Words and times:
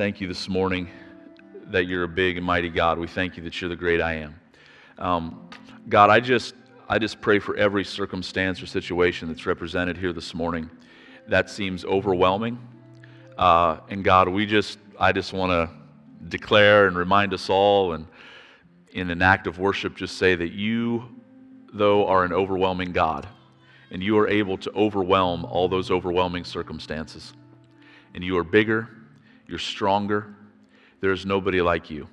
thank 0.00 0.18
you 0.18 0.26
this 0.26 0.48
morning 0.48 0.88
that 1.66 1.84
you're 1.84 2.04
a 2.04 2.08
big 2.08 2.38
and 2.38 2.46
mighty 2.46 2.70
God. 2.70 2.98
We 2.98 3.06
thank 3.06 3.36
you 3.36 3.42
that 3.42 3.60
you're 3.60 3.68
the 3.68 3.76
great 3.76 4.00
I 4.00 4.14
am. 4.14 4.34
Um, 4.96 5.50
God, 5.90 6.08
I 6.08 6.20
just, 6.20 6.54
I 6.88 6.98
just 6.98 7.20
pray 7.20 7.38
for 7.38 7.54
every 7.56 7.84
circumstance 7.84 8.62
or 8.62 8.66
situation 8.66 9.28
that's 9.28 9.44
represented 9.44 9.98
here 9.98 10.14
this 10.14 10.32
morning 10.32 10.70
that 11.28 11.50
seems 11.50 11.84
overwhelming. 11.84 12.58
Uh, 13.36 13.80
and 13.90 14.02
God, 14.02 14.30
we 14.30 14.46
just, 14.46 14.78
I 14.98 15.12
just 15.12 15.34
want 15.34 15.50
to 15.50 15.70
declare 16.30 16.86
and 16.86 16.96
remind 16.96 17.34
us 17.34 17.50
all, 17.50 17.92
and 17.92 18.06
in 18.92 19.10
an 19.10 19.20
act 19.20 19.46
of 19.46 19.58
worship, 19.58 19.96
just 19.96 20.16
say 20.16 20.34
that 20.34 20.52
you, 20.52 21.14
though, 21.74 22.06
are 22.06 22.24
an 22.24 22.32
overwhelming 22.32 22.92
God, 22.92 23.28
and 23.90 24.02
you 24.02 24.16
are 24.16 24.28
able 24.28 24.56
to 24.56 24.72
overwhelm 24.72 25.44
all 25.44 25.68
those 25.68 25.90
overwhelming 25.90 26.44
circumstances. 26.44 27.34
And 28.14 28.24
you 28.24 28.38
are 28.38 28.44
bigger, 28.44 28.88
you're 29.50 29.58
stronger, 29.58 30.34
there's 31.00 31.26
nobody 31.26 31.60
like 31.60 31.90
you. 31.90 32.08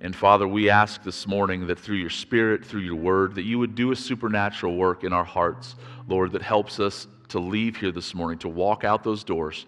And 0.00 0.16
Father, 0.16 0.48
we 0.48 0.68
ask 0.68 1.02
this 1.02 1.26
morning 1.26 1.66
that 1.68 1.78
through 1.78 1.98
your 1.98 2.10
Spirit, 2.10 2.64
through 2.64 2.80
your 2.80 2.96
word, 2.96 3.36
that 3.36 3.44
you 3.44 3.58
would 3.58 3.74
do 3.74 3.92
a 3.92 3.96
supernatural 3.96 4.76
work 4.76 5.04
in 5.04 5.12
our 5.12 5.24
hearts, 5.24 5.76
Lord, 6.08 6.32
that 6.32 6.42
helps 6.42 6.80
us 6.80 7.06
to 7.28 7.38
leave 7.38 7.76
here 7.76 7.92
this 7.92 8.14
morning, 8.14 8.38
to 8.40 8.48
walk 8.48 8.82
out 8.82 9.04
those 9.04 9.22
doors 9.22 9.66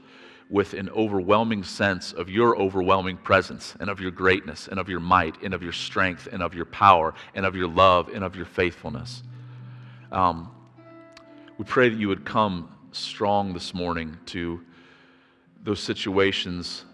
with 0.50 0.74
an 0.74 0.90
overwhelming 0.90 1.62
sense 1.62 2.12
of 2.12 2.28
your 2.28 2.60
overwhelming 2.60 3.16
presence 3.16 3.74
and 3.78 3.88
of 3.88 4.00
your 4.00 4.10
greatness 4.10 4.68
and 4.68 4.78
of 4.80 4.88
your 4.88 5.00
might 5.00 5.40
and 5.42 5.54
of 5.54 5.62
your 5.62 5.72
strength 5.72 6.28
and 6.32 6.42
of 6.42 6.52
your 6.52 6.66
power 6.66 7.14
and 7.34 7.46
of 7.46 7.54
your 7.54 7.68
love 7.68 8.08
and 8.08 8.24
of 8.24 8.34
your 8.34 8.44
faithfulness. 8.44 9.22
Um, 10.10 10.50
we 11.56 11.64
pray 11.64 11.88
that 11.88 11.98
you 11.98 12.08
would 12.08 12.24
come 12.24 12.74
strong 12.90 13.54
this 13.54 13.72
morning 13.72 14.18
to 14.26 14.62
those 15.62 15.80
situations 15.80 16.84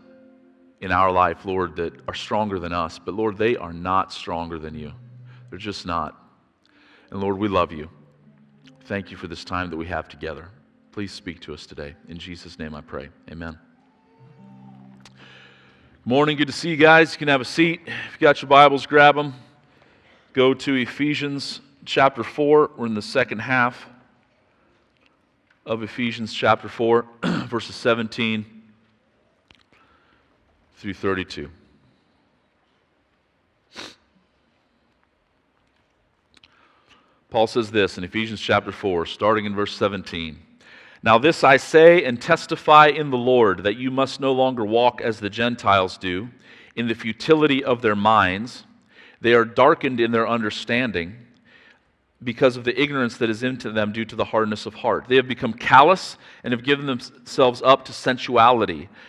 in 0.80 0.92
our 0.92 1.10
life, 1.10 1.44
Lord, 1.44 1.76
that 1.76 1.94
are 2.06 2.14
stronger 2.14 2.58
than 2.58 2.72
us. 2.72 2.98
But 2.98 3.14
Lord, 3.14 3.36
they 3.36 3.56
are 3.56 3.72
not 3.72 4.12
stronger 4.12 4.58
than 4.58 4.74
you. 4.74 4.92
They're 5.50 5.58
just 5.58 5.86
not. 5.86 6.14
And 7.10 7.20
Lord, 7.20 7.38
we 7.38 7.48
love 7.48 7.72
you. 7.72 7.88
Thank 8.84 9.10
you 9.10 9.16
for 9.16 9.26
this 9.26 9.44
time 9.44 9.70
that 9.70 9.76
we 9.76 9.86
have 9.86 10.08
together. 10.08 10.50
Please 10.92 11.12
speak 11.12 11.40
to 11.40 11.54
us 11.54 11.66
today. 11.66 11.94
In 12.08 12.18
Jesus' 12.18 12.58
name 12.58 12.74
I 12.74 12.80
pray. 12.80 13.08
Amen. 13.30 13.58
Morning. 16.04 16.36
Good 16.36 16.46
to 16.46 16.52
see 16.52 16.70
you 16.70 16.76
guys. 16.76 17.12
You 17.12 17.18
can 17.18 17.28
have 17.28 17.40
a 17.40 17.46
seat. 17.46 17.80
If 17.86 18.14
you 18.14 18.20
got 18.20 18.40
your 18.40 18.48
Bibles, 18.48 18.86
grab 18.86 19.14
them. 19.14 19.34
Go 20.32 20.54
to 20.54 20.74
Ephesians 20.74 21.60
chapter 21.84 22.22
4. 22.22 22.70
We're 22.76 22.86
in 22.86 22.94
the 22.94 23.02
second 23.02 23.40
half 23.40 23.88
of 25.66 25.82
Ephesians 25.82 26.32
chapter 26.32 26.68
4, 26.68 27.06
verses 27.48 27.74
17 27.74 28.57
through 30.78 30.94
32. 30.94 31.50
Paul 37.30 37.46
says 37.46 37.70
this 37.70 37.98
in 37.98 38.04
Ephesians 38.04 38.40
chapter 38.40 38.72
4, 38.72 39.04
starting 39.04 39.44
in 39.44 39.54
verse 39.54 39.76
17. 39.76 40.38
Now, 41.02 41.18
this 41.18 41.44
I 41.44 41.56
say 41.56 42.04
and 42.04 42.20
testify 42.20 42.86
in 42.86 43.10
the 43.10 43.18
Lord 43.18 43.64
that 43.64 43.76
you 43.76 43.90
must 43.90 44.20
no 44.20 44.32
longer 44.32 44.64
walk 44.64 45.00
as 45.00 45.20
the 45.20 45.28
Gentiles 45.28 45.98
do, 45.98 46.28
in 46.74 46.86
the 46.86 46.94
futility 46.94 47.62
of 47.62 47.82
their 47.82 47.96
minds. 47.96 48.64
They 49.20 49.34
are 49.34 49.44
darkened 49.44 49.98
in 49.98 50.12
their 50.12 50.28
understanding 50.28 51.16
because 52.22 52.56
of 52.56 52.64
the 52.64 52.80
ignorance 52.80 53.16
that 53.18 53.30
is 53.30 53.42
into 53.42 53.70
them 53.70 53.92
due 53.92 54.04
to 54.04 54.16
the 54.16 54.24
hardness 54.24 54.66
of 54.66 54.74
heart. 54.74 55.06
They 55.08 55.16
have 55.16 55.28
become 55.28 55.52
callous 55.52 56.16
and 56.42 56.52
have 56.52 56.64
given 56.64 56.86
themselves 56.86 57.62
up 57.62 57.84
to 57.86 57.92
sensuality, 57.92 58.88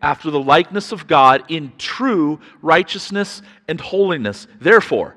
after 0.00 0.30
the 0.30 0.40
likeness 0.40 0.92
of 0.92 1.06
God 1.06 1.44
in 1.48 1.72
true 1.78 2.40
righteousness 2.62 3.42
and 3.66 3.80
holiness. 3.80 4.46
Therefore, 4.60 5.16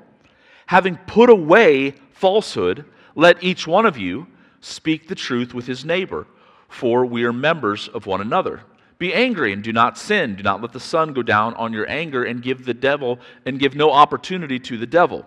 having 0.66 0.96
put 1.06 1.30
away 1.30 1.94
falsehood, 2.12 2.84
let 3.14 3.42
each 3.42 3.66
one 3.66 3.86
of 3.86 3.96
you 3.96 4.26
speak 4.60 5.08
the 5.08 5.14
truth 5.14 5.54
with 5.54 5.66
his 5.66 5.84
neighbor, 5.84 6.26
for 6.68 7.04
we 7.04 7.24
are 7.24 7.32
members 7.32 7.88
of 7.88 8.06
one 8.06 8.20
another. 8.20 8.62
Be 8.98 9.12
angry 9.12 9.52
and 9.52 9.64
do 9.64 9.72
not 9.72 9.98
sin. 9.98 10.36
Do 10.36 10.44
not 10.44 10.62
let 10.62 10.72
the 10.72 10.78
sun 10.78 11.12
go 11.12 11.22
down 11.22 11.54
on 11.54 11.72
your 11.72 11.90
anger 11.90 12.22
and 12.22 12.40
give 12.40 12.64
the 12.64 12.72
devil 12.72 13.18
and 13.44 13.58
give 13.58 13.74
no 13.74 13.90
opportunity 13.90 14.60
to 14.60 14.78
the 14.78 14.86
devil. 14.86 15.26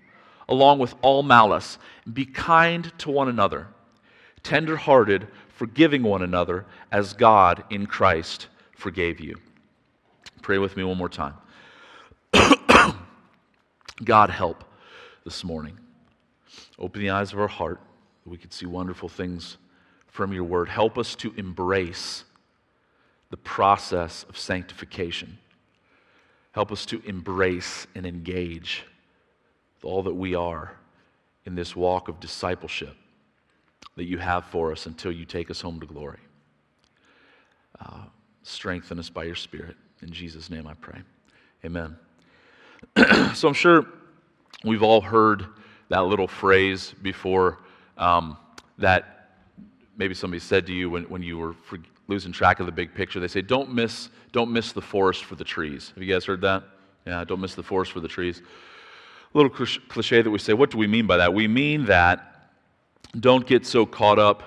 along 0.51 0.77
with 0.77 0.93
all 1.01 1.23
malice. 1.23 1.79
Be 2.11 2.25
kind 2.25 2.91
to 2.99 3.09
one 3.09 3.29
another, 3.29 3.67
tender 4.43 4.75
hearted, 4.75 5.27
forgiving 5.47 6.03
one 6.03 6.21
another, 6.21 6.65
as 6.91 7.13
God 7.13 7.63
in 7.69 7.87
Christ 7.87 8.47
forgave 8.75 9.19
you. 9.19 9.39
Pray 10.41 10.57
with 10.57 10.75
me 10.75 10.83
one 10.83 10.97
more 10.97 11.09
time. 11.09 11.35
God, 14.03 14.29
help 14.29 14.63
this 15.23 15.43
morning. 15.43 15.77
Open 16.77 17.01
the 17.01 17.11
eyes 17.11 17.31
of 17.31 17.39
our 17.39 17.47
heart 17.47 17.79
that 18.23 18.29
we 18.29 18.37
could 18.37 18.51
see 18.51 18.65
wonderful 18.65 19.07
things 19.07 19.57
from 20.07 20.33
your 20.33 20.43
word. 20.43 20.67
Help 20.67 20.97
us 20.97 21.15
to 21.15 21.33
embrace 21.37 22.25
the 23.29 23.37
process 23.37 24.25
of 24.27 24.37
sanctification. 24.37 25.37
Help 26.51 26.71
us 26.71 26.85
to 26.87 27.01
embrace 27.05 27.87
and 27.95 28.05
engage 28.05 28.83
all 29.83 30.03
that 30.03 30.13
we 30.13 30.35
are 30.35 30.75
in 31.45 31.55
this 31.55 31.75
walk 31.75 32.07
of 32.07 32.19
discipleship 32.19 32.95
that 33.95 34.05
you 34.05 34.17
have 34.17 34.45
for 34.45 34.71
us 34.71 34.85
until 34.85 35.11
you 35.11 35.25
take 35.25 35.49
us 35.49 35.61
home 35.61 35.79
to 35.79 35.85
glory. 35.85 36.19
Uh, 37.79 38.03
strengthen 38.43 38.99
us 38.99 39.09
by 39.09 39.23
your 39.23 39.35
Spirit. 39.35 39.75
In 40.01 40.11
Jesus' 40.11 40.49
name 40.49 40.67
I 40.67 40.73
pray. 40.75 40.99
Amen. 41.65 41.97
so 43.33 43.47
I'm 43.47 43.53
sure 43.53 43.85
we've 44.63 44.83
all 44.83 45.01
heard 45.01 45.45
that 45.89 46.01
little 46.01 46.27
phrase 46.27 46.93
before 47.01 47.59
um, 47.97 48.37
that 48.77 49.29
maybe 49.97 50.13
somebody 50.13 50.39
said 50.39 50.65
to 50.67 50.73
you 50.73 50.89
when, 50.89 51.03
when 51.03 51.21
you 51.21 51.37
were 51.37 51.55
losing 52.07 52.31
track 52.31 52.59
of 52.59 52.65
the 52.65 52.71
big 52.71 52.93
picture. 52.93 53.19
They 53.19 53.27
say, 53.27 53.41
don't 53.41 53.73
miss, 53.73 54.09
don't 54.31 54.51
miss 54.51 54.71
the 54.71 54.81
forest 54.81 55.23
for 55.25 55.35
the 55.35 55.43
trees. 55.43 55.91
Have 55.95 56.03
you 56.03 56.11
guys 56.11 56.25
heard 56.25 56.41
that? 56.41 56.63
Yeah, 57.05 57.23
don't 57.23 57.41
miss 57.41 57.55
the 57.55 57.63
forest 57.63 57.91
for 57.91 57.99
the 57.99 58.07
trees 58.07 58.41
little 59.33 59.49
cliche 59.49 60.21
that 60.21 60.29
we 60.29 60.39
say. 60.39 60.53
What 60.53 60.71
do 60.71 60.77
we 60.77 60.87
mean 60.87 61.07
by 61.07 61.17
that? 61.17 61.33
We 61.33 61.47
mean 61.47 61.85
that 61.85 62.49
don't 63.19 63.45
get 63.45 63.65
so 63.65 63.85
caught 63.85 64.19
up 64.19 64.43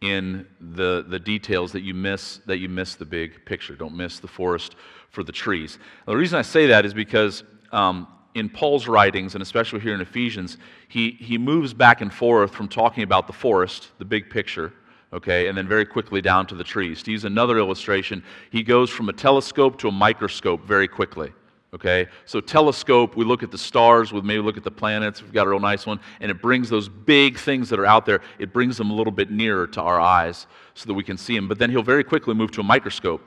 in 0.00 0.46
the, 0.60 1.04
the 1.08 1.18
details 1.18 1.72
that 1.72 1.82
you 1.82 1.94
miss 1.94 2.38
that 2.46 2.58
you 2.58 2.68
miss 2.68 2.94
the 2.94 3.06
big 3.06 3.44
picture. 3.46 3.74
Don't 3.74 3.96
miss 3.96 4.18
the 4.18 4.28
forest 4.28 4.76
for 5.10 5.22
the 5.24 5.32
trees. 5.32 5.78
Now, 6.06 6.12
the 6.12 6.18
reason 6.18 6.38
I 6.38 6.42
say 6.42 6.66
that 6.66 6.84
is 6.84 6.92
because 6.92 7.44
um, 7.72 8.08
in 8.34 8.48
Paul's 8.48 8.88
writings, 8.88 9.34
and 9.34 9.42
especially 9.42 9.80
here 9.80 9.94
in 9.94 10.00
Ephesians, 10.00 10.58
he, 10.88 11.12
he 11.12 11.38
moves 11.38 11.72
back 11.72 12.00
and 12.00 12.12
forth 12.12 12.52
from 12.52 12.68
talking 12.68 13.04
about 13.04 13.26
the 13.26 13.32
forest, 13.32 13.90
the 13.98 14.04
big 14.04 14.28
picture, 14.28 14.72
okay, 15.12 15.46
and 15.46 15.56
then 15.56 15.68
very 15.68 15.86
quickly 15.86 16.20
down 16.20 16.46
to 16.48 16.54
the 16.54 16.64
trees. 16.64 17.02
To 17.04 17.12
use 17.12 17.24
another 17.24 17.58
illustration, 17.58 18.24
he 18.50 18.62
goes 18.62 18.90
from 18.90 19.08
a 19.08 19.12
telescope 19.12 19.78
to 19.78 19.88
a 19.88 19.92
microscope 19.92 20.66
very 20.66 20.88
quickly. 20.88 21.32
Okay, 21.74 22.06
so 22.24 22.40
telescope, 22.40 23.16
we 23.16 23.24
look 23.24 23.42
at 23.42 23.50
the 23.50 23.58
stars, 23.58 24.12
we 24.12 24.20
maybe 24.20 24.40
look 24.40 24.56
at 24.56 24.62
the 24.62 24.70
planets. 24.70 25.20
We've 25.20 25.32
got 25.32 25.48
a 25.48 25.50
real 25.50 25.58
nice 25.58 25.86
one, 25.86 25.98
and 26.20 26.30
it 26.30 26.40
brings 26.40 26.70
those 26.70 26.88
big 26.88 27.36
things 27.36 27.68
that 27.70 27.80
are 27.80 27.86
out 27.86 28.06
there. 28.06 28.20
It 28.38 28.52
brings 28.52 28.78
them 28.78 28.92
a 28.92 28.94
little 28.94 29.10
bit 29.10 29.32
nearer 29.32 29.66
to 29.66 29.82
our 29.82 30.00
eyes 30.00 30.46
so 30.74 30.86
that 30.86 30.94
we 30.94 31.02
can 31.02 31.18
see 31.18 31.34
them. 31.34 31.48
But 31.48 31.58
then 31.58 31.70
he'll 31.70 31.82
very 31.82 32.04
quickly 32.04 32.32
move 32.32 32.52
to 32.52 32.60
a 32.60 32.64
microscope, 32.64 33.26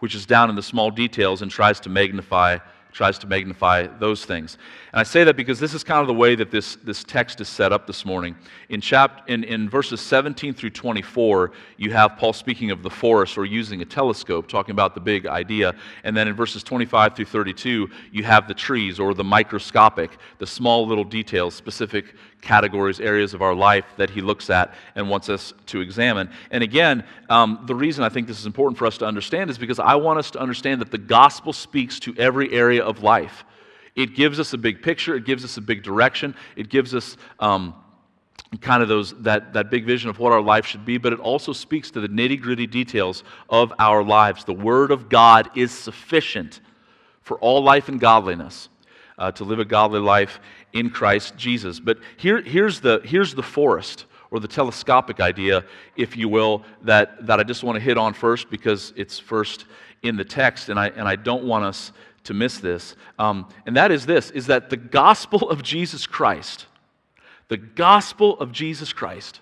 which 0.00 0.16
is 0.16 0.26
down 0.26 0.50
in 0.50 0.56
the 0.56 0.62
small 0.62 0.90
details 0.90 1.40
and 1.40 1.52
tries 1.52 1.78
to 1.80 1.88
magnify 1.88 2.58
tries 2.92 3.18
to 3.18 3.26
magnify 3.26 3.86
those 3.98 4.24
things. 4.24 4.58
And 4.92 5.00
I 5.00 5.02
say 5.02 5.24
that 5.24 5.36
because 5.36 5.60
this 5.60 5.74
is 5.74 5.84
kind 5.84 6.00
of 6.00 6.06
the 6.06 6.14
way 6.14 6.34
that 6.34 6.50
this, 6.50 6.76
this 6.76 7.04
text 7.04 7.40
is 7.40 7.48
set 7.48 7.72
up 7.72 7.86
this 7.86 8.04
morning. 8.04 8.34
In, 8.70 8.80
chap- 8.80 9.28
in, 9.28 9.44
in 9.44 9.68
verses 9.68 10.00
17 10.00 10.54
through 10.54 10.70
24, 10.70 11.52
you 11.76 11.92
have 11.92 12.16
Paul 12.16 12.32
speaking 12.32 12.70
of 12.70 12.82
the 12.82 12.90
forest 12.90 13.36
or 13.36 13.44
using 13.44 13.82
a 13.82 13.84
telescope, 13.84 14.48
talking 14.48 14.72
about 14.72 14.94
the 14.94 15.00
big 15.00 15.26
idea. 15.26 15.74
And 16.04 16.16
then 16.16 16.28
in 16.28 16.34
verses 16.34 16.62
25 16.62 17.14
through 17.14 17.26
32, 17.26 17.90
you 18.12 18.24
have 18.24 18.48
the 18.48 18.54
trees 18.54 18.98
or 18.98 19.14
the 19.14 19.24
microscopic, 19.24 20.18
the 20.38 20.46
small 20.46 20.86
little 20.86 21.04
details, 21.04 21.54
specific 21.54 22.14
categories, 22.40 23.00
areas 23.00 23.34
of 23.34 23.42
our 23.42 23.54
life 23.54 23.84
that 23.96 24.10
he 24.10 24.20
looks 24.20 24.48
at 24.48 24.74
and 24.94 25.08
wants 25.08 25.28
us 25.28 25.52
to 25.66 25.80
examine. 25.80 26.30
And 26.50 26.62
again, 26.62 27.04
um, 27.28 27.64
the 27.66 27.74
reason 27.74 28.04
I 28.04 28.08
think 28.08 28.26
this 28.26 28.38
is 28.38 28.46
important 28.46 28.78
for 28.78 28.86
us 28.86 28.98
to 28.98 29.06
understand 29.06 29.50
is 29.50 29.58
because 29.58 29.78
I 29.78 29.96
want 29.96 30.18
us 30.18 30.30
to 30.32 30.38
understand 30.38 30.80
that 30.80 30.90
the 30.90 30.98
gospel 30.98 31.52
speaks 31.52 31.98
to 32.00 32.14
every 32.16 32.52
area 32.52 32.77
of 32.84 33.02
life. 33.02 33.44
It 33.94 34.14
gives 34.14 34.38
us 34.38 34.52
a 34.52 34.58
big 34.58 34.82
picture, 34.82 35.16
it 35.16 35.24
gives 35.24 35.44
us 35.44 35.56
a 35.56 35.60
big 35.60 35.82
direction, 35.82 36.34
it 36.56 36.68
gives 36.68 36.94
us. 36.94 37.16
Um, 37.38 37.74
kind 38.62 38.82
of 38.82 38.88
those 38.88 39.12
that, 39.22 39.52
that 39.52 39.70
big 39.70 39.84
vision 39.84 40.08
of 40.08 40.18
what 40.18 40.32
our 40.32 40.40
life 40.40 40.64
should 40.64 40.86
be 40.86 40.96
but 40.96 41.12
it 41.12 41.20
also 41.20 41.52
speaks 41.52 41.90
to 41.90 42.00
the 42.00 42.08
nitty-gritty 42.08 42.66
details 42.66 43.22
of 43.50 43.74
our 43.78 44.02
lives 44.02 44.42
the 44.44 44.54
word 44.54 44.90
of 44.90 45.10
god 45.10 45.50
is 45.54 45.70
sufficient 45.70 46.60
for 47.20 47.38
all 47.40 47.62
life 47.62 47.90
and 47.90 48.00
godliness 48.00 48.70
uh, 49.18 49.32
to 49.32 49.44
live 49.44 49.58
a 49.58 49.64
godly 49.64 50.00
life 50.00 50.40
in 50.72 50.90
Christ 50.90 51.36
Jesus. 51.36 51.80
But 51.80 51.98
here, 52.16 52.40
here's, 52.40 52.80
the, 52.80 53.00
here's 53.04 53.34
the 53.34 53.42
forest, 53.42 54.06
or 54.30 54.40
the 54.40 54.48
telescopic 54.48 55.20
idea, 55.20 55.64
if 55.96 56.16
you 56.16 56.28
will, 56.28 56.62
that, 56.82 57.26
that 57.26 57.40
I 57.40 57.42
just 57.42 57.62
want 57.62 57.76
to 57.76 57.80
hit 57.80 57.96
on 57.98 58.14
first 58.14 58.50
because 58.50 58.92
it's 58.96 59.18
first 59.18 59.64
in 60.02 60.16
the 60.16 60.24
text, 60.24 60.68
and 60.68 60.78
I, 60.78 60.88
and 60.88 61.08
I 61.08 61.16
don't 61.16 61.44
want 61.44 61.64
us 61.64 61.92
to 62.28 62.34
miss 62.34 62.58
this. 62.58 62.94
Um, 63.18 63.48
and 63.64 63.74
that 63.78 63.90
is 63.90 64.04
this, 64.04 64.30
is 64.30 64.48
that 64.48 64.68
the 64.68 64.76
gospel 64.76 65.48
of 65.48 65.62
Jesus 65.62 66.06
Christ, 66.06 66.66
the 67.48 67.56
gospel 67.56 68.38
of 68.38 68.52
Jesus 68.52 68.92
Christ 68.92 69.40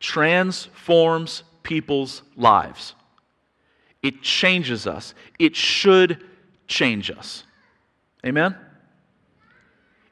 transforms 0.00 1.42
people's 1.62 2.22
lives. 2.34 2.94
It 4.02 4.22
changes 4.22 4.86
us. 4.86 5.12
It 5.38 5.54
should 5.54 6.24
change 6.66 7.10
us. 7.10 7.44
Amen? 8.24 8.56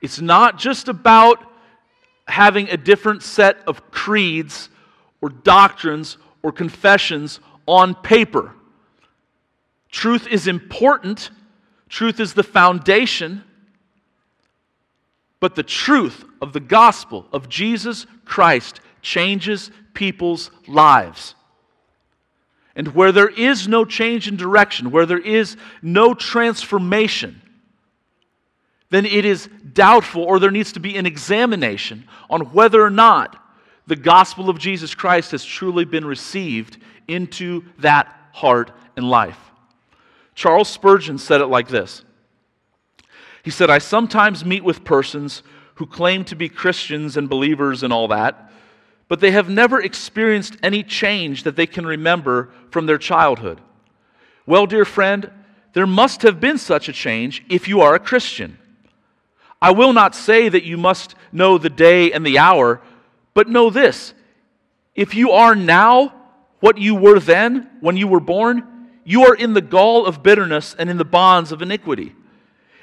It's 0.02 0.20
not 0.20 0.58
just 0.58 0.88
about 0.88 1.42
having 2.28 2.68
a 2.68 2.76
different 2.76 3.22
set 3.22 3.56
of 3.66 3.90
creeds 3.90 4.68
or 5.22 5.30
doctrines 5.30 6.18
or 6.42 6.52
confessions 6.52 7.40
on 7.66 7.94
paper. 7.94 8.52
Truth 9.88 10.26
is 10.26 10.46
important, 10.46 11.30
truth 11.88 12.20
is 12.20 12.34
the 12.34 12.42
foundation, 12.42 13.42
but 15.40 15.54
the 15.54 15.62
truth 15.62 16.24
of 16.40 16.52
the 16.52 16.60
gospel 16.60 17.26
of 17.32 17.48
Jesus 17.48 18.06
Christ 18.24 18.80
changes 19.02 19.70
people's 19.94 20.50
lives. 20.66 21.34
And 22.74 22.88
where 22.94 23.12
there 23.12 23.28
is 23.28 23.66
no 23.66 23.84
change 23.84 24.28
in 24.28 24.36
direction, 24.36 24.90
where 24.90 25.06
there 25.06 25.18
is 25.18 25.56
no 25.80 26.12
transformation, 26.12 27.40
then 28.90 29.06
it 29.06 29.24
is 29.24 29.48
doubtful 29.72 30.22
or 30.22 30.38
there 30.38 30.50
needs 30.50 30.72
to 30.72 30.80
be 30.80 30.96
an 30.96 31.06
examination 31.06 32.06
on 32.30 32.52
whether 32.52 32.82
or 32.82 32.90
not 32.90 33.42
the 33.86 33.96
gospel 33.96 34.50
of 34.50 34.58
Jesus 34.58 34.94
Christ 34.94 35.30
has 35.30 35.44
truly 35.44 35.84
been 35.84 36.04
received 36.04 36.78
into 37.08 37.64
that 37.78 38.14
heart 38.32 38.70
and 38.96 39.08
life. 39.08 39.38
Charles 40.36 40.68
Spurgeon 40.68 41.18
said 41.18 41.40
it 41.40 41.46
like 41.46 41.66
this 41.66 42.04
He 43.42 43.50
said, 43.50 43.70
I 43.70 43.78
sometimes 43.78 44.44
meet 44.44 44.62
with 44.62 44.84
persons 44.84 45.42
who 45.74 45.86
claim 45.86 46.24
to 46.26 46.36
be 46.36 46.48
Christians 46.48 47.16
and 47.16 47.28
believers 47.28 47.82
and 47.82 47.92
all 47.92 48.06
that, 48.08 48.52
but 49.08 49.18
they 49.20 49.32
have 49.32 49.48
never 49.48 49.80
experienced 49.80 50.56
any 50.62 50.82
change 50.84 51.42
that 51.42 51.56
they 51.56 51.66
can 51.66 51.86
remember 51.86 52.50
from 52.70 52.86
their 52.86 52.98
childhood. 52.98 53.60
Well, 54.46 54.66
dear 54.66 54.84
friend, 54.84 55.30
there 55.72 55.86
must 55.86 56.22
have 56.22 56.38
been 56.38 56.58
such 56.58 56.88
a 56.88 56.92
change 56.92 57.44
if 57.48 57.66
you 57.66 57.80
are 57.80 57.94
a 57.94 57.98
Christian. 58.00 58.58
I 59.60 59.72
will 59.72 59.92
not 59.92 60.14
say 60.14 60.48
that 60.48 60.64
you 60.64 60.76
must 60.76 61.14
know 61.32 61.58
the 61.58 61.70
day 61.70 62.12
and 62.12 62.24
the 62.24 62.38
hour, 62.38 62.80
but 63.34 63.48
know 63.48 63.70
this 63.70 64.12
if 64.94 65.14
you 65.14 65.32
are 65.32 65.54
now 65.54 66.14
what 66.60 66.78
you 66.78 66.94
were 66.94 67.20
then 67.20 67.68
when 67.80 67.96
you 67.96 68.08
were 68.08 68.20
born, 68.20 68.75
you 69.06 69.22
are 69.22 69.34
in 69.34 69.54
the 69.54 69.62
gall 69.62 70.04
of 70.04 70.22
bitterness 70.22 70.76
and 70.78 70.90
in 70.90 70.98
the 70.98 71.04
bonds 71.04 71.50
of 71.50 71.62
iniquity. 71.62 72.14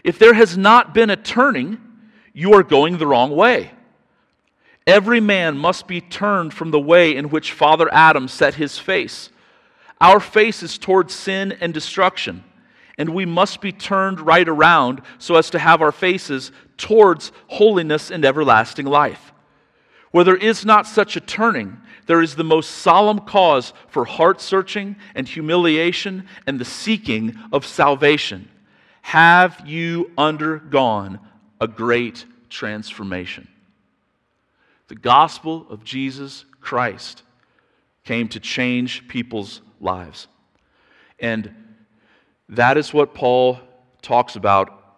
If 0.03 0.17
there 0.17 0.33
has 0.33 0.57
not 0.57 0.95
been 0.95 1.11
a 1.11 1.15
turning, 1.15 1.77
you 2.33 2.53
are 2.53 2.63
going 2.63 2.97
the 2.97 3.05
wrong 3.05 3.35
way. 3.35 3.71
Every 4.87 5.19
man 5.19 5.57
must 5.57 5.87
be 5.87 6.01
turned 6.01 6.55
from 6.55 6.71
the 6.71 6.79
way 6.79 7.15
in 7.15 7.29
which 7.29 7.51
Father 7.51 7.87
Adam 7.93 8.27
set 8.27 8.55
his 8.55 8.79
face. 8.79 9.29
Our 10.01 10.19
face 10.19 10.63
is 10.63 10.79
towards 10.79 11.13
sin 11.13 11.51
and 11.61 11.71
destruction 11.71 12.43
and 12.97 13.09
we 13.09 13.25
must 13.25 13.61
be 13.61 13.71
turned 13.71 14.19
right 14.19 14.47
around 14.47 15.01
so 15.17 15.35
as 15.35 15.49
to 15.49 15.59
have 15.59 15.81
our 15.81 15.91
faces 15.91 16.51
towards 16.77 17.31
holiness 17.47 18.11
and 18.11 18.23
everlasting 18.23 18.85
life. 18.85 19.33
Where 20.11 20.23
there 20.23 20.37
is 20.37 20.63
not 20.63 20.85
such 20.85 21.15
a 21.15 21.21
turning, 21.21 21.79
there 22.05 22.21
is 22.21 22.35
the 22.35 22.43
most 22.43 22.69
solemn 22.69 23.19
cause 23.19 23.73
for 23.87 24.05
heart 24.05 24.41
searching 24.41 24.95
and 25.15 25.27
humiliation 25.27 26.27
and 26.45 26.59
the 26.59 26.65
seeking 26.65 27.37
of 27.51 27.65
salvation. 27.65 28.49
Have 29.03 29.63
you 29.65 30.11
undergone 30.17 31.19
a 31.59 31.67
great 31.67 32.25
transformation? 32.49 33.47
The 34.87 34.95
gospel 34.95 35.65
of 35.69 35.83
Jesus 35.83 36.45
Christ 36.61 37.23
came 38.03 38.27
to 38.29 38.39
change 38.39 39.07
people's 39.07 39.61
lives. 39.79 40.27
And 41.19 41.53
that 42.49 42.77
is 42.77 42.93
what 42.93 43.13
Paul 43.13 43.59
talks 44.01 44.35
about 44.35 44.97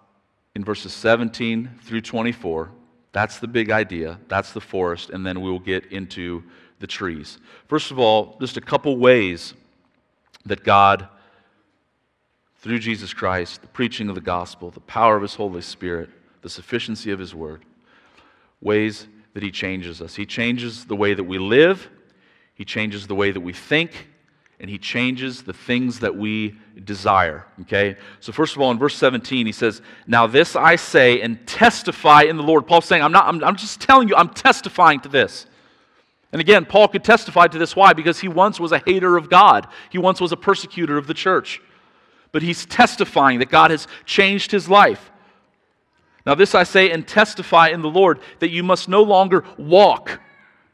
in 0.55 0.63
verses 0.63 0.93
17 0.93 1.79
through 1.83 2.01
24. 2.01 2.71
That's 3.11 3.39
the 3.39 3.47
big 3.47 3.71
idea. 3.71 4.19
That's 4.27 4.51
the 4.51 4.61
forest. 4.61 5.09
And 5.09 5.25
then 5.25 5.41
we 5.41 5.49
will 5.49 5.59
get 5.59 5.85
into 5.87 6.43
the 6.79 6.87
trees. 6.87 7.39
First 7.67 7.91
of 7.91 7.99
all, 7.99 8.37
just 8.39 8.57
a 8.57 8.61
couple 8.61 8.97
ways 8.97 9.53
that 10.45 10.63
God, 10.63 11.07
through 12.59 12.79
Jesus 12.79 13.13
Christ, 13.13 13.61
the 13.61 13.67
preaching 13.67 14.09
of 14.09 14.15
the 14.15 14.21
gospel, 14.21 14.71
the 14.71 14.79
power 14.81 15.15
of 15.15 15.21
His 15.21 15.35
Holy 15.35 15.61
Spirit, 15.61 16.09
the 16.41 16.49
sufficiency 16.49 17.11
of 17.11 17.19
His 17.19 17.33
word, 17.33 17.63
ways 18.61 19.07
that 19.33 19.43
He 19.43 19.51
changes 19.51 20.01
us. 20.01 20.15
He 20.15 20.25
changes 20.25 20.85
the 20.85 20.95
way 20.95 21.13
that 21.13 21.23
we 21.23 21.37
live, 21.37 21.89
He 22.53 22.65
changes 22.65 23.07
the 23.07 23.15
way 23.15 23.31
that 23.31 23.41
we 23.41 23.53
think, 23.53 24.07
and 24.59 24.69
he 24.69 24.77
changes 24.77 25.43
the 25.43 25.53
things 25.53 25.99
that 25.99 26.15
we 26.15 26.55
desire. 26.83 27.45
Okay? 27.61 27.97
So, 28.21 28.31
first 28.31 28.55
of 28.55 28.61
all, 28.61 28.71
in 28.71 28.79
verse 28.79 28.95
17, 28.95 29.45
he 29.45 29.51
says, 29.51 29.81
Now 30.07 30.27
this 30.27 30.55
I 30.55 30.77
say 30.77 31.21
and 31.21 31.45
testify 31.45 32.21
in 32.23 32.37
the 32.37 32.43
Lord. 32.43 32.65
Paul's 32.65 32.85
saying, 32.85 33.03
I'm, 33.03 33.11
not, 33.11 33.25
I'm, 33.25 33.43
I'm 33.43 33.57
just 33.57 33.81
telling 33.81 34.07
you, 34.07 34.15
I'm 34.15 34.29
testifying 34.29 35.01
to 35.01 35.09
this. 35.09 35.45
And 36.35 36.41
again, 36.41 36.65
Paul 36.65 36.89
could 36.89 37.05
testify 37.05 37.47
to 37.47 37.57
this. 37.57 37.77
Why? 37.77 37.93
Because 37.93 38.19
he 38.19 38.27
once 38.27 38.59
was 38.59 38.73
a 38.73 38.79
hater 38.79 39.15
of 39.15 39.29
God, 39.29 39.69
he 39.89 39.97
once 39.97 40.19
was 40.19 40.33
a 40.33 40.35
persecutor 40.37 40.97
of 40.97 41.07
the 41.07 41.13
church. 41.13 41.61
But 42.33 42.41
he's 42.41 42.65
testifying 42.65 43.39
that 43.39 43.49
God 43.49 43.71
has 43.71 43.87
changed 44.05 44.51
his 44.51 44.67
life. 44.67 45.11
Now, 46.25 46.35
this 46.35 46.53
I 46.53 46.63
say 46.63 46.91
and 46.91 47.07
testify 47.07 47.69
in 47.69 47.81
the 47.81 47.89
Lord 47.89 48.19
that 48.39 48.49
you 48.49 48.63
must 48.63 48.89
no 48.89 49.01
longer 49.01 49.45
walk 49.57 50.19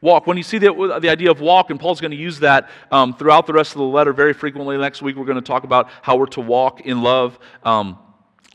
Walk. 0.02 0.26
When 0.26 0.36
you 0.36 0.42
see 0.42 0.58
the, 0.58 0.98
the 1.00 1.08
idea 1.08 1.30
of 1.30 1.40
walk, 1.40 1.70
and 1.70 1.78
Paul's 1.78 2.00
going 2.00 2.10
to 2.10 2.16
use 2.16 2.40
that 2.40 2.68
um, 2.90 3.14
throughout 3.14 3.46
the 3.46 3.52
rest 3.52 3.70
of 3.70 3.78
the 3.78 3.84
letter 3.84 4.12
very 4.12 4.32
frequently. 4.32 4.76
Next 4.76 5.00
week, 5.00 5.14
we're 5.14 5.24
going 5.24 5.36
to 5.36 5.40
talk 5.40 5.62
about 5.62 5.88
how 6.02 6.16
we're 6.16 6.26
to 6.26 6.40
walk 6.40 6.80
in 6.80 7.02
love. 7.02 7.38
Um, 7.62 7.96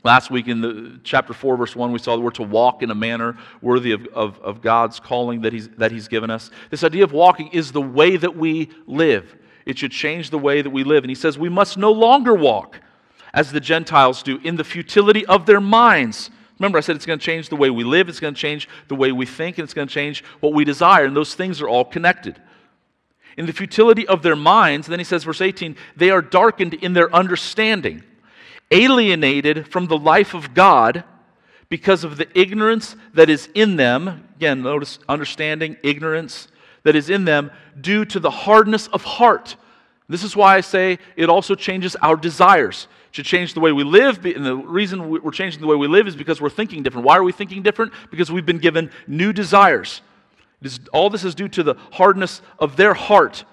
last 0.04 0.30
week 0.30 0.48
in 0.48 0.60
the 0.60 1.00
chapter 1.04 1.32
4, 1.32 1.56
verse 1.56 1.76
1, 1.76 1.92
we 1.92 1.98
saw 1.98 2.16
we're 2.16 2.30
to 2.32 2.42
walk 2.42 2.82
in 2.82 2.90
a 2.90 2.94
manner 2.94 3.36
worthy 3.60 3.92
of, 3.92 4.06
of, 4.08 4.38
of 4.40 4.60
God's 4.60 5.00
calling 5.00 5.42
that 5.42 5.52
he's, 5.52 5.68
that 5.70 5.90
he's 5.90 6.08
given 6.08 6.30
us. 6.30 6.50
This 6.70 6.84
idea 6.84 7.04
of 7.04 7.12
walking 7.12 7.48
is 7.48 7.72
the 7.72 7.82
way 7.82 8.16
that 8.16 8.36
we 8.36 8.70
live. 8.86 9.36
It 9.66 9.78
should 9.78 9.92
change 9.92 10.30
the 10.30 10.38
way 10.38 10.62
that 10.62 10.70
we 10.70 10.84
live. 10.84 11.04
And 11.04 11.10
he 11.10 11.14
says 11.14 11.38
we 11.38 11.48
must 11.48 11.76
no 11.76 11.92
longer 11.92 12.34
walk 12.34 12.80
as 13.34 13.52
the 13.52 13.60
Gentiles 13.60 14.22
do 14.22 14.38
in 14.42 14.56
the 14.56 14.64
futility 14.64 15.26
of 15.26 15.46
their 15.46 15.60
minds 15.60 16.30
Remember, 16.58 16.78
I 16.78 16.80
said 16.80 16.96
it's 16.96 17.06
going 17.06 17.18
to 17.18 17.24
change 17.24 17.48
the 17.48 17.56
way 17.56 17.70
we 17.70 17.84
live, 17.84 18.08
it's 18.08 18.20
going 18.20 18.34
to 18.34 18.40
change 18.40 18.68
the 18.88 18.96
way 18.96 19.12
we 19.12 19.26
think, 19.26 19.58
and 19.58 19.64
it's 19.64 19.74
going 19.74 19.86
to 19.86 19.94
change 19.94 20.24
what 20.40 20.54
we 20.54 20.64
desire. 20.64 21.04
And 21.04 21.16
those 21.16 21.34
things 21.34 21.60
are 21.60 21.68
all 21.68 21.84
connected. 21.84 22.40
In 23.36 23.46
the 23.46 23.52
futility 23.52 24.06
of 24.08 24.22
their 24.22 24.34
minds, 24.34 24.88
then 24.88 24.98
he 24.98 25.04
says, 25.04 25.22
verse 25.22 25.40
18, 25.40 25.76
they 25.96 26.10
are 26.10 26.20
darkened 26.20 26.74
in 26.74 26.94
their 26.94 27.14
understanding, 27.14 28.02
alienated 28.70 29.68
from 29.68 29.86
the 29.86 29.98
life 29.98 30.34
of 30.34 30.54
God 30.54 31.04
because 31.68 32.04
of 32.04 32.16
the 32.16 32.28
ignorance 32.38 32.96
that 33.14 33.28
is 33.28 33.48
in 33.54 33.76
them. 33.76 34.28
Again, 34.36 34.62
notice 34.62 34.98
understanding, 35.08 35.76
ignorance 35.82 36.48
that 36.82 36.96
is 36.96 37.10
in 37.10 37.24
them 37.24 37.50
due 37.80 38.04
to 38.06 38.20
the 38.20 38.30
hardness 38.30 38.86
of 38.88 39.04
heart. 39.04 39.56
This 40.08 40.24
is 40.24 40.34
why 40.34 40.56
I 40.56 40.60
say 40.62 40.98
it 41.16 41.28
also 41.28 41.54
changes 41.54 41.94
our 41.96 42.16
desires. 42.16 42.88
It 43.10 43.16
should 43.16 43.26
change 43.26 43.52
the 43.52 43.60
way 43.60 43.72
we 43.72 43.84
live. 43.84 44.24
And 44.24 44.44
the 44.44 44.56
reason 44.56 45.10
we're 45.10 45.30
changing 45.30 45.60
the 45.60 45.66
way 45.66 45.76
we 45.76 45.88
live 45.88 46.08
is 46.08 46.16
because 46.16 46.40
we're 46.40 46.48
thinking 46.48 46.82
different. 46.82 47.06
Why 47.06 47.18
are 47.18 47.22
we 47.22 47.32
thinking 47.32 47.62
different? 47.62 47.92
Because 48.10 48.32
we've 48.32 48.46
been 48.46 48.58
given 48.58 48.90
new 49.06 49.32
desires. 49.34 50.00
All 50.92 51.10
this 51.10 51.24
is 51.24 51.34
due 51.34 51.48
to 51.48 51.62
the 51.62 51.74
hardness 51.92 52.40
of 52.58 52.76
their 52.76 52.94
heart. 52.94 53.44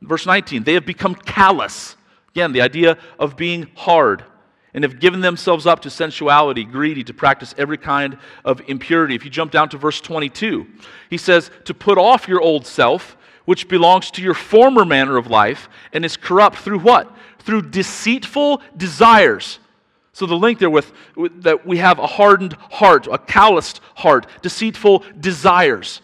Verse 0.00 0.24
19, 0.24 0.62
they 0.64 0.74
have 0.74 0.86
become 0.86 1.14
callous. 1.14 1.96
Again, 2.30 2.52
the 2.52 2.62
idea 2.62 2.96
of 3.18 3.36
being 3.36 3.68
hard 3.74 4.24
and 4.78 4.84
have 4.84 5.00
given 5.00 5.20
themselves 5.20 5.66
up 5.66 5.80
to 5.80 5.90
sensuality, 5.90 6.62
greedy, 6.62 7.02
to 7.02 7.12
practice 7.12 7.52
every 7.58 7.76
kind 7.76 8.16
of 8.44 8.62
impurity. 8.68 9.16
If 9.16 9.24
you 9.24 9.30
jump 9.30 9.50
down 9.50 9.68
to 9.70 9.76
verse 9.76 10.00
22, 10.00 10.68
he 11.10 11.16
says, 11.16 11.50
To 11.64 11.74
put 11.74 11.98
off 11.98 12.28
your 12.28 12.40
old 12.40 12.64
self, 12.64 13.16
which 13.44 13.66
belongs 13.66 14.12
to 14.12 14.22
your 14.22 14.34
former 14.34 14.84
manner 14.84 15.16
of 15.16 15.26
life, 15.26 15.68
and 15.92 16.04
is 16.04 16.16
corrupt 16.16 16.58
through 16.58 16.78
what? 16.78 17.12
Through 17.40 17.62
deceitful 17.70 18.62
desires. 18.76 19.58
So 20.12 20.26
the 20.26 20.36
link 20.36 20.60
there 20.60 20.70
with, 20.70 20.92
with 21.16 21.42
that 21.42 21.66
we 21.66 21.78
have 21.78 21.98
a 21.98 22.06
hardened 22.06 22.52
heart, 22.52 23.08
a 23.10 23.18
calloused 23.18 23.80
heart, 23.96 24.28
deceitful 24.42 25.02
desires 25.18 26.02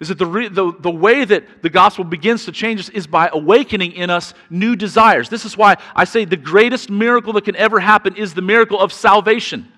is 0.00 0.08
that 0.08 0.18
the, 0.18 0.26
re- 0.26 0.48
the, 0.48 0.72
the 0.78 0.90
way 0.90 1.24
that 1.24 1.62
the 1.62 1.70
gospel 1.70 2.04
begins 2.04 2.44
to 2.44 2.52
change 2.52 2.78
us 2.80 2.88
is 2.90 3.06
by 3.06 3.28
awakening 3.32 3.92
in 3.92 4.10
us 4.10 4.32
new 4.48 4.76
desires. 4.76 5.28
This 5.28 5.44
is 5.44 5.56
why 5.56 5.76
I 5.94 6.04
say 6.04 6.24
the 6.24 6.36
greatest 6.36 6.88
miracle 6.88 7.32
that 7.32 7.44
can 7.44 7.56
ever 7.56 7.80
happen 7.80 8.16
is 8.16 8.32
the 8.32 8.42
miracle 8.42 8.78
of 8.78 8.92
salvation. 8.92 9.72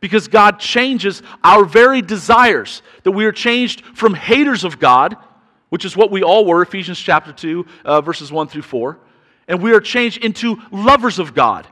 Because 0.00 0.28
God 0.28 0.58
changes 0.58 1.22
our 1.42 1.64
very 1.64 2.00
desires, 2.00 2.82
that 3.02 3.10
we 3.10 3.26
are 3.26 3.32
changed 3.32 3.84
from 3.94 4.14
haters 4.14 4.64
of 4.64 4.78
God, 4.78 5.16
which 5.68 5.84
is 5.84 5.96
what 5.96 6.10
we 6.10 6.22
all 6.22 6.46
were, 6.46 6.62
Ephesians 6.62 6.98
chapter 6.98 7.32
2, 7.32 7.66
uh, 7.84 8.00
verses 8.00 8.32
1 8.32 8.48
through 8.48 8.62
4, 8.62 8.98
and 9.48 9.60
we 9.60 9.72
are 9.72 9.80
changed 9.80 10.24
into 10.24 10.56
lovers 10.70 11.18
of 11.18 11.34
God. 11.34 11.66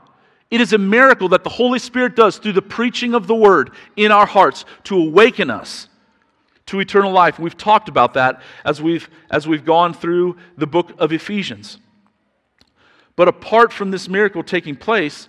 It 0.51 0.61
is 0.61 0.73
a 0.73 0.77
miracle 0.77 1.29
that 1.29 1.43
the 1.43 1.49
Holy 1.49 1.79
Spirit 1.79 2.15
does 2.15 2.37
through 2.37 2.53
the 2.53 2.61
preaching 2.61 3.15
of 3.15 3.27
the 3.27 3.35
word 3.35 3.71
in 3.95 4.11
our 4.11 4.25
hearts 4.25 4.65
to 4.85 4.97
awaken 4.97 5.49
us 5.49 5.89
to 6.67 6.79
eternal 6.79 7.11
life. 7.11 7.39
We've 7.39 7.57
talked 7.57 7.89
about 7.89 8.13
that 8.13 8.41
as 8.63 8.81
we've, 8.81 9.09
as 9.31 9.47
we've 9.47 9.65
gone 9.65 9.93
through 9.93 10.37
the 10.57 10.67
book 10.67 10.93
of 10.99 11.11
Ephesians. 11.11 11.79
But 13.15 13.27
apart 13.27 13.73
from 13.73 13.91
this 13.91 14.07
miracle 14.07 14.43
taking 14.43 14.75
place, 14.75 15.27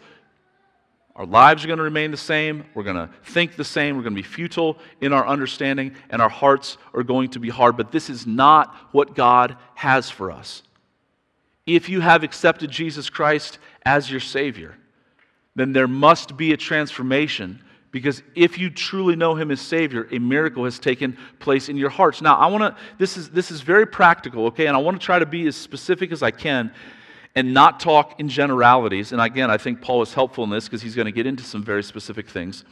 our 1.16 1.26
lives 1.26 1.64
are 1.64 1.66
going 1.66 1.78
to 1.78 1.85
remain 1.85 2.12
the 2.12 2.16
same. 2.16 2.64
We're 2.75 2.85
going 2.85 2.97
to 2.97 3.11
think 3.25 3.57
the 3.57 3.64
same. 3.64 3.97
We're 3.97 4.02
going 4.02 4.14
to 4.14 4.23
be 4.23 4.28
futile 4.28 4.78
in 5.00 5.12
our 5.12 5.26
understanding, 5.26 5.97
and 6.11 6.23
our 6.23 6.28
hearts 6.28 6.76
are 6.95 7.02
going 7.02 7.30
to 7.30 7.40
be 7.40 7.49
hard. 7.49 7.76
But 7.76 7.90
this 7.90 8.09
is 8.09 8.26
not 8.26 8.73
what 8.92 9.16
God 9.16 9.57
has 9.75 10.11
for 10.11 10.30
us. 10.30 10.62
If 11.66 11.88
you 11.88 12.00
have 12.00 12.23
accepted 12.23 12.71
Jesus 12.71 13.11
Christ 13.11 13.59
as 13.85 14.11
your 14.11 14.21
Savior, 14.21 14.76
then 15.57 15.73
there 15.73 15.88
must 15.88 16.37
be 16.37 16.52
a 16.52 16.57
transformation 16.57 17.62
because 17.99 18.23
if 18.37 18.59
you 18.59 18.71
truly 18.71 19.17
know 19.17 19.35
him 19.35 19.50
as 19.50 19.61
Savior, 19.61 20.07
a 20.12 20.21
miracle 20.21 20.64
has 20.64 20.78
taken 20.78 21.19
place 21.40 21.69
in 21.69 21.76
your 21.76 21.90
hearts. 21.90 22.23
Now, 22.23 22.37
I 22.37 22.47
want 22.47 22.62
to, 22.62 22.81
this 22.97 23.17
is, 23.17 23.28
this 23.31 23.50
is 23.50 23.61
very 23.61 23.87
practical, 23.87 24.47
okay? 24.47 24.67
And 24.67 24.76
I 24.76 24.81
want 24.81 25.00
to 25.00 25.05
try 25.05 25.19
to 25.19 25.26
be 25.26 25.49
as 25.49 25.57
specific 25.57 26.12
as 26.12 26.23
I 26.23 26.31
can 26.31 26.73
and 27.35 27.52
not 27.52 27.81
talk 27.81 28.21
in 28.21 28.28
generalities. 28.28 29.11
And 29.11 29.21
again, 29.21 29.50
I 29.50 29.59
think 29.59 29.81
Paul 29.81 30.00
is 30.02 30.14
helpful 30.14 30.45
in 30.45 30.50
this 30.50 30.67
because 30.67 30.81
he's 30.81 30.95
going 30.95 31.07
to 31.07 31.12
get 31.12 31.26
into 31.26 31.43
some 31.43 31.64
very 31.64 31.83
specific 31.83 32.28
things 32.28 32.64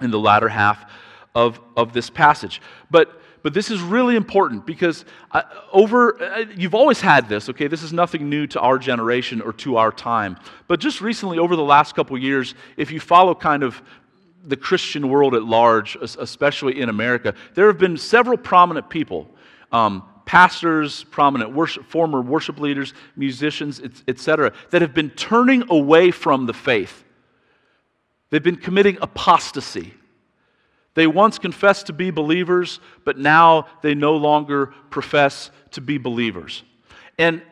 in 0.00 0.10
the 0.10 0.18
latter 0.18 0.48
half 0.48 0.90
of, 1.34 1.60
of 1.76 1.92
this 1.92 2.08
passage. 2.08 2.62
But, 2.90 3.20
but 3.42 3.52
this 3.52 3.70
is 3.70 3.82
really 3.82 4.16
important 4.16 4.64
because 4.64 5.04
uh, 5.32 5.42
over, 5.74 6.22
uh, 6.22 6.46
you've 6.56 6.74
always 6.74 7.02
had 7.02 7.28
this, 7.28 7.50
okay? 7.50 7.66
This 7.66 7.82
is 7.82 7.92
nothing 7.92 8.30
new 8.30 8.46
to 8.46 8.60
our 8.60 8.78
generation 8.78 9.42
or 9.42 9.52
to 9.54 9.76
our 9.76 9.92
time. 9.92 10.38
But 10.68 10.80
just 10.80 11.02
recently, 11.02 11.38
over 11.38 11.54
the 11.54 11.62
last 11.62 11.94
couple 11.94 12.16
years, 12.16 12.54
if 12.78 12.90
you 12.90 12.98
follow 12.98 13.34
kind 13.34 13.62
of 13.62 13.82
the 14.46 14.56
Christian 14.56 15.08
world 15.08 15.34
at 15.34 15.42
large, 15.42 15.96
especially 15.96 16.80
in 16.80 16.88
America, 16.88 17.34
there 17.54 17.66
have 17.66 17.78
been 17.78 17.96
several 17.96 18.36
prominent 18.36 18.88
people, 18.88 19.28
um, 19.72 20.02
pastors, 20.24 21.04
prominent 21.04 21.52
worship, 21.52 21.84
former 21.84 22.20
worship 22.20 22.60
leaders, 22.60 22.94
musicians, 23.16 23.80
etc., 24.06 24.52
that 24.70 24.82
have 24.82 24.94
been 24.94 25.10
turning 25.10 25.64
away 25.70 26.10
from 26.10 26.46
the 26.46 26.54
faith. 26.54 27.04
They've 28.30 28.42
been 28.42 28.56
committing 28.56 28.98
apostasy. 29.00 29.94
They 30.94 31.06
once 31.06 31.38
confessed 31.38 31.86
to 31.86 31.92
be 31.92 32.10
believers, 32.10 32.80
but 33.04 33.18
now 33.18 33.66
they 33.82 33.94
no 33.94 34.16
longer 34.16 34.66
profess 34.90 35.50
to 35.70 35.80
be 35.80 35.96
believers. 35.96 36.62
And 37.18 37.42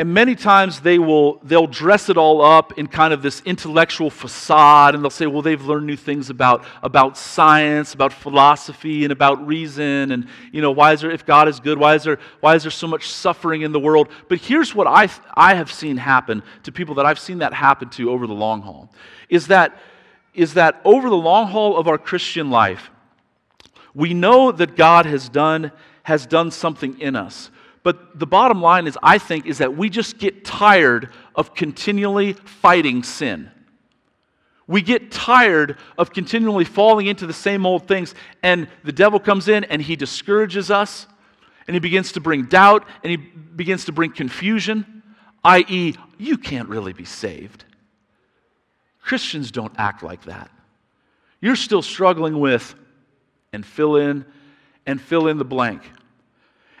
and 0.00 0.14
many 0.14 0.36
times 0.36 0.78
they 0.78 1.00
will 1.00 1.40
they'll 1.42 1.66
dress 1.66 2.08
it 2.08 2.16
all 2.16 2.40
up 2.40 2.78
in 2.78 2.86
kind 2.86 3.12
of 3.12 3.20
this 3.20 3.42
intellectual 3.44 4.10
facade 4.10 4.94
and 4.94 5.02
they'll 5.02 5.10
say, 5.10 5.26
well, 5.26 5.42
they've 5.42 5.64
learned 5.64 5.88
new 5.88 5.96
things 5.96 6.30
about, 6.30 6.64
about 6.84 7.18
science, 7.18 7.94
about 7.94 8.12
philosophy, 8.12 9.02
and 9.02 9.10
about 9.10 9.44
reason, 9.44 10.12
and 10.12 10.28
you 10.52 10.62
know, 10.62 10.70
why 10.70 10.92
is 10.92 11.00
there 11.00 11.10
if 11.10 11.26
God 11.26 11.48
is 11.48 11.58
good, 11.58 11.78
why 11.78 11.96
is 11.96 12.04
there 12.04 12.20
why 12.38 12.54
is 12.54 12.62
there 12.62 12.70
so 12.70 12.86
much 12.86 13.08
suffering 13.08 13.62
in 13.62 13.72
the 13.72 13.80
world? 13.80 14.08
But 14.28 14.38
here's 14.38 14.72
what 14.72 14.86
I 14.86 15.08
I 15.34 15.54
have 15.54 15.72
seen 15.72 15.96
happen 15.96 16.44
to 16.62 16.70
people 16.70 16.94
that 16.96 17.06
I've 17.06 17.18
seen 17.18 17.38
that 17.38 17.52
happen 17.52 17.88
to 17.90 18.10
over 18.10 18.28
the 18.28 18.34
long 18.34 18.62
haul, 18.62 18.92
is 19.28 19.48
that 19.48 19.76
is 20.32 20.54
that 20.54 20.80
over 20.84 21.10
the 21.10 21.16
long 21.16 21.48
haul 21.48 21.76
of 21.76 21.88
our 21.88 21.98
Christian 21.98 22.50
life, 22.50 22.92
we 23.94 24.14
know 24.14 24.52
that 24.52 24.76
God 24.76 25.06
has 25.06 25.28
done 25.28 25.72
has 26.04 26.24
done 26.24 26.52
something 26.52 27.00
in 27.00 27.16
us. 27.16 27.50
But 27.82 28.18
the 28.18 28.26
bottom 28.26 28.60
line 28.60 28.86
is, 28.86 28.98
I 29.02 29.18
think, 29.18 29.46
is 29.46 29.58
that 29.58 29.76
we 29.76 29.88
just 29.88 30.18
get 30.18 30.44
tired 30.44 31.10
of 31.34 31.54
continually 31.54 32.32
fighting 32.32 33.02
sin. 33.02 33.50
We 34.66 34.82
get 34.82 35.10
tired 35.10 35.78
of 35.96 36.12
continually 36.12 36.64
falling 36.64 37.06
into 37.06 37.26
the 37.26 37.32
same 37.32 37.64
old 37.64 37.88
things, 37.88 38.14
and 38.42 38.68
the 38.84 38.92
devil 38.92 39.18
comes 39.18 39.48
in 39.48 39.64
and 39.64 39.80
he 39.80 39.96
discourages 39.96 40.70
us, 40.70 41.06
and 41.66 41.74
he 41.74 41.80
begins 41.80 42.12
to 42.12 42.20
bring 42.20 42.44
doubt, 42.44 42.86
and 43.02 43.10
he 43.10 43.16
begins 43.16 43.86
to 43.86 43.92
bring 43.92 44.12
confusion, 44.12 45.02
i.e., 45.44 45.94
you 46.18 46.36
can't 46.36 46.68
really 46.68 46.92
be 46.92 47.04
saved. 47.04 47.64
Christians 49.00 49.50
don't 49.50 49.72
act 49.78 50.02
like 50.02 50.24
that. 50.24 50.50
You're 51.40 51.56
still 51.56 51.82
struggling 51.82 52.38
with, 52.38 52.74
and 53.52 53.64
fill 53.64 53.96
in, 53.96 54.26
and 54.84 55.00
fill 55.00 55.28
in 55.28 55.38
the 55.38 55.44
blank. 55.44 55.82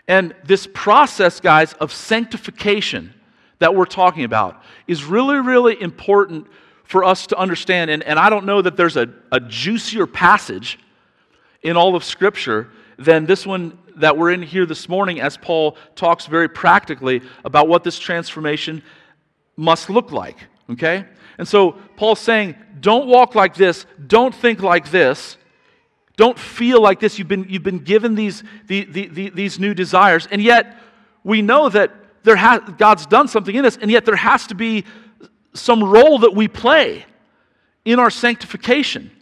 And 0.08 0.34
this 0.42 0.66
process, 0.72 1.38
guys, 1.38 1.74
of 1.74 1.92
sanctification 1.92 3.14
that 3.58 3.74
we're 3.74 3.84
talking 3.84 4.24
about 4.24 4.62
is 4.86 5.04
really, 5.04 5.38
really 5.38 5.80
important 5.80 6.46
for 6.84 7.04
us 7.04 7.26
to 7.26 7.36
understand. 7.36 7.90
And, 7.90 8.02
and 8.02 8.18
I 8.18 8.30
don't 8.30 8.46
know 8.46 8.62
that 8.62 8.76
there's 8.76 8.96
a, 8.96 9.08
a 9.30 9.38
juicier 9.38 10.06
passage 10.06 10.78
in 11.62 11.76
all 11.76 11.94
of 11.94 12.02
Scripture 12.02 12.70
than 12.98 13.26
this 13.26 13.46
one 13.46 13.78
that 13.96 14.16
we're 14.16 14.30
in 14.30 14.42
here 14.42 14.64
this 14.64 14.88
morning 14.88 15.20
as 15.20 15.36
Paul 15.36 15.76
talks 15.94 16.26
very 16.26 16.48
practically 16.48 17.20
about 17.44 17.68
what 17.68 17.84
this 17.84 17.98
transformation 17.98 18.82
must 19.56 19.90
look 19.90 20.10
like. 20.12 20.38
Okay? 20.70 21.04
And 21.36 21.46
so 21.46 21.72
Paul's 21.96 22.20
saying, 22.20 22.56
don't 22.80 23.08
walk 23.08 23.34
like 23.34 23.54
this, 23.54 23.86
don't 24.06 24.34
think 24.34 24.62
like 24.62 24.90
this. 24.90 25.36
Don't 26.18 26.36
feel 26.36 26.82
like 26.82 26.98
this. 26.98 27.16
You've 27.16 27.28
been, 27.28 27.46
you've 27.48 27.62
been 27.62 27.78
given 27.78 28.16
these, 28.16 28.42
the, 28.66 28.84
the, 28.84 29.06
the, 29.06 29.30
these 29.30 29.60
new 29.60 29.72
desires, 29.72 30.26
and 30.28 30.42
yet 30.42 30.76
we 31.22 31.42
know 31.42 31.68
that 31.68 31.92
there 32.24 32.34
ha- 32.34 32.58
God's 32.58 33.06
done 33.06 33.28
something 33.28 33.54
in 33.54 33.64
us, 33.64 33.78
and 33.80 33.88
yet 33.88 34.04
there 34.04 34.16
has 34.16 34.48
to 34.48 34.56
be 34.56 34.84
some 35.54 35.82
role 35.82 36.18
that 36.18 36.34
we 36.34 36.48
play 36.48 37.06
in 37.84 38.00
our 38.00 38.10
sanctification. 38.10 39.12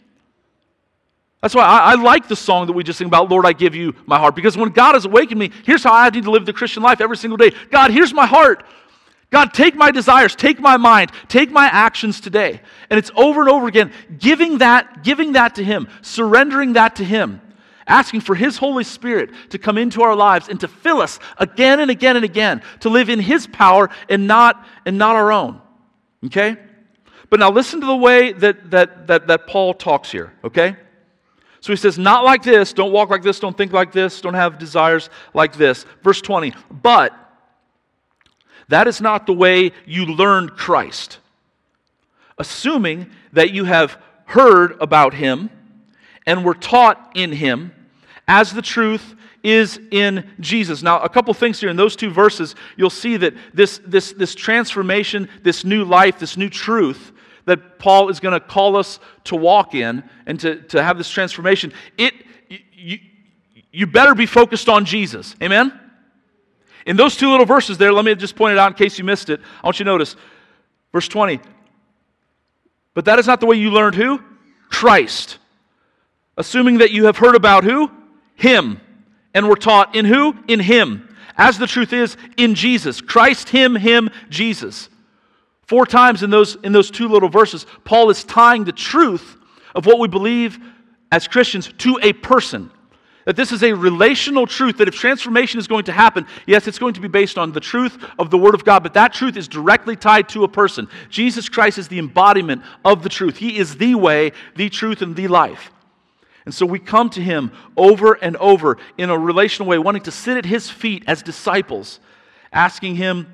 That's 1.43 1.53
why 1.53 1.65
I, 1.65 1.91
I, 1.91 1.93
like 2.01 2.27
the 2.27 2.35
song 2.35 2.65
that 2.65 2.73
we 2.73 2.83
just 2.83 2.97
sing 2.97 3.07
about, 3.07 3.29
Lord, 3.29 3.45
I 3.45 3.53
give 3.53 3.75
you 3.75 3.93
my 4.07 4.17
heart. 4.17 4.35
Because 4.35 4.57
when 4.57 4.69
God 4.69 4.95
has 4.95 5.05
awakened 5.05 5.39
me, 5.39 5.51
here's 5.65 5.83
how 5.83 5.93
I 5.93 6.09
need 6.09 6.23
to 6.23 6.31
live 6.31 6.47
the 6.47 6.53
Christian 6.53 6.81
life 6.81 6.99
every 6.99 7.17
single 7.17 7.37
day 7.37 7.51
God, 7.69 7.91
here's 7.91 8.11
my 8.11 8.25
heart. 8.25 8.65
God, 9.29 9.53
take 9.53 9.75
my 9.75 9.91
desires, 9.91 10.35
take 10.35 10.59
my 10.59 10.77
mind, 10.77 11.11
take 11.27 11.51
my 11.51 11.65
actions 11.65 12.21
today. 12.21 12.61
And 12.89 12.97
it's 12.97 13.11
over 13.15 13.41
and 13.41 13.49
over 13.49 13.67
again, 13.67 13.91
giving 14.17 14.59
that, 14.59 15.03
giving 15.03 15.33
that 15.33 15.55
to 15.55 15.63
Him, 15.63 15.89
surrendering 16.01 16.73
that 16.73 16.95
to 16.97 17.03
Him, 17.03 17.41
asking 17.85 18.21
for 18.21 18.35
His 18.35 18.57
Holy 18.57 18.85
Spirit 18.85 19.31
to 19.49 19.57
come 19.57 19.77
into 19.77 20.01
our 20.01 20.15
lives 20.15 20.47
and 20.47 20.59
to 20.61 20.67
fill 20.69 21.01
us 21.01 21.19
again 21.37 21.81
and 21.81 21.91
again 21.91 22.15
and 22.15 22.23
again, 22.23 22.61
to 22.79 22.89
live 22.89 23.09
in 23.09 23.19
His 23.19 23.47
power 23.47 23.89
and 24.09 24.27
not, 24.27 24.65
and 24.85 24.97
not 24.97 25.17
our 25.17 25.31
own. 25.33 25.61
Okay? 26.25 26.55
But 27.29 27.41
now 27.41 27.51
listen 27.51 27.81
to 27.81 27.85
the 27.85 27.95
way 27.95 28.31
that, 28.31 28.71
that, 28.71 29.07
that, 29.07 29.27
that 29.27 29.47
Paul 29.47 29.73
talks 29.73 30.09
here, 30.09 30.31
okay? 30.45 30.77
So 31.59 31.73
he 31.73 31.77
says, 31.77 31.99
Not 31.99 32.23
like 32.23 32.43
this, 32.43 32.71
don't 32.71 32.93
walk 32.93 33.09
like 33.09 33.23
this, 33.23 33.41
don't 33.41 33.57
think 33.57 33.73
like 33.73 33.91
this, 33.91 34.21
don't 34.21 34.35
have 34.35 34.57
desires 34.57 35.09
like 35.33 35.53
this. 35.57 35.85
Verse 36.01 36.21
20, 36.21 36.53
but 36.71 37.26
that 38.69 38.87
is 38.87 39.01
not 39.01 39.25
the 39.25 39.33
way 39.33 39.71
you 39.85 40.05
learned 40.05 40.51
Christ. 40.51 41.19
Assuming 42.37 43.09
that 43.33 43.51
you 43.51 43.63
have 43.63 43.97
heard 44.25 44.77
about 44.81 45.13
him 45.13 45.49
and 46.25 46.43
were 46.43 46.53
taught 46.53 47.11
in 47.15 47.31
him, 47.31 47.71
as 48.27 48.51
the 48.51 48.61
truth 48.61 49.15
is 49.43 49.79
in 49.91 50.29
Jesus. 50.39 50.83
Now, 50.83 50.99
a 50.99 51.09
couple 51.09 51.33
things 51.33 51.59
here 51.59 51.69
in 51.69 51.77
those 51.77 51.95
two 51.95 52.09
verses, 52.09 52.55
you'll 52.75 52.89
see 52.89 53.15
that 53.17 53.33
this, 53.53 53.79
this, 53.85 54.11
this 54.11 54.35
transformation, 54.35 55.29
this 55.43 55.63
new 55.63 55.85
life, 55.85 56.19
this 56.19 56.35
new 56.35 56.49
truth 56.49 57.13
that 57.45 57.79
Paul 57.79 58.09
is 58.09 58.19
going 58.19 58.33
to 58.33 58.45
call 58.45 58.75
us 58.75 58.99
to 59.25 59.37
walk 59.37 59.73
in 59.73 60.03
and 60.25 60.37
to, 60.41 60.61
to 60.63 60.83
have 60.83 60.97
this 60.97 61.09
transformation, 61.09 61.71
it, 61.97 62.13
you, 62.73 62.99
you 63.71 63.87
better 63.87 64.13
be 64.13 64.25
focused 64.25 64.67
on 64.67 64.83
Jesus. 64.83 65.33
Amen? 65.41 65.79
In 66.87 66.95
those 66.95 67.17
two 67.17 67.29
little 67.29 67.45
verses 67.45 67.77
there, 67.77 67.91
let 67.91 68.05
me 68.05 68.15
just 68.15 68.35
point 68.35 68.53
it 68.53 68.57
out 68.57 68.71
in 68.71 68.77
case 68.77 68.97
you 68.97 69.03
missed 69.03 69.29
it. 69.29 69.41
I 69.61 69.67
want 69.67 69.77
you 69.77 69.83
to 69.83 69.91
notice 69.91 70.15
verse 70.93 71.07
20. 71.07 71.39
But 72.93 73.05
that 73.05 73.19
is 73.19 73.27
not 73.27 73.41
the 73.41 73.45
way 73.45 73.57
you 73.57 73.69
learned 73.69 73.95
who? 73.95 74.21
Christ. 74.69 75.37
Assuming 76.37 76.77
that 76.77 76.91
you 76.91 77.05
have 77.05 77.17
heard 77.17 77.35
about 77.35 77.65
who? 77.65 77.91
Him 78.35 78.79
and 79.33 79.49
were 79.49 79.55
taught 79.55 79.95
in 79.95 80.05
who? 80.05 80.35
In 80.47 80.61
Him. 80.61 81.15
As 81.35 81.59
the 81.59 81.67
truth 81.67 81.91
is, 81.91 82.15
in 82.37 82.55
Jesus. 82.55 83.01
Christ, 83.01 83.49
Him, 83.49 83.75
Him, 83.75 84.09
Jesus. 84.29 84.89
Four 85.63 85.85
times 85.85 86.23
in 86.23 86.29
those, 86.29 86.55
in 86.63 86.71
those 86.71 86.89
two 86.89 87.09
little 87.09 87.29
verses, 87.29 87.65
Paul 87.83 88.09
is 88.09 88.23
tying 88.23 88.63
the 88.63 88.71
truth 88.71 89.35
of 89.75 89.85
what 89.85 89.99
we 89.99 90.07
believe 90.07 90.57
as 91.11 91.27
Christians 91.27 91.71
to 91.79 91.99
a 92.01 92.13
person. 92.13 92.71
That 93.27 93.35
this 93.35 93.51
is 93.51 93.61
a 93.61 93.73
relational 93.73 94.47
truth, 94.47 94.77
that 94.77 94.87
if 94.87 94.95
transformation 94.95 95.59
is 95.59 95.67
going 95.67 95.83
to 95.83 95.91
happen, 95.91 96.25
yes, 96.45 96.65
it's 96.65 96.79
going 96.79 96.93
to 96.93 97.01
be 97.01 97.09
based 97.09 97.37
on 97.37 97.51
the 97.51 97.59
truth 97.59 98.01
of 98.17 98.29
the 98.29 98.37
Word 98.37 98.55
of 98.55 98.63
God, 98.63 98.83
but 98.83 98.93
that 98.93 99.11
truth 99.11 99.35
is 99.35 99.49
directly 99.49 99.97
tied 99.97 100.29
to 100.29 100.45
a 100.45 100.47
person. 100.47 100.87
Jesus 101.09 101.49
Christ 101.49 101.77
is 101.77 101.89
the 101.89 101.99
embodiment 101.99 102.61
of 102.85 103.03
the 103.03 103.09
truth. 103.09 103.35
He 103.35 103.57
is 103.57 103.75
the 103.75 103.95
way, 103.95 104.31
the 104.55 104.69
truth, 104.69 105.01
and 105.01 105.13
the 105.13 105.27
life. 105.27 105.71
And 106.45 106.53
so 106.55 106.65
we 106.65 106.79
come 106.79 107.09
to 107.09 107.21
him 107.21 107.51
over 107.75 108.13
and 108.13 108.37
over 108.37 108.77
in 108.97 109.09
a 109.09 109.17
relational 109.19 109.67
way, 109.67 109.77
wanting 109.77 110.03
to 110.03 110.11
sit 110.11 110.37
at 110.37 110.45
his 110.45 110.69
feet 110.69 111.03
as 111.05 111.21
disciples, 111.21 111.99
asking 112.53 112.95
him 112.95 113.27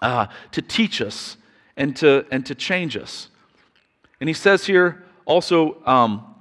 uh, 0.00 0.28
to 0.52 0.62
teach 0.62 1.02
us 1.02 1.36
and 1.76 1.96
to, 1.96 2.24
and 2.30 2.46
to 2.46 2.54
change 2.54 2.96
us. 2.96 3.28
And 4.20 4.28
he 4.28 4.34
says 4.34 4.66
here 4.66 5.02
also, 5.24 5.84
um, 5.84 6.32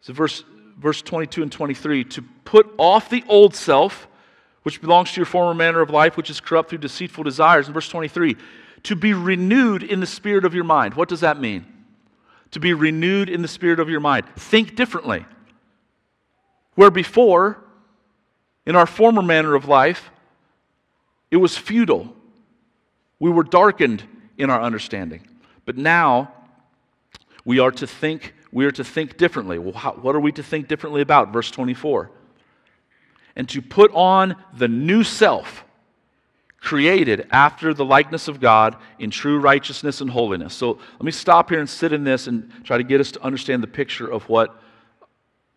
so 0.00 0.12
verse, 0.12 0.42
verse 0.82 1.00
22 1.00 1.42
and 1.42 1.52
23, 1.52 2.04
to 2.04 2.22
put 2.44 2.72
off 2.76 3.08
the 3.08 3.24
old 3.28 3.54
self, 3.54 4.08
which 4.64 4.80
belongs 4.80 5.12
to 5.12 5.16
your 5.20 5.26
former 5.26 5.54
manner 5.54 5.80
of 5.80 5.90
life, 5.90 6.16
which 6.16 6.30
is 6.30 6.40
corrupt 6.40 6.70
through 6.70 6.78
deceitful 6.78 7.24
desires. 7.24 7.68
In 7.68 7.74
verse 7.74 7.88
23, 7.88 8.36
to 8.82 8.96
be 8.96 9.14
renewed 9.14 9.82
in 9.82 10.00
the 10.00 10.06
spirit 10.06 10.44
of 10.44 10.54
your 10.54 10.64
mind. 10.64 10.94
What 10.94 11.08
does 11.08 11.20
that 11.20 11.40
mean? 11.40 11.66
to 12.52 12.60
be 12.60 12.72
renewed 12.72 13.28
in 13.28 13.42
the 13.42 13.48
spirit 13.48 13.80
of 13.80 13.90
your 13.90 14.00
mind. 14.00 14.26
Think 14.36 14.76
differently. 14.76 15.26
Where 16.74 16.90
before, 16.90 17.58
in 18.64 18.76
our 18.76 18.86
former 18.86 19.22
manner 19.22 19.54
of 19.54 19.66
life, 19.66 20.10
it 21.30 21.38
was 21.38 21.56
futile. 21.56 22.14
We 23.18 23.30
were 23.30 23.42
darkened 23.42 24.04
in 24.38 24.50
our 24.50 24.60
understanding. 24.60 25.26
But 25.64 25.76
now, 25.76 26.32
we 27.44 27.58
are 27.58 27.70
to 27.72 27.86
think, 27.86 28.34
we 28.52 28.66
are 28.66 28.70
to 28.70 28.84
think 28.84 29.16
differently. 29.16 29.58
Well, 29.58 29.72
how, 29.72 29.92
what 29.92 30.14
are 30.14 30.20
we 30.20 30.30
to 30.32 30.42
think 30.42 30.68
differently 30.68 31.00
about? 31.00 31.32
Verse 31.32 31.50
24. 31.50 32.10
And 33.34 33.48
to 33.48 33.62
put 33.62 33.90
on 33.94 34.36
the 34.54 34.68
new 34.68 35.02
self 35.02 35.64
created 36.60 37.26
after 37.32 37.74
the 37.74 37.84
likeness 37.84 38.28
of 38.28 38.40
God 38.40 38.76
in 39.00 39.10
true 39.10 39.40
righteousness 39.40 40.00
and 40.00 40.08
holiness. 40.08 40.54
So 40.54 40.78
let 40.92 41.02
me 41.02 41.10
stop 41.10 41.50
here 41.50 41.58
and 41.58 41.68
sit 41.68 41.92
in 41.92 42.04
this 42.04 42.28
and 42.28 42.52
try 42.62 42.76
to 42.76 42.84
get 42.84 43.00
us 43.00 43.10
to 43.12 43.22
understand 43.22 43.64
the 43.64 43.68
picture 43.68 44.06
of 44.06 44.28
what, 44.28 44.62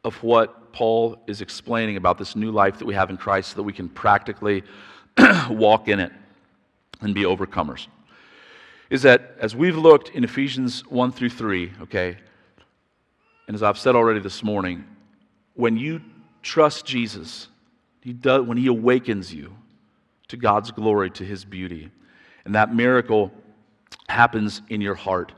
of 0.04 0.22
what 0.24 0.74
Paul 0.74 1.22
is 1.28 1.42
explaining 1.42 1.98
about 1.98 2.18
this 2.18 2.36
new 2.36 2.50
life 2.50 2.80
that 2.80 2.86
we 2.86 2.96
have 2.96 3.12
in 3.12 3.18
Christ 3.18 3.52
so 3.52 3.56
that 3.58 3.64
we 3.64 3.74
can 3.74 3.88
practically 3.88 4.64
walk 5.50 5.90
in 5.90 6.00
it 6.00 6.12
and 7.02 7.14
be 7.14 7.22
overcomers. 7.22 7.88
Is 8.90 9.04
that 9.04 9.36
as 9.40 9.56
we've 9.56 9.78
looked 9.78 10.10
in 10.10 10.24
Ephesians 10.24 10.86
1 10.88 11.12
through 11.12 11.30
3, 11.30 11.72
okay, 11.84 12.18
and 13.48 13.56
as 13.56 13.64
I've 13.64 13.78
said 13.78 13.96
already 13.96 14.20
this 14.20 14.44
morning, 14.44 14.86
when 15.54 15.78
you 15.78 16.02
trust 16.42 16.86
Jesus, 16.86 17.48
he 18.02 18.14
does, 18.14 18.46
when 18.46 18.58
he 18.58 18.68
awakens 18.68 19.34
you, 19.34 19.56
to 20.28 20.38
God's 20.38 20.72
glory, 20.72 21.10
to 21.12 21.24
His 21.24 21.46
beauty. 21.46 21.90
And 22.46 22.56
that 22.56 22.74
miracle 22.74 23.32
happens 24.08 24.62
in 24.70 24.82
your 24.82 24.96
heart. 24.96 25.34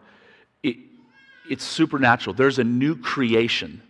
It, 0.63 0.77
it's 1.49 1.63
supernatural. 1.63 2.33
There's 2.33 2.59
a 2.59 2.63
new 2.63 2.95
creation 2.95 3.81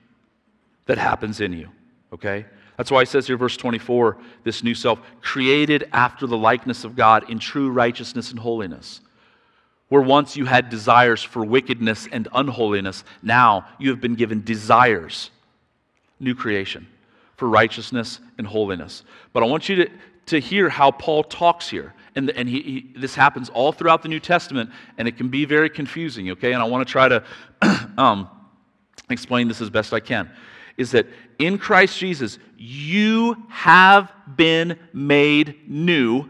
that 0.85 0.97
happens 0.97 1.41
in 1.41 1.53
you, 1.53 1.69
okay? 2.13 2.45
That's 2.77 2.91
why 2.91 3.01
it 3.01 3.07
says 3.07 3.27
here, 3.27 3.37
verse 3.37 3.57
24, 3.57 4.17
this 4.43 4.63
new 4.63 4.75
self, 4.75 4.99
created 5.21 5.89
after 5.91 6.27
the 6.27 6.37
likeness 6.37 6.83
of 6.83 6.95
God 6.95 7.29
in 7.29 7.39
true 7.39 7.69
righteousness 7.71 8.29
and 8.31 8.39
holiness. 8.39 9.01
Where 9.89 10.01
once 10.01 10.35
you 10.35 10.45
had 10.45 10.69
desires 10.69 11.23
for 11.23 11.45
wickedness 11.45 12.07
and 12.11 12.27
unholiness, 12.33 13.03
now 13.21 13.67
you 13.79 13.89
have 13.89 14.01
been 14.01 14.15
given 14.15 14.43
desires, 14.43 15.31
new 16.19 16.35
creation, 16.35 16.87
for 17.37 17.47
righteousness 17.47 18.19
and 18.37 18.45
holiness. 18.45 19.03
But 19.31 19.43
I 19.43 19.45
want 19.45 19.69
you 19.69 19.75
to, 19.77 19.89
to 20.27 20.39
hear 20.39 20.67
how 20.67 20.91
Paul 20.91 21.23
talks 21.23 21.69
here. 21.69 21.93
And, 22.15 22.31
and 22.31 22.49
he, 22.49 22.61
he, 22.61 22.93
this 22.97 23.15
happens 23.15 23.49
all 23.49 23.71
throughout 23.71 24.01
the 24.01 24.09
New 24.09 24.19
Testament, 24.19 24.71
and 24.97 25.07
it 25.07 25.17
can 25.17 25.29
be 25.29 25.45
very 25.45 25.69
confusing, 25.69 26.31
okay? 26.31 26.53
And 26.53 26.61
I 26.61 26.65
want 26.65 26.85
to 26.85 26.91
try 26.91 27.07
to 27.07 27.23
um, 27.97 28.27
explain 29.09 29.47
this 29.47 29.61
as 29.61 29.69
best 29.69 29.93
I 29.93 29.99
can. 29.99 30.29
Is 30.77 30.91
that 30.91 31.07
in 31.39 31.57
Christ 31.57 31.97
Jesus, 31.97 32.39
you 32.57 33.35
have 33.49 34.11
been 34.35 34.77
made 34.93 35.59
new, 35.67 36.27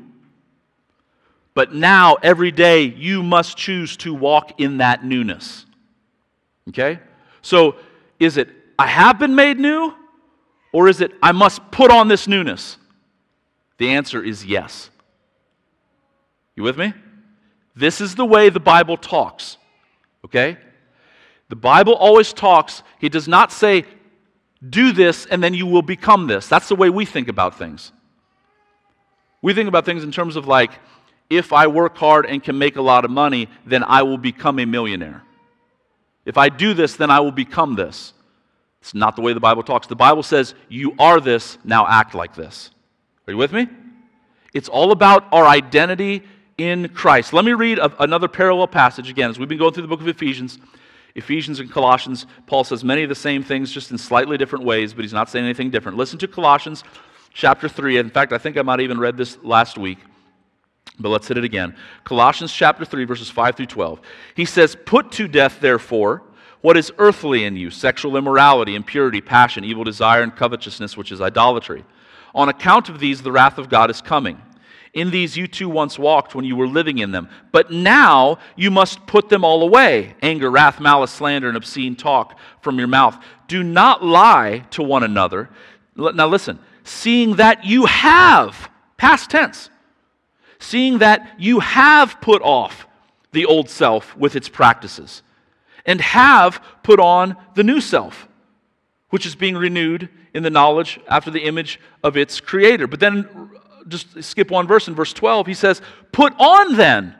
but 1.57 1.73
now 1.73 2.17
every 2.21 2.51
day 2.51 2.83
you 2.83 3.23
must 3.23 3.57
choose 3.57 3.97
to 3.97 4.13
walk 4.13 4.61
in 4.61 4.77
that 4.77 5.03
newness. 5.03 5.65
Okay? 6.69 6.99
So 7.41 7.77
is 8.19 8.37
it, 8.37 8.49
I 8.77 8.85
have 8.85 9.17
been 9.17 9.33
made 9.33 9.57
new, 9.57 9.91
or 10.71 10.87
is 10.87 11.01
it, 11.01 11.13
I 11.19 11.31
must 11.31 11.71
put 11.71 11.89
on 11.89 12.09
this 12.09 12.27
newness? 12.27 12.77
The 13.79 13.89
answer 13.89 14.23
is 14.23 14.45
yes. 14.45 14.91
You 16.55 16.61
with 16.61 16.77
me? 16.77 16.93
This 17.75 18.01
is 18.01 18.13
the 18.13 18.23
way 18.23 18.49
the 18.49 18.59
Bible 18.59 18.95
talks. 18.95 19.57
Okay? 20.25 20.59
The 21.49 21.55
Bible 21.55 21.95
always 21.95 22.33
talks, 22.33 22.83
He 22.99 23.09
does 23.09 23.27
not 23.27 23.51
say, 23.51 23.83
do 24.69 24.91
this 24.91 25.25
and 25.25 25.43
then 25.43 25.55
you 25.55 25.65
will 25.65 25.81
become 25.81 26.27
this. 26.27 26.47
That's 26.47 26.67
the 26.67 26.75
way 26.75 26.91
we 26.91 27.03
think 27.03 27.27
about 27.27 27.57
things. 27.57 27.91
We 29.41 29.55
think 29.55 29.67
about 29.67 29.85
things 29.85 30.03
in 30.03 30.11
terms 30.11 30.35
of 30.35 30.45
like, 30.45 30.69
if 31.29 31.51
I 31.51 31.67
work 31.67 31.97
hard 31.97 32.25
and 32.25 32.43
can 32.43 32.57
make 32.57 32.77
a 32.77 32.81
lot 32.81 33.05
of 33.05 33.11
money, 33.11 33.49
then 33.65 33.83
I 33.83 34.03
will 34.03 34.17
become 34.17 34.59
a 34.59 34.65
millionaire. 34.65 35.23
If 36.25 36.37
I 36.37 36.49
do 36.49 36.73
this, 36.73 36.95
then 36.95 37.09
I 37.09 37.19
will 37.19 37.31
become 37.31 37.75
this. 37.75 38.13
It's 38.81 38.93
not 38.93 39.15
the 39.15 39.21
way 39.21 39.33
the 39.33 39.39
Bible 39.39 39.63
talks. 39.63 39.87
The 39.87 39.95
Bible 39.95 40.23
says, 40.23 40.55
You 40.69 40.93
are 40.99 41.19
this, 41.19 41.57
now 41.63 41.87
act 41.87 42.13
like 42.13 42.35
this. 42.35 42.71
Are 43.27 43.31
you 43.31 43.37
with 43.37 43.51
me? 43.51 43.67
It's 44.53 44.69
all 44.69 44.91
about 44.91 45.25
our 45.33 45.45
identity 45.45 46.23
in 46.57 46.89
Christ. 46.89 47.33
Let 47.33 47.45
me 47.45 47.53
read 47.53 47.79
a, 47.79 48.01
another 48.01 48.27
parallel 48.27 48.67
passage 48.67 49.09
again. 49.09 49.29
As 49.29 49.37
we've 49.37 49.49
been 49.49 49.57
going 49.57 49.73
through 49.73 49.83
the 49.83 49.87
book 49.87 50.01
of 50.01 50.07
Ephesians, 50.07 50.57
Ephesians 51.15 51.59
and 51.59 51.71
Colossians, 51.71 52.25
Paul 52.45 52.63
says 52.63 52.83
many 52.83 53.03
of 53.03 53.09
the 53.09 53.15
same 53.15 53.43
things 53.43 53.71
just 53.71 53.91
in 53.91 53.97
slightly 53.97 54.37
different 54.37 54.65
ways, 54.65 54.93
but 54.93 55.03
he's 55.03 55.13
not 55.13 55.29
saying 55.29 55.45
anything 55.45 55.69
different. 55.69 55.97
Listen 55.97 56.17
to 56.19 56.27
Colossians 56.27 56.83
chapter 57.33 57.67
3. 57.67 57.97
In 57.97 58.09
fact, 58.09 58.33
I 58.33 58.37
think 58.37 58.57
I 58.57 58.61
might 58.61 58.73
have 58.73 58.81
even 58.81 58.99
read 58.99 59.17
this 59.17 59.37
last 59.43 59.77
week, 59.77 59.99
but 60.99 61.09
let's 61.09 61.27
hit 61.27 61.37
it 61.37 61.43
again. 61.43 61.75
Colossians 62.03 62.51
chapter 62.51 62.83
3, 62.83 63.05
verses 63.05 63.29
5 63.29 63.55
through 63.55 63.65
12. 63.67 64.01
He 64.35 64.45
says, 64.45 64.75
Put 64.85 65.11
to 65.13 65.27
death, 65.27 65.59
therefore, 65.59 66.23
what 66.61 66.77
is 66.77 66.91
earthly 66.97 67.43
in 67.43 67.55
you 67.55 67.69
sexual 67.69 68.17
immorality, 68.17 68.75
impurity, 68.75 69.21
passion, 69.21 69.63
evil 69.63 69.83
desire, 69.83 70.23
and 70.23 70.35
covetousness, 70.35 70.97
which 70.97 71.11
is 71.11 71.21
idolatry. 71.21 71.85
On 72.33 72.49
account 72.49 72.89
of 72.89 72.99
these, 72.99 73.21
the 73.21 73.31
wrath 73.31 73.57
of 73.57 73.69
God 73.69 73.89
is 73.89 74.01
coming. 74.01 74.41
In 74.93 75.11
these 75.11 75.37
you 75.37 75.47
too 75.47 75.69
once 75.69 75.99
walked 75.99 76.33
when 76.33 76.45
you 76.45 76.55
were 76.55 76.67
living 76.67 76.97
in 76.97 77.11
them. 77.11 77.29
But 77.51 77.71
now 77.71 78.39
you 78.55 78.71
must 78.71 79.05
put 79.05 79.29
them 79.29 79.43
all 79.43 79.61
away 79.61 80.15
anger, 80.23 80.49
wrath, 80.49 80.79
malice, 80.79 81.11
slander, 81.11 81.47
and 81.47 81.57
obscene 81.57 81.95
talk 81.95 82.39
from 82.61 82.79
your 82.79 82.87
mouth. 82.87 83.17
Do 83.47 83.61
not 83.61 84.03
lie 84.03 84.65
to 84.71 84.81
one 84.81 85.03
another. 85.03 85.49
Now 85.95 86.27
listen, 86.27 86.57
seeing 86.83 87.35
that 87.35 87.65
you 87.65 87.85
have, 87.85 88.69
past 88.97 89.29
tense, 89.29 89.69
seeing 90.59 90.99
that 90.99 91.35
you 91.37 91.59
have 91.59 92.19
put 92.21 92.41
off 92.41 92.87
the 93.31 93.45
old 93.45 93.69
self 93.69 94.15
with 94.17 94.35
its 94.35 94.49
practices 94.49 95.21
and 95.85 96.01
have 96.01 96.61
put 96.83 96.99
on 96.99 97.35
the 97.55 97.63
new 97.63 97.79
self, 97.79 98.27
which 99.09 99.25
is 99.25 99.35
being 99.35 99.55
renewed 99.55 100.09
in 100.33 100.43
the 100.43 100.49
knowledge 100.49 100.99
after 101.07 101.31
the 101.31 101.43
image 101.43 101.79
of 102.03 102.17
its 102.17 102.39
creator. 102.39 102.87
But 102.87 102.99
then, 102.99 103.49
just 103.87 104.21
skip 104.23 104.51
one 104.51 104.67
verse 104.67 104.87
in 104.87 104.95
verse 104.95 105.13
12, 105.13 105.47
he 105.47 105.53
says, 105.53 105.81
Put 106.11 106.33
on 106.39 106.75
then, 106.75 107.15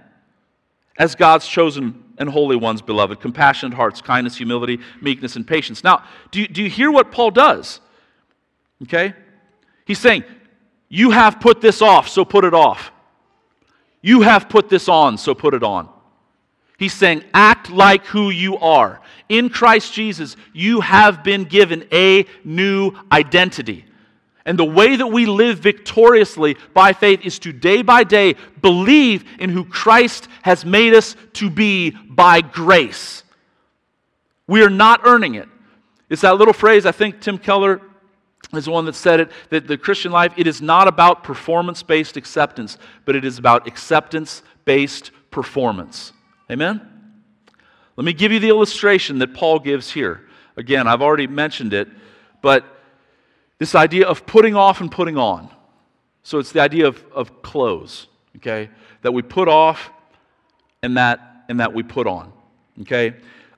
as 0.97 1.15
God's 1.15 1.47
chosen 1.47 2.03
and 2.17 2.29
holy 2.29 2.55
ones, 2.55 2.81
beloved, 2.81 3.19
compassionate 3.19 3.75
hearts, 3.75 4.01
kindness, 4.01 4.35
humility, 4.35 4.79
meekness, 5.01 5.35
and 5.35 5.47
patience. 5.47 5.83
Now, 5.83 6.03
do 6.31 6.41
you, 6.41 6.47
do 6.47 6.63
you 6.63 6.69
hear 6.69 6.91
what 6.91 7.11
Paul 7.11 7.31
does? 7.31 7.79
Okay? 8.83 9.13
He's 9.85 9.99
saying, 9.99 10.23
You 10.89 11.11
have 11.11 11.39
put 11.39 11.61
this 11.61 11.81
off, 11.81 12.09
so 12.09 12.25
put 12.25 12.43
it 12.43 12.53
off. 12.53 12.91
You 14.07 14.21
have 14.21 14.47
put 14.47 14.69
this 14.69 14.87
on, 14.87 15.17
so 15.17 15.35
put 15.35 15.53
it 15.53 15.63
on. 15.63 15.89
He's 16.77 16.93
saying, 16.93 17.25
Act 17.33 17.69
like 17.69 18.05
who 18.05 18.29
you 18.29 18.57
are. 18.57 19.01
In 19.27 19.49
Christ 19.49 19.91
Jesus, 19.91 20.37
you 20.53 20.79
have 20.79 21.25
been 21.25 21.43
given 21.43 21.85
a 21.91 22.25
new 22.45 22.93
identity. 23.11 23.83
And 24.45 24.57
the 24.57 24.63
way 24.63 24.95
that 24.95 25.07
we 25.07 25.25
live 25.25 25.59
victoriously 25.59 26.55
by 26.73 26.93
faith 26.93 27.25
is 27.25 27.37
to 27.39 27.51
day 27.51 27.81
by 27.81 28.05
day 28.05 28.35
believe 28.61 29.25
in 29.39 29.49
who 29.49 29.65
Christ 29.65 30.29
has 30.41 30.63
made 30.63 30.93
us 30.93 31.17
to 31.33 31.49
be 31.49 31.89
by 31.89 32.39
grace. 32.39 33.23
We 34.47 34.63
are 34.63 34.69
not 34.69 35.01
earning 35.03 35.35
it. 35.35 35.49
It's 36.09 36.21
that 36.21 36.37
little 36.37 36.53
phrase, 36.53 36.85
I 36.85 36.93
think 36.93 37.19
Tim 37.19 37.37
Keller 37.37 37.81
is 38.53 38.65
the 38.65 38.71
one 38.71 38.85
that 38.85 38.95
said 38.95 39.19
it, 39.19 39.31
that 39.49 39.67
the 39.67 39.77
Christian 39.77 40.11
life, 40.11 40.33
it 40.37 40.47
is 40.47 40.61
not 40.61 40.87
about 40.87 41.23
performance 41.23 41.83
based 41.83 42.17
acceptance, 42.17 42.77
but 43.05 43.15
it 43.15 43.25
is 43.25 43.37
about 43.37 43.67
acceptance 43.67 44.41
based 44.65 45.11
performance. 45.31 46.13
Amen? 46.49 46.81
Let 47.97 48.05
me 48.05 48.13
give 48.13 48.31
you 48.31 48.39
the 48.39 48.49
illustration 48.49 49.19
that 49.19 49.33
Paul 49.33 49.59
gives 49.59 49.91
here. 49.91 50.21
Again, 50.55 50.87
I've 50.87 51.01
already 51.01 51.27
mentioned 51.27 51.73
it, 51.73 51.87
but 52.41 52.63
this 53.59 53.75
idea 53.75 54.07
of 54.07 54.25
putting 54.25 54.55
off 54.55 54.81
and 54.81 54.91
putting 54.91 55.17
on. 55.17 55.49
So 56.23 56.39
it's 56.39 56.51
the 56.51 56.61
idea 56.61 56.87
of, 56.87 57.03
of 57.13 57.41
clothes, 57.41 58.07
okay, 58.37 58.69
that 59.01 59.13
we 59.13 59.21
put 59.21 59.47
off 59.47 59.89
and 60.83 60.97
that, 60.97 61.45
and 61.49 61.59
that 61.59 61.73
we 61.73 61.83
put 61.83 62.05
on, 62.05 62.31
okay? 62.81 63.15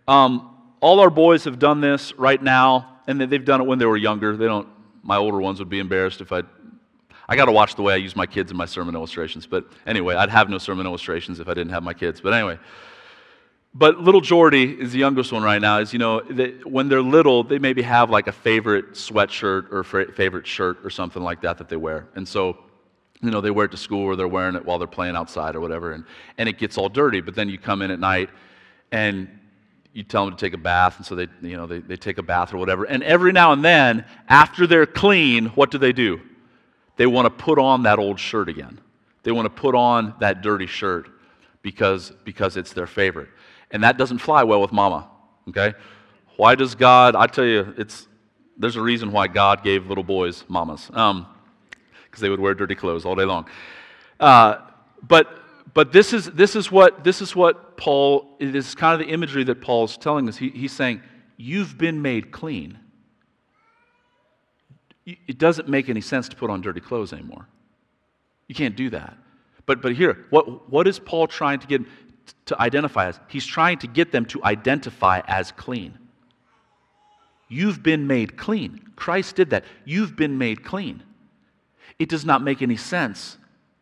Um, 0.08 0.56
all 0.80 1.00
our 1.00 1.10
boys 1.10 1.44
have 1.44 1.60
done 1.60 1.82
this 1.82 2.14
right 2.14 2.42
now, 2.42 2.99
and 3.10 3.20
they've 3.20 3.44
done 3.44 3.60
it 3.60 3.66
when 3.66 3.80
they 3.80 3.88
were 3.88 3.98
younger. 3.98 4.38
They 4.38 4.46
don't, 4.46 4.68
my 5.02 5.18
older 5.18 5.40
ones 5.40 5.58
would 5.60 5.70
be 5.70 5.80
embarrassed 5.80 6.22
if 6.22 6.32
I, 6.32 6.44
I 7.28 7.36
got 7.36 7.46
to 7.46 7.52
watch 7.52 7.76
the 7.76 7.82
way 7.82 7.94
I 7.94 7.98
use 7.98 8.16
my 8.16 8.28
kids 8.28 8.52
in 8.52 8.58
my 8.58 8.66
sermon 8.66 8.96
illustrations. 8.96 9.48
But 9.48 9.66
anyway, 9.88 10.16
I'd 10.16 10.30
have 10.30 10.48
no 10.48 10.60
sermon 10.60 10.86
illustrations 10.86 11.40
if 11.40 11.48
I 11.48 11.56
didn't 11.56 11.72
have 11.72 11.82
my 11.82 11.94
kids. 11.94 12.22
But 12.22 12.34
anyway, 12.34 12.60
but 13.74 14.00
little 14.00 14.22
Jordy 14.22 14.80
is 14.80 14.92
the 14.92 15.00
youngest 15.00 15.32
one 15.32 15.42
right 15.42 15.62
now. 15.62 15.80
Is 15.80 15.92
you 15.92 16.00
know 16.00 16.22
they, 16.22 16.52
when 16.64 16.88
they're 16.88 17.02
little, 17.02 17.44
they 17.44 17.60
maybe 17.60 17.82
have 17.82 18.10
like 18.10 18.28
a 18.28 18.32
favorite 18.32 18.94
sweatshirt 18.94 19.72
or 19.72 19.84
favorite 19.84 20.48
shirt 20.48 20.78
or 20.84 20.90
something 20.90 21.22
like 21.22 21.42
that 21.42 21.60
that 21.60 21.70
they 21.70 21.78
wear, 21.78 22.08
and 22.16 22.28
so 22.28 22.58
you 23.22 23.30
know 23.30 23.42
they 23.42 23.52
wear 23.52 23.66
it 23.66 23.72
to 23.72 23.78
school 23.78 24.06
or 24.06 24.16
they're 24.16 24.28
wearing 24.28 24.56
it 24.56 24.66
while 24.66 24.80
they're 24.80 24.88
playing 24.88 25.16
outside 25.16 25.56
or 25.56 25.60
whatever, 25.60 25.94
and 25.94 26.04
and 26.40 26.50
it 26.50 26.58
gets 26.58 26.80
all 26.80 26.90
dirty. 26.90 27.22
But 27.22 27.36
then 27.36 27.48
you 27.48 27.60
come 27.60 27.84
in 27.84 27.92
at 27.92 28.00
night, 28.00 28.32
and 28.92 29.39
you 29.94 30.04
tell 30.04 30.26
them 30.26 30.36
to 30.36 30.40
take 30.40 30.54
a 30.54 30.58
bath, 30.58 30.98
and 30.98 31.06
so 31.06 31.16
they 31.16 31.28
you 31.42 31.58
know 31.58 31.68
they, 31.68 31.80
they 31.80 31.98
take 31.98 32.18
a 32.18 32.24
bath 32.24 32.54
or 32.54 32.58
whatever. 32.58 32.86
And 32.86 33.04
every 33.04 33.32
now 33.32 33.52
and 33.52 33.64
then, 33.64 34.06
after 34.28 34.68
they're 34.68 34.86
clean, 34.86 35.48
what 35.48 35.72
do 35.72 35.78
they 35.78 35.94
do? 35.94 36.22
They 36.98 37.08
want 37.08 37.26
to 37.26 37.30
put 37.30 37.60
on 37.60 37.84
that 37.84 38.00
old 38.00 38.20
shirt 38.20 38.50
again. 38.50 38.80
They 39.24 39.32
want 39.32 39.46
to 39.46 39.62
put 39.62 39.76
on 39.76 40.14
that 40.20 40.42
dirty 40.42 40.68
shirt 40.68 41.10
because 41.62 42.12
because 42.24 42.58
it's 42.58 42.74
their 42.74 42.88
favorite 42.88 43.30
and 43.72 43.84
that 43.84 43.98
doesn't 43.98 44.20
fly 44.20 44.44
well 44.44 44.62
with 44.62 44.72
mama, 44.72 45.08
okay? 45.50 45.74
Why 46.38 46.56
does 46.56 46.76
God, 46.76 47.16
I 47.16 47.28
tell 47.28 47.46
you, 47.46 47.74
it's, 47.78 48.08
there's 48.58 48.76
a 48.76 48.82
reason 48.82 49.12
why 49.12 49.28
God 49.28 49.64
gave 49.64 49.88
little 49.88 50.04
boys 50.04 50.44
mamas, 50.48 50.88
because 50.88 51.12
um, 51.12 51.28
they 52.18 52.30
would 52.30 52.40
wear 52.40 52.54
dirty 52.54 52.76
clothes 52.76 53.06
all 53.06 53.16
day 53.16 53.26
long. 53.26 53.48
Uh, 54.20 54.58
but 55.02 55.39
but 55.74 55.92
this 55.92 56.14
is, 56.14 56.26
this, 56.32 56.56
is 56.56 56.72
what, 56.72 57.04
this 57.04 57.22
is 57.22 57.36
what 57.36 57.78
Paul, 57.78 58.36
it 58.40 58.56
is 58.56 58.76
kind 58.76 59.00
of 59.00 59.06
the 59.06 59.14
imagery 59.14 59.44
that 59.46 59.62
Paul's 59.62 59.98
telling 59.98 60.28
us. 60.28 60.38
He, 60.38 60.50
he's 60.50 60.74
saying, 60.74 61.02
You've 61.42 61.78
been 61.78 62.02
made 62.02 62.32
clean. 62.32 62.78
It 65.06 65.38
doesn't 65.38 65.70
make 65.70 65.88
any 65.88 66.02
sense 66.02 66.28
to 66.30 66.36
put 66.36 66.50
on 66.50 66.60
dirty 66.60 66.82
clothes 66.82 67.14
anymore. 67.14 67.48
You 68.48 68.56
can't 68.56 68.76
do 68.76 68.90
that. 68.90 69.18
But, 69.66 69.82
but 69.82 69.96
here, 69.96 70.26
what, 70.32 70.70
what 70.70 70.86
is 70.86 71.00
Paul 71.00 71.28
trying 71.28 71.60
to 71.60 71.68
get? 71.68 71.82
to 72.46 72.62
identify 72.62 73.08
as. 73.08 73.20
He's 73.28 73.46
trying 73.46 73.80
to 73.80 73.88
get 73.88 74.12
them 74.12 74.26
to 74.26 74.44
identify 74.44 75.22
as 75.28 75.52
clean. 75.52 75.98
You've 77.48 77.82
been 77.82 78.08
made 78.08 78.38
clean. 78.38 78.80
Christ 78.96 79.36
did 79.36 79.50
that. 79.52 79.66
You've 79.86 80.16
been 80.16 80.38
made 80.38 80.64
clean. 80.64 81.04
It 81.98 82.10
does 82.10 82.26
not 82.26 82.44
make 82.44 82.62
any 82.62 82.78
sense 82.78 83.38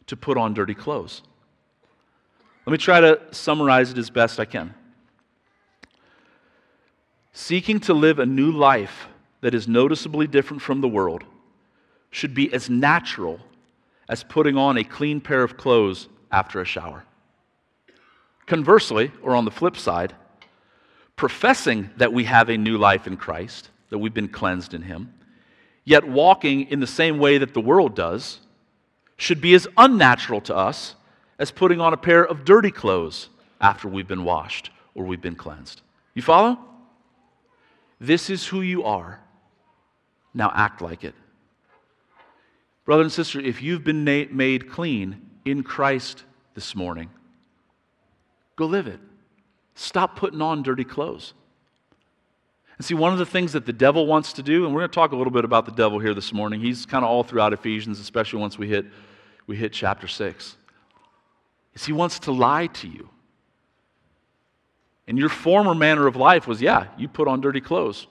to 0.08 0.16
put 0.16 0.38
on 0.38 0.54
dirty 0.54 0.74
clothes. 0.74 1.22
Let 2.68 2.72
me 2.72 2.80
try 2.80 3.00
to 3.00 3.22
summarize 3.32 3.92
it 3.92 3.98
as 3.98 4.10
best 4.10 4.42
I 4.42 4.44
can. 4.44 4.74
Seeking 7.32 7.80
to 7.80 7.94
live 7.94 8.20
a 8.20 8.26
new 8.26 8.52
life 8.52 9.08
that 9.40 9.54
is 9.56 9.70
noticeably 9.70 10.28
different 10.28 10.62
from 10.62 10.82
the 10.82 10.88
world 10.90 11.24
should 12.12 12.34
be 12.34 12.52
as 12.54 12.70
natural 12.70 13.40
as 14.10 14.26
putting 14.26 14.58
on 14.58 14.78
a 14.78 14.84
clean 14.84 15.22
pair 15.22 15.44
of 15.44 15.56
clothes 15.56 16.10
after 16.30 16.60
a 16.60 16.66
shower. 16.66 17.06
Conversely, 18.48 19.14
or 19.22 19.34
on 19.34 19.46
the 19.46 19.52
flip 19.52 19.78
side, 19.78 20.14
professing 21.16 21.90
that 21.96 22.12
we 22.12 22.26
have 22.26 22.50
a 22.50 22.58
new 22.58 22.78
life 22.78 23.08
in 23.08 23.16
Christ, 23.16 23.70
that 23.92 24.00
we've 24.00 24.14
been 24.14 24.28
cleansed 24.28 24.74
in 24.74 24.82
Him, 24.82 25.14
yet 25.86 26.06
walking 26.06 26.68
in 26.70 26.82
the 26.82 26.86
same 26.86 27.18
way 27.18 27.38
that 27.38 27.54
the 27.54 27.62
world 27.62 27.96
does, 27.96 28.42
should 29.16 29.40
be 29.40 29.54
as 29.54 29.70
unnatural 29.78 30.42
to 30.42 30.54
us 30.54 30.96
as 31.40 31.52
putting 31.52 31.80
on 31.80 31.94
a 31.94 31.98
pair 31.98 32.26
of 32.26 32.46
dirty 32.46 32.72
clothes 32.72 33.30
after 33.62 33.88
we've 33.88 34.08
been 34.08 34.24
washed 34.24 34.70
or 34.96 35.06
we've 35.06 35.22
been 35.22 35.36
cleansed. 35.36 35.82
You 36.14 36.22
follow? 36.22 36.58
This 38.00 38.30
is 38.30 38.46
who 38.48 38.62
you 38.62 38.84
are. 38.84 39.20
Now 40.34 40.52
act 40.54 40.82
like 40.82 41.04
it. 41.04 41.16
Brother 42.86 43.04
and 43.04 43.12
sister, 43.12 43.40
if 43.40 43.62
you've 43.62 43.84
been 43.84 44.04
made 44.04 44.70
clean 44.70 45.22
in 45.46 45.64
Christ 45.64 46.24
this 46.54 46.76
morning, 46.76 47.10
Go 48.58 48.66
live 48.66 48.88
it. 48.88 49.00
Stop 49.76 50.18
putting 50.18 50.42
on 50.42 50.64
dirty 50.64 50.84
clothes. 50.84 51.34
And 52.78 52.86
see, 52.86 52.96
one 52.96 53.14
of 53.14 53.20
the 53.20 53.26
things 53.26 53.54
that 53.54 53.66
the 53.66 53.74
devil 53.74 54.06
wants 54.06 54.34
to 54.34 54.44
do, 54.44 54.66
and 54.66 54.74
we're 54.74 54.82
going 54.82 54.90
to 54.90 54.96
talk 54.96 55.12
a 55.14 55.16
little 55.16 55.32
bit 55.32 55.46
about 55.46 55.66
the 55.66 55.72
devil 55.72 56.00
here 56.00 56.14
this 56.14 56.34
morning. 56.34 56.60
He's 56.60 56.86
kind 56.86 57.06
of 57.06 57.10
all 57.10 57.24
throughout 57.24 57.54
Ephesians, 57.54 58.00
especially 58.00 58.40
once 58.40 58.58
we 58.58 58.68
hit, 58.68 58.86
we 59.46 59.56
hit 59.56 59.72
chapter 59.72 60.08
6. 60.08 60.58
Is 61.78 61.86
he 61.86 61.94
wants 61.94 62.18
to 62.22 62.32
lie 62.32 62.66
to 62.66 62.88
you. 62.88 63.08
And 65.08 65.16
your 65.16 65.30
former 65.30 65.76
manner 65.76 66.08
of 66.08 66.16
life 66.16 66.48
was, 66.48 66.60
yeah, 66.60 66.88
you 66.98 67.08
put 67.08 67.28
on 67.28 67.40
dirty 67.40 67.62
clothes. 67.62 68.08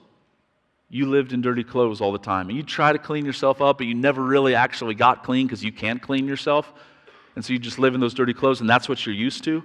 You 0.89 1.05
lived 1.05 1.33
in 1.33 1.41
dirty 1.41 1.65
clothes 1.65 1.99
all 1.99 2.13
the 2.13 2.17
time. 2.17 2.47
And 2.47 2.55
you 2.55 2.63
try 2.63 2.93
to 2.93 2.97
clean 2.97 3.25
yourself 3.25 3.61
up, 3.61 3.79
but 3.79 3.87
you 3.87 3.93
never 3.93 4.23
really 4.23 4.55
actually 4.55 4.95
got 4.95 5.21
clean 5.21 5.47
because 5.47 5.65
you 5.65 5.73
can't 5.73 6.01
clean 6.01 6.29
yourself. 6.29 6.73
And 7.35 7.43
so 7.43 7.51
you 7.51 7.59
just 7.59 7.77
live 7.77 7.93
in 7.93 7.99
those 7.99 8.13
dirty 8.13 8.33
clothes, 8.33 8.61
and 8.61 8.69
that's 8.69 8.87
what 8.87 9.05
you're 9.05 9.13
used 9.13 9.43
to. 9.43 9.61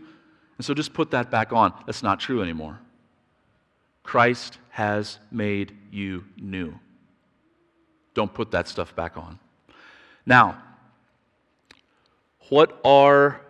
And 0.58 0.64
so 0.64 0.74
just 0.74 0.92
put 0.92 1.12
that 1.12 1.30
back 1.30 1.52
on. 1.52 1.72
That's 1.86 2.02
not 2.02 2.18
true 2.18 2.42
anymore. 2.42 2.80
Christ 4.02 4.58
has 4.70 5.20
made 5.30 5.76
you 5.92 6.24
new. 6.36 6.74
Don't 8.14 8.34
put 8.34 8.50
that 8.50 8.66
stuff 8.66 8.96
back 8.96 9.16
on. 9.16 9.38
Now, 10.26 10.60
what 12.48 12.80
are 12.84 13.40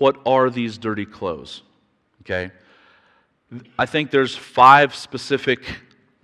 what 0.00 0.16
are 0.24 0.48
these 0.48 0.78
dirty 0.78 1.04
clothes? 1.04 1.62
Okay? 2.22 2.50
I 3.78 3.84
think 3.84 4.10
there's 4.10 4.34
five 4.34 4.94
specific 4.94 5.60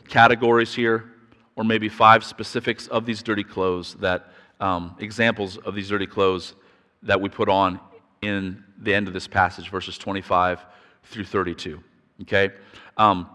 categories 0.09 0.75
here, 0.75 1.13
or 1.57 1.63
maybe 1.65 1.91
five 1.91 2.25
specifics 2.25 2.87
of 2.89 3.05
these 3.05 3.23
dirty 3.23 3.45
clothes 3.45 3.95
that 3.97 4.33
um, 4.61 4.97
examples 4.99 5.59
of 5.59 5.75
these 5.75 5.91
dirty 5.91 6.07
clothes 6.07 6.55
that 7.03 7.21
we 7.21 7.29
put 7.29 7.51
on 7.51 7.79
in 8.23 8.65
the 8.79 8.95
end 8.95 9.09
of 9.09 9.15
this 9.15 9.29
passage, 9.29 9.71
verses 9.71 9.99
25 9.99 10.65
through 11.05 11.25
32. 11.25 11.83
Okay? 12.23 12.51
Um, 12.97 13.29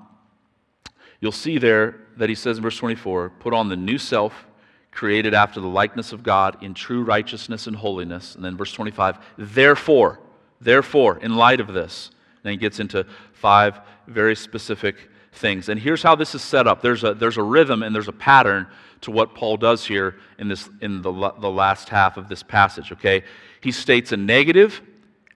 you'll 1.19 1.31
see 1.31 1.59
there 1.59 1.99
that 2.17 2.29
he 2.29 2.35
says 2.35 2.57
in 2.57 2.63
verse 2.63 2.77
24, 2.77 3.29
put 3.39 3.53
on 3.53 3.69
the 3.69 3.77
new 3.77 3.99
self, 3.99 4.47
created 4.89 5.35
after 5.35 5.59
the 5.59 5.67
likeness 5.67 6.11
of 6.13 6.23
God 6.23 6.63
in 6.63 6.73
true 6.73 7.03
righteousness 7.03 7.67
and 7.67 7.75
holiness. 7.75 8.33
And 8.33 8.43
then 8.43 8.57
verse 8.57 8.73
25, 8.73 9.19
therefore, 9.37 10.19
therefore, 10.61 11.17
in 11.17 11.35
light 11.35 11.59
of 11.59 11.73
this. 11.73 12.11
Then 12.43 12.51
he 12.51 12.57
gets 12.57 12.79
into 12.79 13.05
five 13.33 13.79
very 14.07 14.35
specific 14.35 14.95
things. 15.33 15.69
And 15.69 15.79
here's 15.79 16.03
how 16.03 16.15
this 16.15 16.35
is 16.35 16.41
set 16.41 16.67
up 16.67 16.81
there's 16.81 17.03
a, 17.03 17.13
there's 17.13 17.37
a 17.37 17.43
rhythm 17.43 17.83
and 17.83 17.93
there's 17.93 18.07
a 18.07 18.13
pattern 18.13 18.67
to 19.01 19.11
what 19.11 19.33
Paul 19.33 19.57
does 19.57 19.85
here 19.85 20.17
in, 20.37 20.47
this, 20.47 20.69
in 20.81 21.01
the, 21.01 21.11
the 21.11 21.49
last 21.49 21.89
half 21.89 22.17
of 22.17 22.29
this 22.29 22.43
passage, 22.43 22.91
okay? 22.91 23.23
He 23.61 23.71
states 23.71 24.11
a 24.11 24.17
negative, 24.17 24.81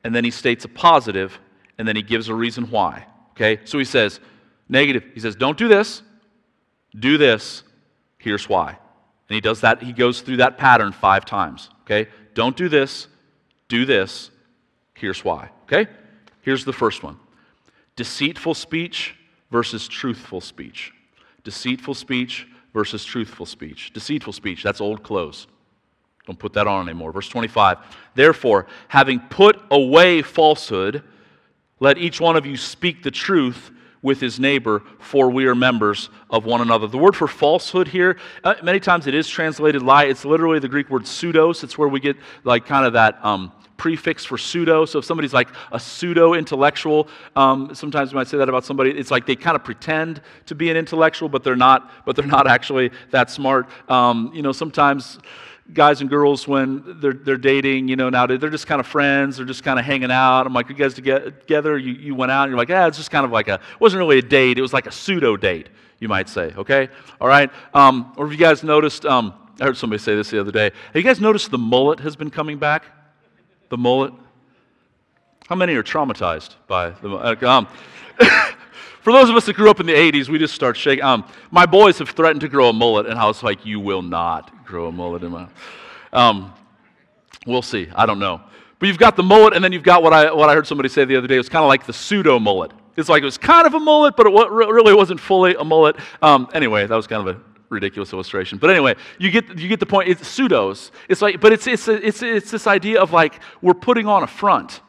and 0.03 0.13
then 0.13 0.23
he 0.23 0.29
states 0.29 0.65
a 0.65 0.67
positive, 0.67 1.39
and 1.77 1.87
then 1.87 1.95
he 1.95 2.03
gives 2.03 2.29
a 2.29 2.35
reason 2.35 2.65
why, 2.69 3.07
okay? 3.31 3.59
So 3.65 3.79
he 3.79 3.85
says, 3.85 4.19
negative, 4.69 5.03
he 5.15 5.19
says, 5.19 5.35
don't 5.35 5.57
do 5.57 5.67
this, 5.67 6.03
do 6.97 7.17
this, 7.17 7.63
here's 8.19 8.47
why. 8.47 8.69
And 8.69 9.33
he 9.33 9.41
does 9.41 9.61
that, 9.61 9.81
he 9.81 9.93
goes 9.93 10.21
through 10.21 10.37
that 10.37 10.59
pattern 10.59 10.91
five 10.91 11.25
times, 11.25 11.71
okay? 11.81 12.09
Don't 12.35 12.55
do 12.55 12.69
this, 12.69 13.07
do 13.67 13.85
this, 13.85 14.29
here's 14.95 15.23
why, 15.23 15.51
okay? 15.63 15.89
Here's 16.41 16.65
the 16.65 16.73
first 16.73 17.03
one 17.03 17.19
deceitful 17.95 18.53
speech 18.53 19.15
versus 19.51 19.87
truthful 19.87 20.41
speech. 20.41 20.91
Deceitful 21.43 21.93
speech 21.93 22.47
versus 22.73 23.05
truthful 23.05 23.45
speech. 23.45 23.93
Deceitful 23.93 24.33
speech, 24.33 24.63
that's 24.63 24.81
old 24.81 25.03
clothes. 25.03 25.47
Don't 26.25 26.39
put 26.39 26.53
that 26.53 26.67
on 26.67 26.89
anymore. 26.89 27.11
Verse 27.11 27.29
25. 27.29 27.77
Therefore, 28.15 28.65
having 28.87 29.19
put 29.19 29.61
away 29.69 30.21
falsehood, 30.23 31.03
let 31.79 31.97
each 31.97 32.19
one 32.19 32.35
of 32.35 32.45
you 32.45 32.57
speak 32.57 33.03
the 33.03 33.11
truth 33.11 33.71
with 34.01 34.19
his 34.19 34.39
neighbor, 34.39 34.83
for 34.99 35.29
we 35.29 35.47
are 35.47 35.55
members 35.55 36.09
of 36.29 36.45
one 36.45 36.61
another. 36.61 36.87
The 36.87 36.97
word 36.97 37.15
for 37.15 37.27
falsehood 37.27 37.87
here, 37.87 38.17
uh, 38.43 38.55
many 38.61 38.79
times 38.79 39.07
it 39.07 39.15
is 39.15 39.27
translated 39.27 39.81
lie. 39.81 40.05
It's 40.05 40.25
literally 40.25 40.59
the 40.59 40.67
Greek 40.67 40.89
word 40.89 41.03
pseudos. 41.03 41.63
It's 41.63 41.77
where 41.77 41.87
we 41.87 41.99
get 41.99 42.17
like 42.43 42.65
kind 42.65 42.85
of 42.85 42.93
that 42.93 43.23
um, 43.23 43.51
prefix 43.77 44.23
for 44.23 44.37
pseudo. 44.37 44.85
So 44.85 44.99
if 44.99 45.05
somebody's 45.05 45.33
like 45.33 45.49
a 45.71 45.79
pseudo 45.79 46.33
intellectual, 46.33 47.07
um, 47.35 47.75
sometimes 47.75 48.13
we 48.13 48.17
might 48.17 48.27
say 48.27 48.37
that 48.37 48.49
about 48.49 48.65
somebody. 48.65 48.91
It's 48.91 49.11
like 49.11 49.25
they 49.25 49.35
kind 49.35 49.55
of 49.55 49.63
pretend 49.63 50.21
to 50.45 50.55
be 50.55 50.69
an 50.69 50.77
intellectual, 50.77 51.29
but 51.29 51.43
they're 51.43 51.55
not. 51.55 51.91
But 52.05 52.15
they're 52.15 52.25
not 52.25 52.47
actually 52.47 52.91
that 53.11 53.29
smart. 53.29 53.67
Um, 53.89 54.31
you 54.33 54.41
know, 54.41 54.51
sometimes 54.51 55.19
guys 55.73 56.01
and 56.01 56.09
girls 56.09 56.47
when 56.47 56.99
they're, 56.99 57.13
they're 57.13 57.37
dating, 57.37 57.87
you 57.87 57.95
know, 57.95 58.09
now 58.09 58.27
they're 58.27 58.49
just 58.49 58.67
kind 58.67 58.79
of 58.79 58.85
friends, 58.85 59.37
they're 59.37 59.45
just 59.45 59.63
kind 59.63 59.79
of 59.79 59.85
hanging 59.85 60.11
out. 60.11 60.45
I'm 60.45 60.53
like, 60.53 60.69
you 60.69 60.75
guys 60.75 60.93
together? 60.93 61.77
You, 61.77 61.93
you 61.93 62.15
went 62.15 62.31
out, 62.31 62.43
and 62.43 62.51
you're 62.51 62.57
like, 62.57 62.69
yeah, 62.69 62.87
it's 62.87 62.97
just 62.97 63.11
kind 63.11 63.25
of 63.25 63.31
like 63.31 63.47
a, 63.47 63.55
it 63.55 63.79
wasn't 63.79 63.99
really 63.99 64.19
a 64.19 64.21
date, 64.21 64.57
it 64.57 64.61
was 64.61 64.73
like 64.73 64.85
a 64.85 64.91
pseudo 64.91 65.35
date, 65.35 65.69
you 65.99 66.07
might 66.07 66.29
say, 66.29 66.53
okay? 66.55 66.89
All 67.19 67.27
right? 67.27 67.49
Um, 67.73 68.13
or 68.15 68.25
have 68.25 68.31
you 68.31 68.37
guys 68.37 68.63
noticed, 68.63 69.05
um, 69.05 69.33
I 69.59 69.65
heard 69.65 69.77
somebody 69.77 70.01
say 70.01 70.15
this 70.15 70.29
the 70.29 70.39
other 70.39 70.51
day, 70.51 70.65
have 70.65 70.95
you 70.95 71.01
guys 71.01 71.19
noticed 71.19 71.49
the 71.49 71.57
mullet 71.57 71.99
has 72.01 72.15
been 72.15 72.29
coming 72.29 72.59
back? 72.59 72.85
The 73.69 73.77
mullet? 73.77 74.13
How 75.47 75.55
many 75.55 75.75
are 75.75 75.83
traumatized 75.83 76.55
by 76.67 76.89
the? 76.89 77.49
Um, 77.49 77.67
for 79.01 79.13
those 79.13 79.29
of 79.29 79.35
us 79.35 79.45
that 79.45 79.55
grew 79.55 79.69
up 79.69 79.79
in 79.79 79.85
the 79.85 79.93
80s, 79.93 80.29
we 80.29 80.39
just 80.39 80.55
start 80.55 80.75
shaking. 80.75 81.03
Um, 81.03 81.27
my 81.51 81.65
boys 81.65 81.99
have 81.99 82.09
threatened 82.09 82.41
to 82.41 82.47
grow 82.47 82.69
a 82.69 82.73
mullet, 82.73 83.05
and 83.05 83.19
I 83.19 83.25
was 83.25 83.43
like, 83.43 83.65
you 83.65 83.79
will 83.79 84.01
not 84.01 84.65
grow 84.65 84.87
a 84.87 84.91
mullet 84.91 85.23
in 85.23 85.31
my. 85.31 85.47
Um, 86.13 86.53
we'll 87.45 87.61
see. 87.61 87.87
I 87.95 88.05
don't 88.05 88.19
know. 88.19 88.41
But 88.79 88.87
you've 88.87 88.97
got 88.97 89.15
the 89.15 89.23
mullet, 89.23 89.53
and 89.53 89.63
then 89.63 89.71
you've 89.71 89.83
got 89.83 90.01
what 90.01 90.13
I, 90.13 90.33
what 90.33 90.49
I 90.49 90.53
heard 90.53 90.67
somebody 90.67 90.89
say 90.89 91.05
the 91.05 91.15
other 91.15 91.27
day. 91.27 91.35
It 91.35 91.39
was 91.39 91.49
kind 91.49 91.63
of 91.63 91.69
like 91.69 91.85
the 91.85 91.93
pseudo 91.93 92.39
mullet. 92.39 92.71
It's 92.97 93.09
like 93.09 93.21
it 93.21 93.25
was 93.25 93.37
kind 93.37 93.67
of 93.67 93.73
a 93.73 93.79
mullet, 93.79 94.15
but 94.15 94.25
it 94.25 94.31
really 94.31 94.93
wasn't 94.93 95.19
fully 95.19 95.55
a 95.55 95.63
mullet. 95.63 95.97
Um, 96.21 96.49
anyway, 96.53 96.87
that 96.87 96.95
was 96.95 97.07
kind 97.07 97.27
of 97.27 97.35
a 97.35 97.41
ridiculous 97.69 98.13
illustration. 98.13 98.57
But 98.57 98.69
anyway, 98.69 98.95
you 99.17 99.31
get, 99.31 99.57
you 99.57 99.67
get 99.67 99.79
the 99.79 99.85
point. 99.85 100.09
It's 100.09 100.21
pseudos. 100.21 100.91
It's 101.09 101.21
like, 101.21 101.41
but 101.41 101.53
it's, 101.53 101.67
it's, 101.67 101.87
it's, 101.87 102.21
it's 102.21 102.51
this 102.51 102.67
idea 102.67 103.01
of 103.01 103.11
like 103.11 103.39
we're 103.61 103.73
putting 103.73 104.07
on 104.07 104.23
a 104.23 104.27
front, 104.27 104.81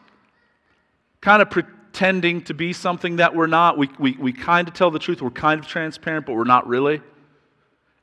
kind 1.20 1.42
of 1.42 1.50
pretending 1.50 2.42
to 2.42 2.54
be 2.54 2.72
something 2.72 3.16
that 3.16 3.34
we're 3.34 3.46
not. 3.46 3.78
We, 3.78 3.90
we, 3.98 4.12
we 4.12 4.32
kind 4.32 4.68
of 4.68 4.74
tell 4.74 4.90
the 4.90 4.98
truth. 4.98 5.22
We're 5.22 5.30
kind 5.30 5.60
of 5.60 5.66
transparent, 5.66 6.26
but 6.26 6.34
we're 6.34 6.44
not 6.44 6.66
really. 6.66 7.00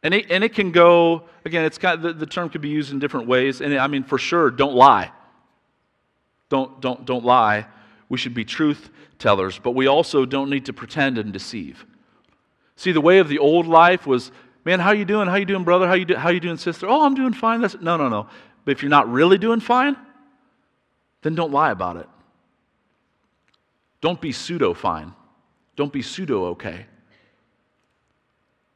And 0.02 0.14
it, 0.14 0.30
and 0.30 0.44
it 0.44 0.54
can 0.54 0.72
go, 0.72 1.24
again, 1.46 1.64
it's 1.64 1.78
got, 1.78 2.02
the, 2.02 2.12
the 2.12 2.26
term 2.26 2.50
could 2.50 2.62
be 2.62 2.70
used 2.70 2.92
in 2.92 3.00
different 3.00 3.28
ways. 3.28 3.62
And 3.62 3.72
it, 3.72 3.78
I 3.78 3.88
mean, 3.88 4.04
for 4.04 4.18
sure, 4.18 4.52
don't 4.52 4.76
lie. 4.76 5.12
Don't, 6.50 6.82
don't, 6.82 7.06
don't 7.06 7.24
lie. 7.24 7.68
We 8.10 8.18
should 8.18 8.34
be 8.34 8.46
truth 8.46 8.90
tellers, 9.18 9.58
but 9.60 9.72
we 9.72 9.88
also 9.88 10.26
don't 10.26 10.50
need 10.50 10.66
to 10.66 10.74
pretend 10.74 11.18
and 11.18 11.32
deceive. 11.32 11.86
See, 12.76 12.92
the 12.92 13.02
way 13.02 13.20
of 13.20 13.30
the 13.30 13.40
old 13.40 13.66
life 13.66 14.06
was, 14.06 14.32
man, 14.66 14.80
how 14.80 14.92
you 14.92 15.06
doing? 15.06 15.28
How 15.28 15.36
you 15.36 15.46
doing, 15.46 15.64
brother? 15.64 15.88
How 15.88 15.94
you, 15.94 16.06
do, 16.06 16.16
how 16.16 16.30
you 16.30 16.40
doing, 16.40 16.58
sister? 16.58 16.88
Oh, 16.88 17.06
I'm 17.06 17.16
doing 17.16 17.34
fine. 17.34 17.62
That's, 17.62 17.76
no, 17.80 17.98
no, 17.98 18.10
no. 18.10 18.28
But 18.66 18.72
if 18.72 18.82
you're 18.82 18.90
not 18.90 19.12
really 19.12 19.38
doing 19.38 19.60
fine, 19.60 19.98
then 21.22 21.36
don't 21.36 21.52
lie 21.52 21.72
about 21.72 21.98
it. 21.98 22.08
Don't 24.02 24.20
be 24.20 24.32
pseudo 24.32 24.74
fine. 24.74 25.14
Don't 25.76 25.92
be 25.92 26.02
pseudo 26.02 26.46
okay. 26.48 26.86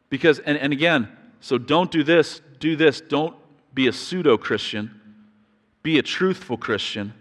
Because, 0.10 0.40
and, 0.40 0.58
and 0.58 0.74
again, 0.74 1.10
so 1.42 1.58
don't 1.58 1.92
do 1.92 2.04
this, 2.04 2.42
do 2.60 2.76
this. 2.76 3.02
Don't 3.02 3.36
be 3.74 3.88
a 3.88 3.94
pseudo 3.94 4.38
Christian. 4.38 4.92
Be 5.84 6.00
a 6.00 6.02
truthful 6.02 6.58
Christian. 6.58 7.14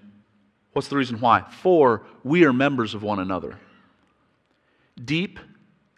What's 0.73 0.89
the 0.89 0.97
reason 0.97 1.21
why? 1.21 1.43
For 1.63 2.03
we 2.23 2.45
are 2.45 2.53
members 2.53 2.95
of 2.95 3.03
one 3.03 3.19
another. 3.19 3.59
Deep, 5.03 5.39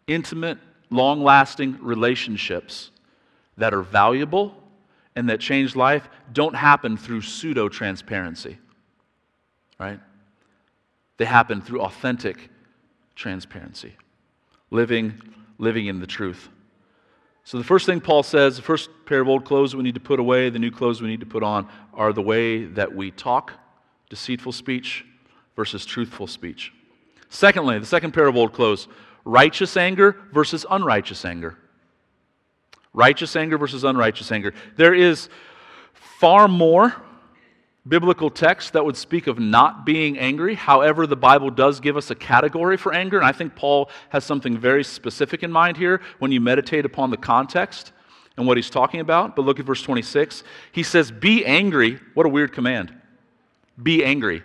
intimate, 0.06 0.58
long 0.90 1.22
lasting 1.22 1.78
relationships 1.80 2.90
that 3.56 3.74
are 3.74 3.82
valuable 3.82 4.54
and 5.16 5.28
that 5.28 5.40
change 5.40 5.74
life 5.74 6.08
don't 6.32 6.54
happen 6.54 6.96
through 6.96 7.22
pseudo 7.22 7.68
transparency, 7.68 8.58
right? 9.78 10.00
They 11.16 11.24
happen 11.24 11.60
through 11.60 11.82
authentic 11.82 12.50
transparency, 13.16 13.96
living, 14.70 15.20
living 15.58 15.86
in 15.86 16.00
the 16.00 16.06
truth. 16.06 16.48
So, 17.44 17.58
the 17.58 17.64
first 17.64 17.86
thing 17.86 18.00
Paul 18.00 18.22
says, 18.22 18.56
the 18.56 18.62
first 18.62 18.90
pair 19.06 19.20
of 19.20 19.28
old 19.28 19.44
clothes 19.44 19.74
we 19.74 19.82
need 19.82 19.94
to 19.94 20.00
put 20.00 20.20
away, 20.20 20.50
the 20.50 20.58
new 20.58 20.70
clothes 20.70 21.00
we 21.00 21.08
need 21.08 21.20
to 21.20 21.26
put 21.26 21.42
on, 21.42 21.66
are 21.94 22.12
the 22.12 22.22
way 22.22 22.66
that 22.66 22.94
we 22.94 23.10
talk, 23.10 23.54
deceitful 24.10 24.52
speech 24.52 25.04
versus 25.56 25.84
truthful 25.84 26.26
speech. 26.26 26.72
Secondly, 27.30 27.78
the 27.78 27.86
second 27.86 28.12
pair 28.12 28.26
of 28.26 28.36
old 28.36 28.52
clothes, 28.52 28.86
righteous 29.28 29.76
anger 29.76 30.16
versus 30.32 30.64
unrighteous 30.70 31.24
anger. 31.26 31.54
Righteous 32.94 33.36
anger 33.36 33.58
versus 33.58 33.84
unrighteous 33.84 34.32
anger. 34.32 34.54
There 34.76 34.94
is 34.94 35.28
far 35.92 36.48
more 36.48 36.96
biblical 37.86 38.30
text 38.30 38.72
that 38.72 38.84
would 38.84 38.96
speak 38.96 39.26
of 39.26 39.38
not 39.38 39.84
being 39.84 40.18
angry. 40.18 40.54
However, 40.54 41.06
the 41.06 41.16
Bible 41.16 41.50
does 41.50 41.78
give 41.78 41.96
us 41.96 42.10
a 42.10 42.14
category 42.14 42.78
for 42.78 42.94
anger, 42.94 43.18
and 43.18 43.26
I 43.26 43.32
think 43.32 43.54
Paul 43.54 43.90
has 44.08 44.24
something 44.24 44.56
very 44.56 44.82
specific 44.82 45.42
in 45.42 45.52
mind 45.52 45.76
here 45.76 46.00
when 46.18 46.32
you 46.32 46.40
meditate 46.40 46.86
upon 46.86 47.10
the 47.10 47.16
context 47.18 47.92
and 48.38 48.46
what 48.46 48.56
he's 48.56 48.70
talking 48.70 49.00
about. 49.00 49.36
But 49.36 49.44
look 49.44 49.60
at 49.60 49.66
verse 49.66 49.82
26. 49.82 50.42
He 50.72 50.82
says, 50.82 51.10
Be 51.10 51.44
angry. 51.44 52.00
What 52.14 52.24
a 52.24 52.30
weird 52.30 52.52
command. 52.52 52.94
Be 53.80 54.02
angry. 54.02 54.42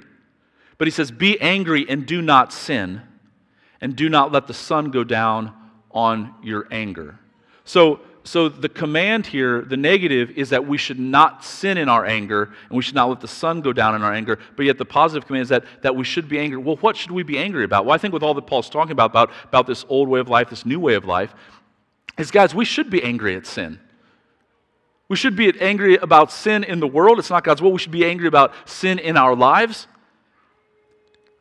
But 0.77 0.87
he 0.87 0.91
says, 0.91 1.09
Be 1.09 1.39
angry 1.39 1.85
and 1.87 2.05
do 2.05 2.21
not 2.21 2.51
sin, 2.51 3.01
and 3.83 3.97
do 3.97 4.07
not 4.07 4.31
let 4.31 4.47
the 4.47 4.53
sun 4.53 4.91
go 4.91 5.03
down 5.03 5.53
on 5.91 6.33
your 6.41 6.65
anger. 6.71 7.19
So, 7.65 7.99
so 8.23 8.47
the 8.47 8.69
command 8.69 9.27
here, 9.27 9.61
the 9.61 9.75
negative, 9.75 10.31
is 10.31 10.51
that 10.51 10.65
we 10.65 10.77
should 10.77 10.97
not 10.97 11.43
sin 11.43 11.77
in 11.77 11.89
our 11.89 12.05
anger 12.05 12.43
and 12.69 12.77
we 12.77 12.81
should 12.81 12.95
not 12.95 13.09
let 13.09 13.19
the 13.19 13.27
sun 13.27 13.59
go 13.59 13.73
down 13.73 13.93
in 13.93 14.01
our 14.01 14.13
anger. 14.13 14.39
But 14.55 14.65
yet 14.65 14.77
the 14.77 14.85
positive 14.85 15.27
command 15.27 15.43
is 15.43 15.49
that, 15.49 15.65
that 15.81 15.97
we 15.97 16.05
should 16.05 16.29
be 16.29 16.39
angry. 16.39 16.59
Well, 16.59 16.77
what 16.77 16.95
should 16.95 17.11
we 17.11 17.23
be 17.23 17.37
angry 17.37 17.65
about? 17.65 17.85
Well, 17.85 17.93
I 17.93 17.97
think 17.97 18.13
with 18.13 18.23
all 18.23 18.33
that 18.35 18.47
Paul's 18.47 18.69
talking 18.69 18.93
about, 18.93 19.11
about, 19.11 19.31
about 19.43 19.67
this 19.67 19.83
old 19.89 20.07
way 20.07 20.21
of 20.21 20.29
life, 20.29 20.49
this 20.49 20.65
new 20.65 20.79
way 20.79 20.93
of 20.93 21.03
life, 21.03 21.35
is 22.17 22.31
guys, 22.31 22.55
we 22.55 22.63
should 22.63 22.89
be 22.89 23.03
angry 23.03 23.35
at 23.35 23.45
sin. 23.45 23.81
We 25.09 25.17
should 25.17 25.35
be 25.35 25.59
angry 25.59 25.97
about 25.97 26.31
sin 26.31 26.63
in 26.63 26.79
the 26.79 26.87
world. 26.87 27.19
It's 27.19 27.29
not 27.29 27.43
God's 27.43 27.61
will. 27.61 27.73
We 27.73 27.79
should 27.79 27.91
be 27.91 28.05
angry 28.05 28.29
about 28.29 28.53
sin 28.65 28.97
in 28.97 29.17
our 29.17 29.35
lives 29.35 29.87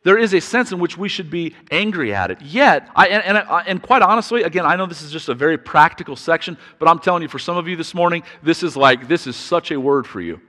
there 0.03 0.17
is 0.17 0.33
a 0.33 0.41
sense 0.41 0.71
in 0.71 0.79
which 0.79 0.97
we 0.97 1.07
should 1.07 1.29
be 1.29 1.55
angry 1.71 2.13
at 2.13 2.29
it. 2.29 2.41
Yet, 2.41 2.89
I, 2.95 3.07
and, 3.07 3.37
and, 3.37 3.47
and, 3.67 3.81
quite 3.81 4.01
honestly, 4.01 4.43
again, 4.43 4.65
I 4.65 4.75
know 4.75 4.85
this 4.85 5.01
is 5.01 5.11
just 5.11 5.29
a 5.29 5.33
very 5.33 5.57
practical 5.57 6.15
section, 6.15 6.57
but 6.77 6.89
I'm 6.89 6.99
telling 6.99 7.21
you, 7.21 7.29
for 7.29 7.39
some 7.39 7.55
of 7.55 7.67
you 7.67 7.77
this 7.77 7.93
morning, 7.93 8.23
this 8.41 8.63
is 8.63 8.75
like, 8.75 9.07
this 9.07 9.27
is 9.27 9.35
such 9.35 9.71
a 9.71 9.79
word 9.79 10.05
for 10.05 10.19
you. 10.19 10.41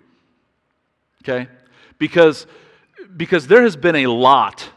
Okay? 1.23 1.49
Because, 1.99 2.47
because 3.17 3.47
there 3.47 3.63
has 3.63 3.77
been 3.77 3.97
a 3.97 4.09
lot 4.09 4.69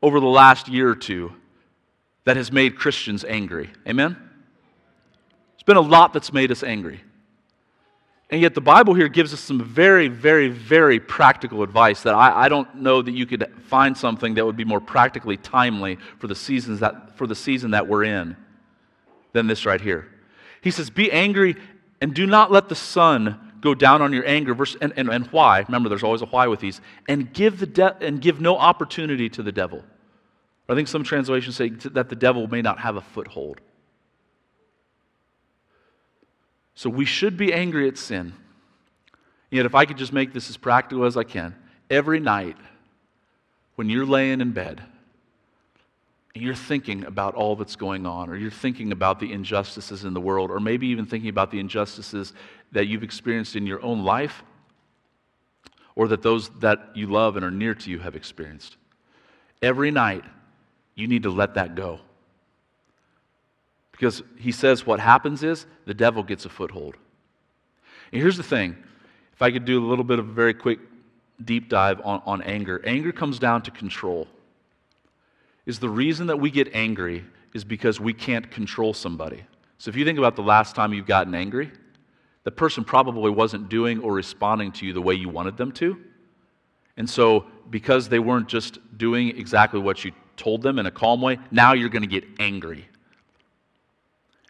over 0.00 0.20
the 0.20 0.26
last 0.26 0.68
year 0.68 0.88
or 0.88 0.96
two 0.96 1.32
that 2.24 2.36
has 2.36 2.52
made 2.52 2.76
Christians 2.76 3.24
angry. 3.24 3.70
Amen? 3.86 4.16
There's 5.52 5.64
been 5.64 5.76
a 5.76 5.80
lot 5.80 6.12
that's 6.12 6.32
made 6.32 6.52
us 6.52 6.62
angry. 6.62 7.00
And 8.32 8.40
yet, 8.40 8.54
the 8.54 8.62
Bible 8.62 8.94
here 8.94 9.08
gives 9.08 9.34
us 9.34 9.40
some 9.40 9.62
very, 9.62 10.08
very, 10.08 10.48
very 10.48 10.98
practical 10.98 11.62
advice 11.62 12.02
that 12.04 12.14
I, 12.14 12.44
I, 12.44 12.48
don't 12.48 12.76
know 12.76 13.02
that 13.02 13.12
you 13.12 13.26
could 13.26 13.52
find 13.66 13.94
something 13.94 14.32
that 14.34 14.46
would 14.46 14.56
be 14.56 14.64
more 14.64 14.80
practically 14.80 15.36
timely 15.36 15.98
for 16.18 16.28
the, 16.28 16.34
seasons 16.34 16.80
that, 16.80 17.14
for 17.18 17.26
the 17.26 17.34
season 17.34 17.72
that 17.72 17.86
we're 17.86 18.04
in 18.04 18.34
than 19.34 19.48
this 19.48 19.66
right 19.66 19.82
here. 19.82 20.08
He 20.62 20.70
says, 20.70 20.88
Be 20.88 21.12
angry 21.12 21.56
and 22.00 22.14
do 22.14 22.24
not 22.24 22.50
let 22.50 22.70
the 22.70 22.74
sun 22.74 23.52
go 23.60 23.74
down 23.74 24.00
on 24.00 24.14
your 24.14 24.26
anger. 24.26 24.54
Verse, 24.54 24.78
and, 24.80 24.94
and, 24.96 25.10
and 25.10 25.26
why? 25.26 25.60
Remember, 25.68 25.90
there's 25.90 26.02
always 26.02 26.22
a 26.22 26.26
why 26.26 26.46
with 26.46 26.60
these. 26.60 26.80
And 27.06 27.30
give, 27.34 27.60
the 27.60 27.66
de- 27.66 27.98
and 28.00 28.18
give 28.18 28.40
no 28.40 28.56
opportunity 28.56 29.28
to 29.28 29.42
the 29.42 29.52
devil. 29.52 29.84
I 30.70 30.74
think 30.74 30.88
some 30.88 31.04
translations 31.04 31.56
say 31.56 31.68
that 31.68 32.08
the 32.08 32.16
devil 32.16 32.46
may 32.46 32.62
not 32.62 32.78
have 32.78 32.96
a 32.96 33.02
foothold. 33.02 33.60
So 36.74 36.88
we 36.90 37.04
should 37.04 37.36
be 37.36 37.52
angry 37.52 37.88
at 37.88 37.98
sin. 37.98 38.32
Yet, 39.50 39.66
if 39.66 39.74
I 39.74 39.84
could 39.84 39.98
just 39.98 40.12
make 40.12 40.32
this 40.32 40.48
as 40.48 40.56
practical 40.56 41.04
as 41.04 41.16
I 41.16 41.24
can, 41.24 41.54
every 41.90 42.20
night 42.20 42.56
when 43.74 43.90
you're 43.90 44.06
laying 44.06 44.40
in 44.40 44.52
bed 44.52 44.82
and 46.34 46.42
you're 46.42 46.54
thinking 46.54 47.04
about 47.04 47.34
all 47.34 47.56
that's 47.56 47.76
going 47.76 48.06
on, 48.06 48.30
or 48.30 48.36
you're 48.36 48.50
thinking 48.50 48.92
about 48.92 49.20
the 49.20 49.30
injustices 49.30 50.04
in 50.04 50.14
the 50.14 50.20
world, 50.20 50.50
or 50.50 50.60
maybe 50.60 50.86
even 50.86 51.04
thinking 51.04 51.28
about 51.28 51.50
the 51.50 51.60
injustices 51.60 52.32
that 52.72 52.86
you've 52.86 53.02
experienced 53.02 53.54
in 53.54 53.66
your 53.66 53.82
own 53.82 54.02
life, 54.02 54.42
or 55.94 56.08
that 56.08 56.22
those 56.22 56.48
that 56.60 56.78
you 56.94 57.06
love 57.06 57.36
and 57.36 57.44
are 57.44 57.50
near 57.50 57.74
to 57.74 57.90
you 57.90 57.98
have 57.98 58.16
experienced, 58.16 58.78
every 59.60 59.90
night 59.90 60.24
you 60.94 61.06
need 61.06 61.24
to 61.24 61.30
let 61.30 61.52
that 61.54 61.74
go. 61.74 62.00
Because 64.02 64.24
he 64.36 64.50
says 64.50 64.84
what 64.84 64.98
happens 64.98 65.44
is 65.44 65.64
the 65.86 65.94
devil 65.94 66.24
gets 66.24 66.44
a 66.44 66.48
foothold. 66.48 66.96
And 68.10 68.20
here's 68.20 68.36
the 68.36 68.42
thing 68.42 68.76
if 69.32 69.40
I 69.40 69.52
could 69.52 69.64
do 69.64 69.78
a 69.78 69.86
little 69.86 70.02
bit 70.02 70.18
of 70.18 70.28
a 70.28 70.32
very 70.32 70.54
quick 70.54 70.80
deep 71.44 71.68
dive 71.68 72.00
on, 72.02 72.20
on 72.26 72.42
anger, 72.42 72.82
anger 72.84 73.12
comes 73.12 73.38
down 73.38 73.62
to 73.62 73.70
control. 73.70 74.26
Is 75.66 75.78
the 75.78 75.88
reason 75.88 76.26
that 76.26 76.36
we 76.36 76.50
get 76.50 76.74
angry 76.74 77.24
is 77.54 77.62
because 77.62 78.00
we 78.00 78.12
can't 78.12 78.50
control 78.50 78.92
somebody. 78.92 79.44
So 79.78 79.88
if 79.88 79.94
you 79.94 80.04
think 80.04 80.18
about 80.18 80.34
the 80.34 80.42
last 80.42 80.74
time 80.74 80.92
you've 80.92 81.06
gotten 81.06 81.32
angry, 81.36 81.70
the 82.42 82.50
person 82.50 82.82
probably 82.82 83.30
wasn't 83.30 83.68
doing 83.68 84.00
or 84.00 84.14
responding 84.14 84.72
to 84.72 84.84
you 84.84 84.92
the 84.92 85.00
way 85.00 85.14
you 85.14 85.28
wanted 85.28 85.56
them 85.56 85.70
to. 85.74 85.96
And 86.96 87.08
so, 87.08 87.46
because 87.70 88.08
they 88.08 88.18
weren't 88.18 88.48
just 88.48 88.80
doing 88.98 89.38
exactly 89.38 89.78
what 89.78 90.04
you 90.04 90.10
told 90.36 90.60
them 90.60 90.80
in 90.80 90.86
a 90.86 90.90
calm 90.90 91.20
way, 91.22 91.38
now 91.52 91.72
you're 91.72 91.88
going 91.88 92.02
to 92.02 92.08
get 92.08 92.24
angry. 92.40 92.88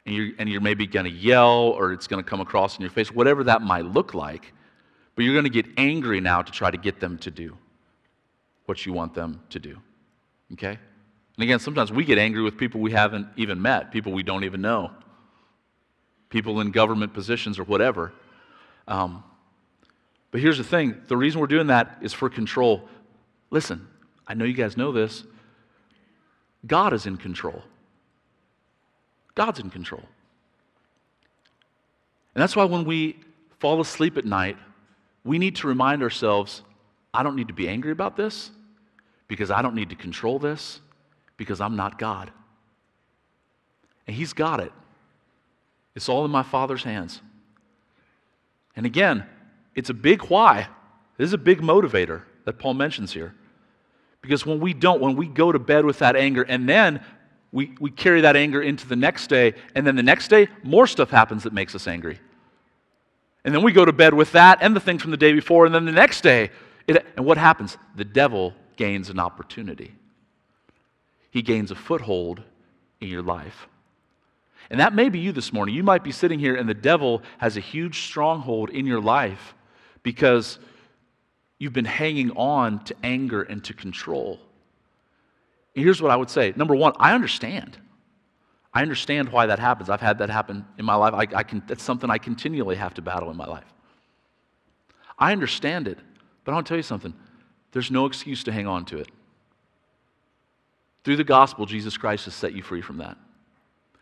And 0.05 0.15
you're, 0.15 0.31
and 0.39 0.49
you're 0.49 0.61
maybe 0.61 0.87
going 0.87 1.05
to 1.05 1.13
yell 1.13 1.51
or 1.51 1.93
it's 1.93 2.07
going 2.07 2.23
to 2.23 2.29
come 2.29 2.41
across 2.41 2.77
in 2.77 2.83
your 2.83 2.91
face, 2.91 3.13
whatever 3.13 3.45
that 3.45 3.63
might 3.63 3.85
look 3.85 4.15
like. 4.15 4.53
But 5.15 5.25
you're 5.25 5.35
going 5.35 5.45
to 5.45 5.51
get 5.51 5.67
angry 5.77 6.21
now 6.21 6.43
to 6.43 6.51
try 6.51 6.71
to 6.71 6.77
get 6.77 6.99
them 6.99 7.19
to 7.19 7.31
do 7.31 7.57
what 8.67 8.85
you 8.87 8.93
want 8.93 9.15
them 9.15 9.43
to 9.51 9.59
do. 9.59 9.79
Okay? 10.55 10.79
And 11.37 11.43
again, 11.43 11.59
sometimes 11.59 11.93
we 11.93 12.05
get 12.05 12.19
angry 12.19 12.43
with 12.43 12.57
people 12.57 12.81
we 12.81 12.93
haven't 12.93 13.27
even 13.37 13.61
met, 13.61 13.91
people 13.91 14.13
we 14.13 14.23
don't 14.23 14.45
even 14.45 14.61
know, 14.61 14.91
people 16.29 16.61
in 16.61 16.71
government 16.71 17.15
positions 17.15 17.59
or 17.59 17.65
whatever. 17.65 18.13
Um, 18.89 19.25
but 20.31 20.41
here's 20.41 20.59
the 20.59 20.65
thing 20.65 21.01
the 21.09 21.17
reason 21.17 21.41
we're 21.41 21.47
doing 21.47 21.69
that 21.69 21.99
is 22.01 22.13
for 22.13 22.29
control. 22.29 22.89
Listen, 23.51 23.87
I 24.27 24.35
know 24.35 24.45
you 24.45 24.55
guys 24.55 24.77
know 24.77 24.93
this. 24.93 25.25
God 26.67 26.93
is 26.93 27.07
in 27.07 27.17
control. 27.17 27.63
God's 29.35 29.61
in 29.61 29.71
control. 29.71 30.03
And 32.35 32.43
that's 32.43 32.57
why 32.57 32.65
when 32.65 32.85
we 32.85 33.19
fall 33.59 33.81
asleep 33.81 34.17
at 34.17 34.25
night, 34.25 34.57
we 35.25 35.39
need 35.39 35.57
to 35.57 35.67
remind 35.67 36.03
ourselves 36.03 36.63
I 37.15 37.23
don't 37.23 37.37
need 37.37 37.49
to 37.49 37.55
be 37.55 37.69
angry 37.69 37.93
about 37.93 38.17
this 38.17 38.51
because 39.29 39.51
I 39.51 39.63
don't 39.63 39.75
need 39.75 39.91
to 39.91 39.97
control 39.97 40.39
this 40.39 40.81
because 41.37 41.61
I'm 41.61 41.77
not 41.77 41.99
God. 41.99 42.31
And 44.07 44.17
He's 44.17 44.33
got 44.33 44.61
it. 44.61 44.73
It's 45.95 46.09
all 46.09 46.25
in 46.25 46.31
my 46.31 46.43
Father's 46.43 46.83
hands. 46.83 47.21
And 48.75 48.87
again, 48.87 49.27
it's 49.75 49.91
a 49.91 49.95
big 49.95 50.23
why. 50.23 50.69
This 51.19 51.27
is 51.27 51.35
a 51.35 51.39
big 51.39 51.61
motivator 51.61 52.23
that 52.45 52.59
Paul 52.59 52.75
mentions 52.75 53.13
here. 53.13 53.35
Because 54.23 54.47
when 54.47 54.61
we 54.61 54.73
don't, 54.73 55.01
when 55.01 55.17
we 55.17 55.27
go 55.27 55.53
to 55.53 55.59
bed 55.59 55.85
with 55.85 55.99
that 55.99 56.17
anger, 56.17 56.43
and 56.43 56.69
then 56.69 57.05
we, 57.53 57.75
we 57.79 57.91
carry 57.91 58.23
that 58.23 58.35
anger 58.35 58.63
into 58.63 58.89
the 58.89 58.97
next 58.97 59.29
day, 59.29 59.55
and 59.75 59.87
then 59.87 59.95
the 59.95 60.03
next 60.03 60.29
day, 60.29 60.49
more 60.63 60.87
stuff 60.87 61.11
happens 61.11 61.43
that 61.43 61.53
makes 61.53 61.75
us 61.75 61.87
angry. 61.87 62.19
And 63.45 63.55
then 63.55 63.63
we 63.63 63.73
go 63.73 63.85
to 63.85 63.93
bed 63.93 64.15
with 64.15 64.33
that 64.33 64.59
and 64.63 64.75
the 64.75 64.81
things 64.81 65.03
from 65.03 65.11
the 65.11 65.17
day 65.17 65.33
before, 65.33 65.67
and 65.67 65.75
then 65.75 65.85
the 65.85 65.93
next 65.93 66.23
day, 66.23 66.51
it, 66.87 67.05
and 67.17 67.27
what 67.27 67.37
happens? 67.37 67.77
The 67.95 68.05
devil 68.05 68.55
gains 68.77 69.11
an 69.11 69.19
opportunity. 69.19 69.95
He 71.31 71.43
gains 71.43 71.71
a 71.71 71.75
foothold 71.75 72.43
in 73.01 73.09
your 73.09 73.23
life. 73.23 73.69
And 74.71 74.81
that 74.81 74.95
may 74.95 75.11
be 75.11 75.19
you 75.19 75.33
this 75.33 75.53
morning. 75.53 75.75
You 75.75 75.83
might 75.83 76.03
be 76.03 76.13
sitting 76.13 76.39
here, 76.39 76.57
and 76.57 76.67
the 76.67 76.75
devil 76.75 77.23
has 77.39 77.59
a 77.59 77.61
huge 77.61 78.07
stronghold 78.07 78.71
in 78.71 78.87
your 78.87 79.01
life 79.01 79.55
because 80.03 80.59
you've 81.59 81.73
been 81.75 81.85
hanging 81.85 82.31
on 82.33 82.83
to 82.85 82.95
anger 83.03 83.43
and 83.43 83.63
to 83.65 83.75
control. 83.75 84.41
Here's 85.75 86.03
what 86.03 86.11
I 86.11 86.17
would 86.17 86.31
say 86.31 86.53
number 86.57 86.75
one, 86.75 86.93
I 86.99 87.15
understand. 87.15 87.79
I 88.75 88.81
understand 88.81 89.29
why 89.29 89.47
that 89.47 89.59
happens. 89.59 89.91
I've 89.91 90.01
had 90.01 90.19
that 90.19 90.31
happen 90.31 90.65
in 90.79 90.85
my 90.85 90.95
life. 90.95 91.13
I, 91.13 91.27
I 91.37 91.43
can, 91.43 91.63
that's 91.67 91.83
something 91.83 92.09
I 92.09 92.17
continually 92.17 92.77
have 92.77 92.95
to 92.95 93.03
battle 93.03 93.31
in 93.31 93.37
my 93.37 93.47
life. 93.47 93.67
I 95.19 95.33
understand 95.33 95.89
it, 95.89 95.99
but 96.45 96.53
I 96.53 96.55
want 96.55 96.67
to 96.67 96.71
tell 96.71 96.79
you 96.79 96.83
something. 96.83 97.13
There's 97.73 97.91
no 97.91 98.07
excuse 98.07 98.43
to 98.45 98.53
hang 98.53 98.67
on 98.67 98.87
to 98.87 98.99
it. 98.99 99.09
Through 101.05 101.17
the 101.17 101.25
gospel, 101.25 101.67
Jesus 101.67 101.97
Christ 101.97 102.25
has 102.25 102.35
set 102.35 102.55
you 102.55 102.63
free 102.63 102.81
from 102.81 102.99
that. 102.99 103.19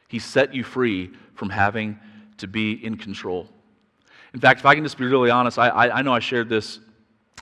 He 0.06 0.18
set 0.18 0.54
you 0.54 0.62
free 0.62 1.11
from 1.35 1.50
having 1.50 1.98
to 2.38 2.46
be 2.46 2.85
in 2.85 2.96
control. 2.96 3.48
In 4.35 4.40
fact, 4.40 4.61
if 4.61 4.66
I 4.66 4.74
can 4.74 4.85
just 4.85 4.98
be 4.98 5.06
really 5.06 5.30
honest, 5.30 5.59
I, 5.59 5.68
I, 5.68 5.98
I 5.98 6.02
know 6.02 6.12
I 6.12 6.20
shared 6.20 6.48
this, 6.48 6.78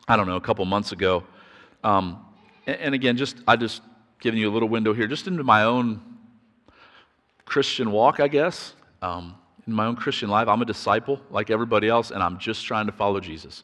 I 0.06 0.16
don't 0.16 0.26
know, 0.26 0.36
a 0.36 0.40
couple 0.40 0.64
months 0.64 0.92
ago. 0.92 1.24
Um, 1.84 2.24
and, 2.66 2.76
and 2.76 2.94
again, 2.94 3.16
just 3.16 3.36
I 3.46 3.56
just 3.56 3.82
giving 4.20 4.40
you 4.40 4.50
a 4.50 4.52
little 4.52 4.68
window 4.68 4.92
here, 4.92 5.06
just 5.06 5.26
into 5.26 5.44
my 5.44 5.64
own 5.64 6.00
Christian 7.44 7.90
walk, 7.90 8.20
I 8.20 8.28
guess. 8.28 8.74
Um, 9.00 9.34
in 9.66 9.72
my 9.72 9.86
own 9.86 9.96
Christian 9.96 10.28
life, 10.28 10.48
I'm 10.48 10.62
a 10.62 10.64
disciple 10.64 11.20
like 11.30 11.50
everybody 11.50 11.88
else, 11.88 12.10
and 12.10 12.22
I'm 12.22 12.38
just 12.38 12.64
trying 12.64 12.86
to 12.86 12.92
follow 12.92 13.20
Jesus. 13.20 13.62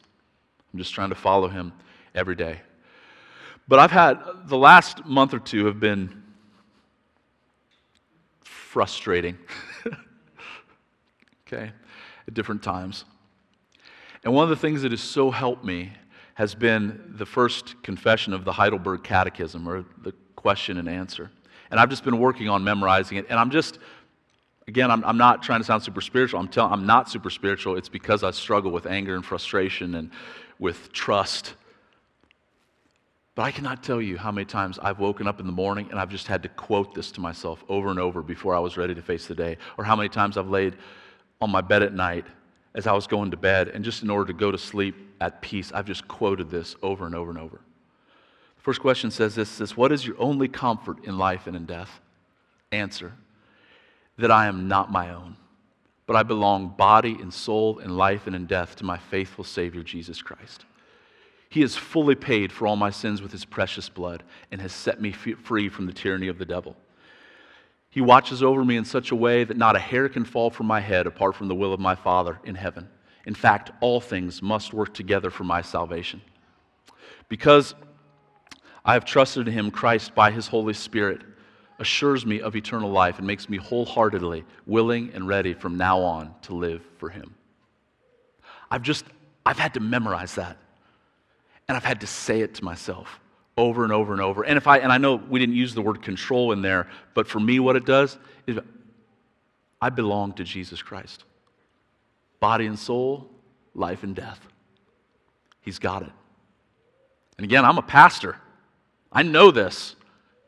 I'm 0.73 0.79
just 0.79 0.93
trying 0.93 1.09
to 1.09 1.15
follow 1.15 1.47
him 1.47 1.73
every 2.13 2.35
day. 2.35 2.61
But 3.67 3.79
I've 3.79 3.91
had 3.91 4.19
the 4.45 4.57
last 4.57 5.05
month 5.05 5.33
or 5.33 5.39
two 5.39 5.65
have 5.65 5.79
been 5.79 6.23
frustrating. 8.43 9.37
okay, 11.47 11.71
at 12.27 12.33
different 12.33 12.61
times. 12.61 13.05
And 14.23 14.33
one 14.33 14.43
of 14.43 14.49
the 14.49 14.55
things 14.55 14.81
that 14.81 14.91
has 14.91 15.01
so 15.01 15.31
helped 15.31 15.63
me 15.63 15.93
has 16.35 16.53
been 16.53 17.13
the 17.15 17.25
first 17.25 17.81
confession 17.81 18.33
of 18.33 18.43
the 18.43 18.51
Heidelberg 18.51 19.03
Catechism, 19.03 19.67
or 19.67 19.85
the 20.01 20.13
question 20.45 20.77
and 20.77 20.87
answer. 20.87 21.31
And 21.71 21.79
I've 21.79 21.89
just 21.89 22.03
been 22.03 22.19
working 22.19 22.49
on 22.49 22.63
memorizing 22.63 23.17
it. 23.17 23.25
And 23.31 23.39
I'm 23.39 23.49
just, 23.49 23.79
again, 24.67 24.91
I'm, 24.91 25.03
I'm 25.03 25.17
not 25.17 25.41
trying 25.41 25.59
to 25.59 25.63
sound 25.63 25.81
super 25.81 26.01
spiritual. 26.01 26.39
I'm, 26.39 26.47
telling, 26.47 26.71
I'm 26.71 26.85
not 26.85 27.09
super 27.09 27.31
spiritual. 27.31 27.77
It's 27.77 27.89
because 27.89 28.23
I 28.23 28.29
struggle 28.29 28.69
with 28.69 28.85
anger 28.85 29.15
and 29.15 29.25
frustration 29.25 29.95
and 29.95 30.11
with 30.59 30.93
trust. 30.93 31.55
But 33.33 33.41
I 33.41 33.49
cannot 33.49 33.81
tell 33.81 33.99
you 33.99 34.19
how 34.19 34.31
many 34.31 34.45
times 34.45 34.77
I've 34.77 34.99
woken 34.99 35.25
up 35.25 35.39
in 35.39 35.47
the 35.47 35.51
morning 35.51 35.87
and 35.89 35.99
I've 35.99 36.11
just 36.11 36.27
had 36.27 36.43
to 36.43 36.49
quote 36.49 36.93
this 36.93 37.09
to 37.13 37.21
myself 37.21 37.63
over 37.67 37.89
and 37.89 37.97
over 37.97 38.21
before 38.21 38.53
I 38.53 38.59
was 38.59 38.77
ready 38.77 38.93
to 38.93 39.01
face 39.01 39.25
the 39.25 39.33
day. 39.33 39.57
Or 39.79 39.83
how 39.83 39.95
many 39.95 40.09
times 40.09 40.37
I've 40.37 40.51
laid 40.51 40.75
on 41.41 41.49
my 41.49 41.61
bed 41.61 41.81
at 41.81 41.91
night 41.91 42.27
as 42.75 42.85
I 42.85 42.93
was 42.93 43.07
going 43.07 43.31
to 43.31 43.37
bed, 43.37 43.69
and 43.69 43.83
just 43.83 44.03
in 44.03 44.11
order 44.11 44.27
to 44.31 44.37
go 44.37 44.51
to 44.51 44.59
sleep 44.59 44.95
at 45.19 45.41
peace, 45.41 45.71
I've 45.73 45.87
just 45.87 46.07
quoted 46.07 46.51
this 46.51 46.75
over 46.83 47.07
and 47.07 47.15
over 47.15 47.31
and 47.31 47.39
over. 47.39 47.61
First 48.65 48.81
question 48.81 49.11
says 49.11 49.35
this, 49.35 49.47
says, 49.47 49.77
What 49.77 49.91
is 49.91 50.07
your 50.07 50.19
only 50.19 50.47
comfort 50.47 51.05
in 51.05 51.19
life 51.19 51.45
and 51.45 51.55
in 51.55 51.67
death? 51.67 51.99
Answer, 52.71 53.13
that 54.17 54.31
I 54.31 54.47
am 54.47 54.67
not 54.67 54.91
my 54.91 55.13
own, 55.13 55.37
but 56.07 56.15
I 56.15 56.23
belong 56.23 56.73
body 56.75 57.15
and 57.21 57.31
soul 57.31 57.77
in 57.77 57.95
life 57.95 58.25
and 58.25 58.35
in 58.35 58.47
death 58.47 58.75
to 58.77 58.83
my 58.83 58.97
faithful 58.97 59.43
Savior, 59.43 59.83
Jesus 59.83 60.19
Christ. 60.19 60.65
He 61.47 61.61
has 61.61 61.75
fully 61.75 62.15
paid 62.15 62.51
for 62.51 62.65
all 62.65 62.75
my 62.75 62.89
sins 62.89 63.21
with 63.21 63.31
his 63.31 63.45
precious 63.45 63.87
blood 63.87 64.23
and 64.51 64.59
has 64.59 64.73
set 64.73 64.99
me 64.99 65.11
free 65.11 65.69
from 65.69 65.85
the 65.85 65.93
tyranny 65.93 66.27
of 66.27 66.39
the 66.39 66.43
devil. 66.43 66.75
He 67.91 68.01
watches 68.01 68.41
over 68.41 68.65
me 68.65 68.77
in 68.77 68.85
such 68.85 69.11
a 69.11 69.15
way 69.15 69.43
that 69.43 69.57
not 69.57 69.75
a 69.75 69.79
hair 69.79 70.09
can 70.09 70.25
fall 70.25 70.49
from 70.49 70.65
my 70.65 70.79
head 70.79 71.05
apart 71.05 71.35
from 71.35 71.49
the 71.49 71.55
will 71.55 71.71
of 71.71 71.79
my 71.79 71.93
Father 71.93 72.39
in 72.43 72.55
heaven. 72.55 72.89
In 73.27 73.35
fact, 73.35 73.69
all 73.79 74.01
things 74.01 74.41
must 74.41 74.73
work 74.73 74.91
together 74.91 75.29
for 75.29 75.43
my 75.43 75.61
salvation. 75.61 76.19
Because 77.29 77.75
I 78.85 78.93
have 78.93 79.03
trusted 79.03 79.47
in 79.47 79.53
him, 79.53 79.71
Christ, 79.71 80.13
by 80.13 80.29
his 80.29 80.47
Holy 80.47 80.73
Spirit, 80.73 81.21
assures 81.79 82.25
me 82.25 82.39
of 82.39 82.55
eternal 82.55 82.91
life 82.91 83.17
and 83.17 83.25
makes 83.25 83.49
me 83.49 83.57
wholeheartedly 83.57 84.45
willing 84.65 85.11
and 85.13 85.27
ready 85.27 85.53
from 85.53 85.75
now 85.75 85.99
on 85.99 86.33
to 86.43 86.53
live 86.53 86.83
for 86.97 87.09
him. 87.09 87.33
I've 88.69 88.83
just, 88.83 89.05
I've 89.45 89.59
had 89.59 89.73
to 89.73 89.79
memorize 89.79 90.35
that. 90.35 90.57
And 91.67 91.75
I've 91.75 91.83
had 91.83 92.01
to 92.01 92.07
say 92.07 92.41
it 92.41 92.53
to 92.55 92.63
myself 92.63 93.19
over 93.57 93.83
and 93.83 93.91
over 93.91 94.13
and 94.13 94.21
over. 94.21 94.43
And 94.43 94.57
if 94.57 94.67
I, 94.67 94.77
and 94.77 94.91
I 94.91 94.97
know 94.97 95.15
we 95.15 95.39
didn't 95.39 95.55
use 95.55 95.73
the 95.73 95.81
word 95.81 96.01
control 96.01 96.51
in 96.51 96.61
there, 96.61 96.87
but 97.13 97.27
for 97.27 97.39
me, 97.39 97.59
what 97.59 97.75
it 97.75 97.85
does 97.85 98.17
is 98.45 98.59
I 99.81 99.89
belong 99.89 100.33
to 100.33 100.43
Jesus 100.43 100.81
Christ. 100.81 101.23
Body 102.39 102.67
and 102.67 102.77
soul, 102.77 103.29
life 103.73 104.03
and 104.03 104.15
death. 104.15 104.39
He's 105.61 105.79
got 105.79 106.03
it. 106.03 106.11
And 107.37 107.45
again, 107.45 107.65
I'm 107.65 107.77
a 107.77 107.83
pastor. 107.83 108.37
I 109.15 109.23
know 109.23 109.49
this, 109.49 109.95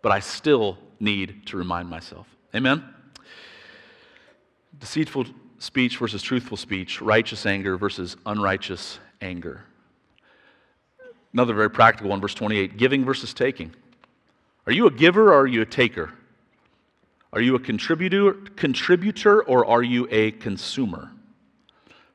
but 0.02 0.12
I 0.12 0.20
still 0.20 0.78
need 1.00 1.48
to 1.48 1.58
remind 1.58 1.90
myself. 1.90 2.28
Amen? 2.54 2.84
Deceitful 4.78 5.26
speech 5.58 5.98
versus 5.98 6.22
truthful 6.22 6.58
speech, 6.58 7.02
righteous 7.02 7.46
anger 7.46 7.78
versus 7.78 8.18
unrighteous 8.26 9.00
anger. 9.22 9.64
Another 11.32 11.54
very 11.54 11.70
practical 11.70 12.10
one, 12.10 12.20
verse 12.20 12.34
28 12.34 12.76
giving 12.76 13.06
versus 13.06 13.34
taking. 13.34 13.74
Are 14.66 14.74
you 14.74 14.86
a 14.86 14.92
giver 14.92 15.32
or 15.32 15.40
are 15.40 15.48
you 15.48 15.62
a 15.62 15.66
taker? 15.66 16.14
Are 17.32 17.42
you 17.42 17.56
a 17.56 17.60
contributor, 17.60 18.34
contributor 18.34 19.44
or 19.44 19.66
are 19.66 19.84
you 19.84 20.08
a 20.12 20.32
consumer? 20.32 21.12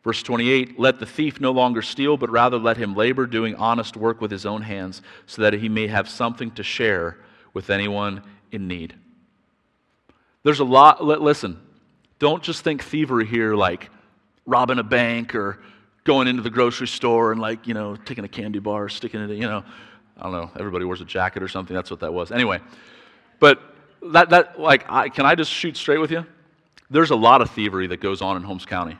Verse 0.05 0.23
28 0.23 0.79
Let 0.79 0.99
the 0.99 1.07
thief 1.07 1.41
no 1.41 1.53
longer 1.53 1.83
steal, 1.83 2.17
but 2.17 2.31
rather 2.31 2.59
let 2.59 2.77
him 2.77 2.95
labor, 2.95 3.27
doing 3.27 3.55
honest 3.55 3.97
work 3.97 4.21
with 4.21 4.31
his 4.31 4.47
own 4.47 4.63
hands, 4.63 5.03
so 5.27 5.43
that 5.43 5.55
he 5.55 5.69
may 5.69 5.87
have 5.87 6.09
something 6.09 6.51
to 6.53 6.63
share 6.63 7.19
with 7.55 7.71
anyone 7.71 8.23
in 8.51 8.67
need. 8.67 8.95
There's 10.43 10.61
a 10.61 10.65
lot, 10.65 11.05
listen, 11.05 11.61
Don't 12.19 12.43
just 12.43 12.63
think 12.63 12.83
thievery 12.83 13.27
here 13.27 13.55
like 13.55 13.91
robbing 14.45 14.79
a 14.79 14.83
bank 14.83 15.35
or 15.35 15.61
going 16.05 16.27
into 16.27 16.43
the 16.43 16.51
grocery 16.51 16.89
store 16.89 17.31
and 17.31 17.41
like, 17.41 17.67
you 17.67 17.75
know, 17.75 17.95
taking 17.95 18.25
a 18.25 18.29
candy 18.29 18.59
bar, 18.59 18.89
sticking 18.89 19.21
it, 19.21 19.31
you 19.31 19.43
know, 19.43 19.65
I 20.17 20.23
don't 20.25 20.33
know, 20.33 20.51
everybody 20.59 20.85
wears 20.85 21.01
a 21.01 21.05
jacket 21.05 21.43
or 21.43 21.49
something. 21.49 21.75
That's 21.75 21.91
what 21.91 22.01
that 22.01 22.13
was. 22.13 22.33
Anyway, 22.33 22.61
but 23.39 23.61
that, 24.11 24.31
that 24.31 24.59
like, 24.59 24.85
I, 24.91 25.09
can 25.09 25.27
I 25.27 25.37
just 25.37 25.51
shoot 25.51 25.77
straight 25.77 25.99
with 25.99 26.11
you? 26.11 26.27
There's 26.91 27.11
a 27.11 27.17
lot 27.17 27.41
of 27.41 27.51
thievery 27.51 27.87
that 27.87 28.01
goes 28.01 28.21
on 28.21 28.37
in 28.37 28.43
Holmes 28.43 28.67
County. 28.67 28.99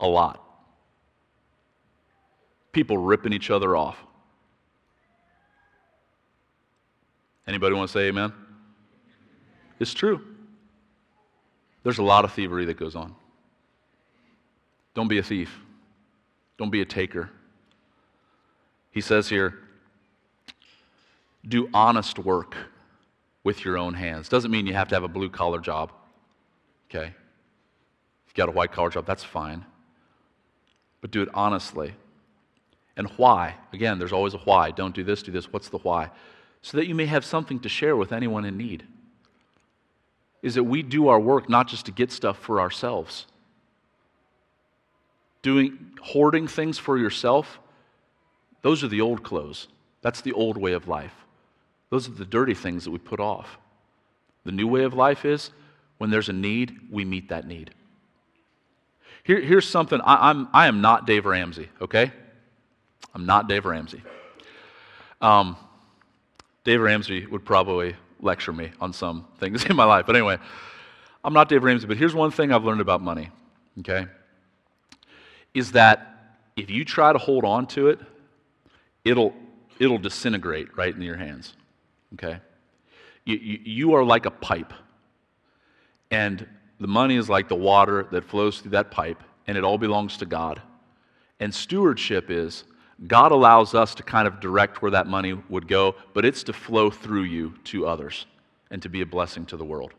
A 0.00 0.06
lot. 0.06 0.42
People 2.72 2.98
ripping 2.98 3.32
each 3.32 3.50
other 3.50 3.76
off. 3.76 3.98
Anybody 7.46 7.74
want 7.74 7.88
to 7.88 7.92
say 7.92 8.08
amen? 8.08 8.32
It's 9.78 9.92
true. 9.92 10.20
There's 11.82 11.98
a 11.98 12.02
lot 12.02 12.24
of 12.24 12.32
thievery 12.32 12.66
that 12.66 12.78
goes 12.78 12.94
on. 12.94 13.14
Don't 14.94 15.08
be 15.08 15.18
a 15.18 15.22
thief. 15.22 15.58
Don't 16.58 16.70
be 16.70 16.80
a 16.80 16.84
taker. 16.84 17.30
He 18.90 19.00
says 19.00 19.28
here, 19.28 19.58
do 21.48 21.68
honest 21.72 22.18
work 22.18 22.56
with 23.44 23.64
your 23.64 23.78
own 23.78 23.94
hands. 23.94 24.28
Doesn't 24.28 24.50
mean 24.50 24.66
you 24.66 24.74
have 24.74 24.88
to 24.88 24.94
have 24.94 25.04
a 25.04 25.08
blue 25.08 25.30
collar 25.30 25.58
job. 25.58 25.90
Okay? 26.90 27.06
If 27.06 27.14
you've 28.26 28.34
got 28.34 28.48
a 28.48 28.52
white 28.52 28.72
collar 28.72 28.90
job, 28.90 29.06
that's 29.06 29.24
fine. 29.24 29.64
But 31.00 31.10
do 31.10 31.22
it 31.22 31.28
honestly. 31.34 31.94
And 32.96 33.08
why? 33.16 33.54
Again, 33.72 33.98
there's 33.98 34.12
always 34.12 34.34
a 34.34 34.38
why. 34.38 34.70
Don't 34.70 34.94
do 34.94 35.04
this, 35.04 35.22
do 35.22 35.32
this. 35.32 35.52
What's 35.52 35.68
the 35.68 35.78
why? 35.78 36.10
So 36.62 36.76
that 36.76 36.86
you 36.86 36.94
may 36.94 37.06
have 37.06 37.24
something 37.24 37.60
to 37.60 37.68
share 37.68 37.96
with 37.96 38.12
anyone 38.12 38.44
in 38.44 38.56
need. 38.56 38.84
Is 40.42 40.54
that 40.54 40.64
we 40.64 40.82
do 40.82 41.08
our 41.08 41.20
work 41.20 41.48
not 41.48 41.68
just 41.68 41.86
to 41.86 41.92
get 41.92 42.12
stuff 42.12 42.38
for 42.38 42.60
ourselves. 42.60 43.26
Doing 45.42 45.92
hoarding 46.02 46.46
things 46.46 46.78
for 46.78 46.98
yourself, 46.98 47.58
those 48.62 48.84
are 48.84 48.88
the 48.88 49.00
old 49.00 49.22
clothes. 49.22 49.68
That's 50.02 50.20
the 50.20 50.32
old 50.32 50.56
way 50.56 50.72
of 50.72 50.88
life. 50.88 51.14
Those 51.90 52.08
are 52.08 52.12
the 52.12 52.24
dirty 52.24 52.54
things 52.54 52.84
that 52.84 52.90
we 52.90 52.98
put 52.98 53.20
off. 53.20 53.58
The 54.44 54.52
new 54.52 54.68
way 54.68 54.84
of 54.84 54.94
life 54.94 55.24
is 55.24 55.50
when 55.98 56.10
there's 56.10 56.28
a 56.28 56.34
need, 56.34 56.78
we 56.90 57.04
meet 57.04 57.28
that 57.28 57.46
need. 57.46 57.74
Here, 59.30 59.40
here's 59.40 59.68
something 59.68 60.00
I, 60.00 60.30
I'm, 60.30 60.48
I 60.52 60.66
am 60.66 60.80
not 60.80 61.06
Dave 61.06 61.24
Ramsey, 61.24 61.68
okay? 61.80 62.10
I'm 63.14 63.26
not 63.26 63.48
Dave 63.48 63.64
Ramsey. 63.64 64.02
Um, 65.20 65.56
Dave 66.64 66.80
Ramsey 66.80 67.26
would 67.26 67.44
probably 67.44 67.94
lecture 68.18 68.52
me 68.52 68.72
on 68.80 68.92
some 68.92 69.28
things 69.38 69.64
in 69.70 69.76
my 69.76 69.84
life. 69.84 70.04
But 70.04 70.16
anyway, 70.16 70.38
I'm 71.22 71.32
not 71.32 71.48
Dave 71.48 71.62
Ramsey, 71.62 71.86
but 71.86 71.96
here's 71.96 72.12
one 72.12 72.32
thing 72.32 72.52
I've 72.52 72.64
learned 72.64 72.80
about 72.80 73.02
money, 73.02 73.30
okay? 73.78 74.08
Is 75.54 75.70
that 75.70 76.40
if 76.56 76.68
you 76.68 76.84
try 76.84 77.12
to 77.12 77.18
hold 77.20 77.44
on 77.44 77.68
to 77.68 77.86
it, 77.86 78.00
it'll, 79.04 79.32
it'll 79.78 79.98
disintegrate 79.98 80.76
right 80.76 80.92
in 80.92 81.02
your 81.02 81.16
hands. 81.16 81.54
Okay? 82.14 82.40
You, 83.24 83.36
you, 83.36 83.58
you 83.62 83.94
are 83.94 84.02
like 84.02 84.26
a 84.26 84.32
pipe. 84.32 84.72
And 86.10 86.48
the 86.80 86.88
money 86.88 87.16
is 87.16 87.28
like 87.28 87.48
the 87.48 87.54
water 87.54 88.08
that 88.10 88.24
flows 88.24 88.60
through 88.60 88.72
that 88.72 88.90
pipe, 88.90 89.22
and 89.46 89.56
it 89.58 89.64
all 89.64 89.78
belongs 89.78 90.16
to 90.16 90.26
God. 90.26 90.60
And 91.38 91.54
stewardship 91.54 92.30
is 92.30 92.64
God 93.06 93.32
allows 93.32 93.74
us 93.74 93.94
to 93.94 94.02
kind 94.02 94.26
of 94.26 94.40
direct 94.40 94.82
where 94.82 94.90
that 94.90 95.06
money 95.06 95.34
would 95.48 95.68
go, 95.68 95.94
but 96.14 96.24
it's 96.24 96.42
to 96.44 96.52
flow 96.52 96.90
through 96.90 97.22
you 97.22 97.54
to 97.64 97.86
others 97.86 98.26
and 98.70 98.82
to 98.82 98.88
be 98.88 99.00
a 99.00 99.06
blessing 99.06 99.46
to 99.46 99.56
the 99.56 99.64
world. 99.64 99.92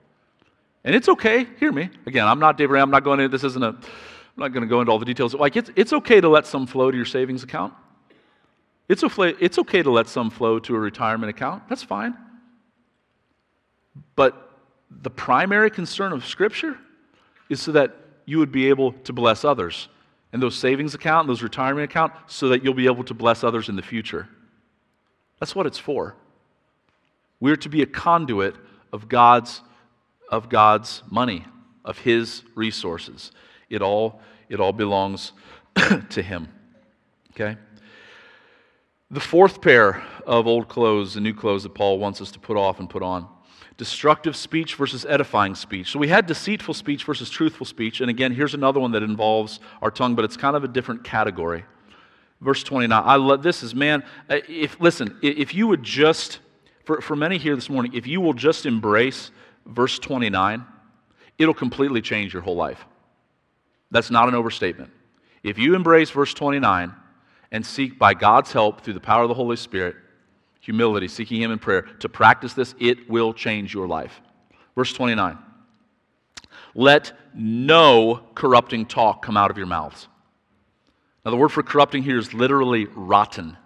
And 0.84 0.96
it's 0.96 1.10
okay, 1.10 1.48
hear 1.60 1.72
me. 1.72 1.90
Again, 2.06 2.28
I'm 2.28 2.40
not 2.40 2.58
David 2.58 2.74
Ram, 2.74 2.84
I'm 2.84 2.92
not 2.92 3.04
going 3.04 3.20
into 3.20 3.30
this 3.30 3.44
isn't 3.44 3.64
a 3.64 3.70
I'm 3.70 4.44
not 4.44 4.54
going 4.54 4.62
to 4.62 4.68
go 4.68 4.80
into 4.80 4.92
all 4.92 5.00
the 5.00 5.06
details. 5.06 5.34
Like 5.34 5.56
it's 5.56 5.70
it's 5.76 5.94
okay 5.94 6.22
to 6.22 6.30
let 6.30 6.48
some 6.48 6.66
flow 6.66 6.90
to 6.90 6.98
your 6.98 7.06
savings 7.06 7.44
account. 7.44 7.74
It's 8.88 9.04
it's 9.18 9.58
okay 9.60 9.84
to 9.84 9.92
let 9.92 10.08
some 10.08 10.30
flow 10.30 10.60
to 10.60 10.76
a 10.76 10.80
retirement 10.80 11.30
account. 11.30 11.64
That's 11.70 11.84
fine. 11.84 12.18
But 14.16 14.51
the 15.02 15.10
primary 15.10 15.70
concern 15.70 16.12
of 16.12 16.26
Scripture 16.26 16.78
is 17.50 17.62
so 17.62 17.72
that 17.72 17.96
you 18.26 18.39
would 18.39 18.52
be 18.52 18.70
able 18.70 18.94
to 18.94 19.14
bless 19.14 19.46
others. 19.46 19.88
And 20.34 20.42
those 20.42 20.56
savings 20.56 20.94
account, 20.94 21.28
those 21.28 21.44
retirement 21.44 21.89
account, 21.89 22.14
so 22.28 22.50
that 22.50 22.64
you'll 22.64 22.74
be 22.74 22.86
able 22.86 23.04
to 23.06 23.14
bless 23.14 23.44
others 23.44 23.70
in 23.70 23.76
the 23.76 23.82
future. 23.82 24.28
That's 25.39 25.56
what 25.56 25.66
it's 25.66 25.78
for. 25.78 26.16
We're 27.39 27.58
to 27.58 27.70
be 27.70 27.82
a 27.82 27.86
conduit 27.86 28.56
of 28.94 29.10
God's, 29.10 29.62
of 30.30 30.50
God's 30.50 31.04
money, 31.10 31.46
of 31.84 31.98
His 31.98 32.44
resources. 32.56 33.32
It 33.70 33.82
all, 33.82 34.22
it 34.48 34.60
all 34.60 34.74
belongs 34.74 35.34
to 36.10 36.22
Him. 36.22 36.48
Okay? 37.32 37.58
The 39.10 39.20
fourth 39.20 39.62
pair 39.62 40.04
of 40.26 40.48
old 40.48 40.70
clothes 40.70 41.16
and 41.16 41.24
new 41.24 41.34
clothes 41.34 41.64
that 41.64 41.74
Paul 41.74 42.00
wants 42.00 42.22
us 42.22 42.32
to 42.32 42.39
put 42.39 42.56
off 42.56 42.80
and 42.80 42.89
put 42.89 43.04
on 43.04 43.28
destructive 43.82 44.36
speech 44.36 44.76
versus 44.76 45.08
edifying 45.10 45.56
speech. 45.56 45.90
So 45.90 45.98
we 45.98 46.08
had 46.08 46.28
deceitful 46.28 46.76
speech 46.76 47.04
versus 47.04 47.32
truthful 47.32 47.66
speech. 47.66 48.00
And 48.00 48.12
again, 48.12 48.32
here's 48.32 48.54
another 48.54 48.80
one 48.80 48.92
that 48.92 49.02
involves 49.02 49.60
our 49.82 49.90
tongue, 49.90 50.14
but 50.14 50.24
it's 50.24 50.38
kind 50.38 50.56
of 50.56 50.64
a 50.64 50.68
different 50.68 51.04
category. 51.04 51.66
Verse 52.42 52.62
29. 52.62 53.02
I 53.04 53.16
love 53.16 53.42
this 53.42 53.64
is 53.64 53.74
man, 53.74 54.04
uh, 54.30 54.38
if 54.48 54.80
listen, 54.80 55.18
if 55.24 55.56
you 55.56 55.66
would 55.66 55.82
just 55.82 56.42
for, 56.84 57.02
for 57.02 57.16
many 57.16 57.40
here 57.40 57.56
this 57.56 57.72
morning, 57.72 57.94
if 57.96 58.06
you 58.06 58.22
will 58.22 58.36
just 58.36 58.68
embrace 58.68 59.32
verse 59.66 59.98
29, 59.98 60.64
it'll 61.40 61.56
completely 61.56 62.04
change 62.04 62.34
your 62.34 62.44
whole 62.44 62.56
life. 62.56 62.86
That's 63.90 64.12
not 64.12 64.28
an 64.28 64.36
overstatement. 64.36 64.92
If 65.42 65.58
you 65.58 65.74
embrace 65.74 66.12
verse 66.12 66.36
29, 66.36 66.94
and 67.52 67.66
seek 67.66 67.98
by 67.98 68.14
God's 68.14 68.54
help 68.54 68.82
through 68.82 68.94
the 68.94 69.00
power 69.00 69.24
of 69.24 69.28
the 69.28 69.34
Holy 69.34 69.56
Spirit, 69.56 69.96
humility, 70.62 71.07
seeking 71.07 71.41
Him 71.41 71.51
in 71.51 71.59
prayer, 71.59 71.82
to 71.99 72.07
practice 72.07 72.53
this, 72.53 72.74
it 72.80 73.09
will 73.09 73.34
change 73.34 73.74
your 73.74 73.88
life. 73.88 74.22
Verse 74.76 74.93
29 74.93 75.38
Let 76.74 77.12
no 77.36 78.22
corrupting 78.34 78.86
talk 78.86 79.22
come 79.22 79.36
out 79.36 79.51
of 79.51 79.57
your 79.57 79.68
mouths. 79.68 80.07
Now, 81.26 81.32
the 81.32 81.38
word 81.38 81.49
for 81.49 81.62
corrupting 81.62 82.03
here 82.03 82.18
is 82.18 82.34
literally 82.34 82.86
rotten. 82.86 83.57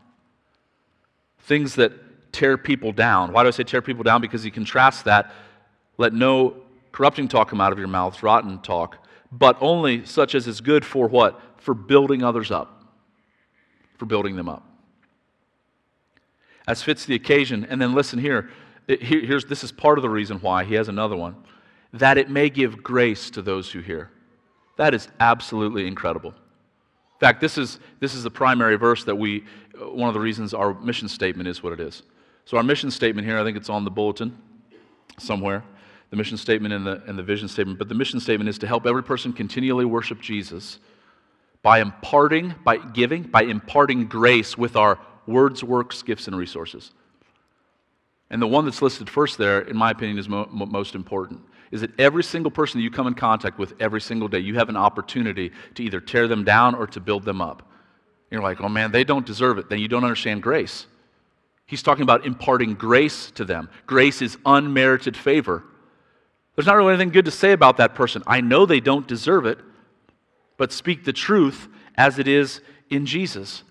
Things 1.39 1.75
that 1.75 2.33
tear 2.33 2.57
people 2.57 2.91
down. 2.91 3.31
Why 3.31 3.43
do 3.43 3.47
I 3.47 3.51
say 3.51 3.63
tear 3.63 3.81
people 3.81 4.03
down? 4.03 4.19
Because 4.19 4.43
he 4.43 4.51
contrasts 4.51 5.03
that. 5.03 5.31
Let 5.97 6.13
no 6.13 6.57
corrupting 6.91 7.29
talk 7.29 7.49
come 7.49 7.61
out 7.61 7.71
of 7.71 7.77
your 7.77 7.87
mouths, 7.87 8.23
rotten 8.23 8.59
talk, 8.59 8.97
but 9.31 9.57
only 9.61 10.05
such 10.05 10.35
as 10.35 10.47
is 10.47 10.59
good 10.59 10.83
for 10.83 11.07
what? 11.07 11.39
For 11.57 11.73
building 11.73 12.23
others 12.23 12.51
up 12.51 12.75
for 13.97 14.05
building 14.05 14.35
them 14.35 14.49
up. 14.49 14.63
As 16.68 16.82
fits 16.82 17.05
the 17.05 17.16
occasion. 17.16 17.66
And 17.70 17.82
then 17.82 17.93
listen 17.93 18.20
here. 18.20 18.49
Here's, 18.88 19.45
this 19.45 19.63
is 19.63 19.72
part 19.72 19.97
of 19.97 20.03
the 20.03 20.09
reason 20.09 20.39
why. 20.39 20.63
He 20.63 20.76
has 20.76 20.88
another 20.88 21.16
one. 21.16 21.36
That 21.93 22.18
it 22.18 22.30
may 22.30 22.49
give 22.49 22.84
grace 22.84 23.30
to 23.32 23.41
those 23.41 23.72
who 23.72 23.80
hear. 23.80 24.11
That 24.78 24.93
is 24.93 25.07
absolutely 25.20 25.88
incredible. 25.88 26.32
In 26.32 27.20
fact, 27.20 27.39
this 27.39 27.57
is, 27.57 27.80
this 27.99 28.13
is 28.13 28.24
the 28.24 28.32
primary 28.32 28.76
verse 28.76 29.03
that 29.05 29.16
we, 29.16 29.45
uh, 29.80 29.89
one 29.89 30.09
of 30.09 30.13
the 30.13 30.20
reasons 30.20 30.53
our 30.53 30.74
mission 30.74 31.07
statement 31.07 31.47
is 31.47 31.63
what 31.63 31.72
it 31.72 31.80
is. 31.80 32.03
So, 32.43 32.57
our 32.57 32.63
mission 32.63 32.91
statement 32.91 33.26
here, 33.26 33.39
I 33.39 33.43
think 33.43 33.55
it's 33.55 33.70
on 33.70 33.86
the 33.86 33.91
bulletin 33.91 34.38
somewhere 35.18 35.63
the 36.09 36.16
mission 36.16 36.38
statement 36.38 36.74
and 36.74 36.86
the, 36.86 37.03
and 37.07 37.18
the 37.18 37.24
vision 37.24 37.47
statement. 37.47 37.80
But 37.80 37.89
the 37.89 37.95
mission 37.95 38.20
statement 38.20 38.49
is 38.49 38.57
to 38.59 38.68
help 38.68 38.86
every 38.86 39.03
person 39.03 39.34
continually 39.34 39.86
worship 39.86 40.22
Jesus 40.22 40.80
by 41.61 41.80
imparting, 41.80 42.53
by 42.63 42.78
giving, 42.78 43.24
by 43.24 43.43
imparting 43.43 44.05
grace 44.05 44.57
with 44.57 44.76
our 44.76 44.99
words, 45.28 45.63
works, 45.63 46.01
gifts, 46.03 46.28
and 46.28 46.38
resources. 46.38 46.91
And 48.30 48.41
the 48.41 48.47
one 48.47 48.65
that's 48.65 48.82
listed 48.82 49.09
first 49.09 49.38
there, 49.38 49.61
in 49.61 49.78
my 49.78 49.91
opinion, 49.91 50.17
is 50.17 50.28
mo- 50.28 50.49
most 50.51 50.95
important. 50.95 51.41
Is 51.71 51.82
that 51.82 51.99
every 51.99 52.23
single 52.23 52.51
person 52.51 52.80
that 52.80 52.84
you 52.84 52.91
come 52.91 53.07
in 53.07 53.13
contact 53.13 53.57
with 53.57 53.73
every 53.80 54.01
single 54.01 54.28
day, 54.28 54.39
you 54.39 54.55
have 54.55 54.69
an 54.69 54.78
opportunity 54.78 55.51
to 55.76 55.84
either 55.84 55.99
tear 55.99 56.28
them 56.28 56.43
down 56.43 56.76
or 56.76 56.88
to 56.88 56.99
build 56.99 57.23
them 57.23 57.41
up. 57.41 57.69
You're 58.32 58.41
like, 58.41 58.61
oh 58.61 58.69
man, 58.69 58.91
they 58.91 59.03
don't 59.03 59.26
deserve 59.26 59.57
it. 59.57 59.69
Then 59.69 59.80
you 59.80 59.88
don't 59.88 60.03
understand 60.03 60.41
grace. 60.43 60.88
He's 61.67 61.84
talking 61.84 62.03
about 62.03 62.26
imparting 62.26 62.76
grace 62.76 63.32
to 63.32 63.45
them. 63.45 63.69
Grace 63.88 64.21
is 64.21 64.38
unmerited 64.45 65.17
favor. 65.17 65.63
There's 66.55 66.67
not 66.67 66.76
really 66.76 66.93
anything 66.93 67.09
good 67.09 67.26
to 67.26 67.32
say 67.32 67.51
about 67.51 67.78
that 67.78 67.95
person. 67.95 68.23
I 68.28 68.41
know 68.41 68.65
they 68.65 68.80
don't 68.80 69.07
deserve 69.07 69.45
it, 69.45 69.59
but 70.57 70.71
speak 70.71 71.03
the 71.03 71.13
truth 71.13 71.67
as 71.97 72.19
it 72.19 72.28
is 72.28 72.61
in 72.89 73.05
Jesus. 73.05 73.63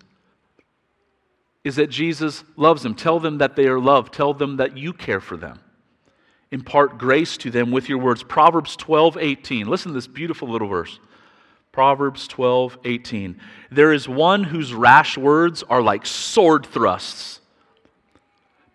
Is 1.65 1.77
that 1.77 1.89
Jesus 1.89 2.45
loves 2.57 2.83
them. 2.83 2.95
Tell 2.95 3.19
them 3.19 3.39
that 3.39 3.57
they 3.57 3.67
are 3.67 3.81
loved. 3.81 4.13
Tell 4.13 4.35
them 4.35 4.59
that 4.59 4.77
you 4.77 4.93
care 4.93 5.21
for 5.21 5.37
them. 5.37 5.61
Impart 6.51 6.99
grace 6.99 7.37
to 7.39 7.51
them 7.51 7.73
with 7.73 7.89
your 7.89 7.99
words. 7.99 8.23
Proverbs 8.23 8.77
12, 8.77 9.17
18. 9.19 9.67
Listen 9.67 9.91
to 9.91 9.95
this 9.95 10.07
beautiful 10.07 10.49
little 10.49 10.69
verse. 10.69 11.01
Proverbs 11.73 12.29
12, 12.29 12.79
18. 12.85 13.41
There 13.73 13.93
is 13.93 14.09
one 14.09 14.45
whose 14.45 14.73
rash 14.73 15.19
words 15.19 15.65
are 15.65 15.83
like 15.83 16.07
sword 16.07 16.65
thrusts, 16.67 17.41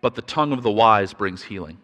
but 0.02 0.14
the 0.14 0.22
tongue 0.22 0.52
of 0.52 0.62
the 0.62 0.70
wise 0.70 1.14
brings 1.14 1.44
healing. 1.44 1.78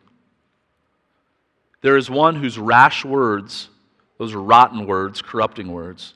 There 1.81 1.97
is 1.97 2.11
one 2.11 2.35
whose 2.35 2.59
rash 2.59 3.05
words, 3.05 3.71
those 4.19 4.35
rotten 4.35 4.87
words, 4.87 5.23
corrupting 5.23 5.73
words, 5.73 6.13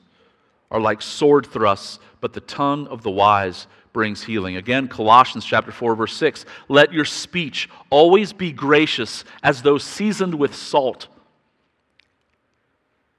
are 0.69 0.79
like 0.79 1.01
sword 1.01 1.47
thrusts, 1.47 1.97
but 2.19 2.33
the 2.33 2.41
tongue 2.41 2.85
of 2.87 3.01
the 3.01 3.09
wise 3.09 3.65
brings 3.93 4.23
healing. 4.23 4.55
Again, 4.55 4.87
Colossians 4.87 5.45
chapter 5.45 5.71
4 5.71 5.95
verse 5.95 6.15
6, 6.15 6.45
let 6.69 6.93
your 6.93 7.05
speech 7.05 7.69
always 7.89 8.33
be 8.33 8.51
gracious 8.51 9.23
as 9.43 9.61
though 9.61 9.77
seasoned 9.77 10.35
with 10.35 10.55
salt, 10.55 11.07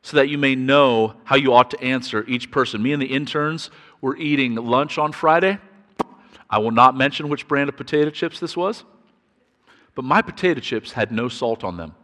so 0.03 0.17
that 0.17 0.29
you 0.29 0.39
may 0.39 0.55
know 0.55 1.15
how 1.25 1.37
you 1.37 1.55
ought 1.55 1.71
to 1.71 1.81
answer 1.81 2.25
each 2.27 2.51
person. 2.51 2.83
Me 2.83 2.93
and 2.93 3.01
the 3.01 3.07
interns 3.07 3.71
were 4.01 4.17
eating 4.17 4.55
lunch 4.57 4.99
on 4.99 5.13
Friday. 5.13 5.59
I 6.51 6.59
will 6.59 6.73
not 6.73 6.97
mention 6.97 7.29
which 7.29 7.49
brand 7.49 7.69
of 7.69 7.77
potato 7.77 8.11
chips 8.11 8.41
this 8.41 8.57
was, 8.57 8.85
but 9.95 10.05
my 10.05 10.21
potato 10.21 10.61
chips 10.61 10.93
had 10.93 11.13
no 11.13 11.29
salt 11.29 11.65
on 11.65 11.77
them. 11.77 11.95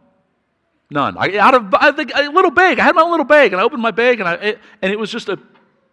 None. 0.91 1.17
I, 1.17 1.37
out 1.37 1.53
of 1.53 1.73
I 1.75 1.91
think, 1.91 2.11
a 2.15 2.29
little 2.29 2.49
bag. 2.49 2.79
I 2.79 2.83
had 2.83 2.95
my 2.95 3.03
little 3.03 3.25
bag, 3.25 3.51
and 3.53 3.61
I 3.61 3.63
opened 3.63 3.81
my 3.81 3.91
bag, 3.91 4.19
and, 4.19 4.27
I, 4.27 4.55
and 4.81 4.91
it 4.91 4.97
was 4.97 5.11
just 5.11 5.29
a, 5.29 5.37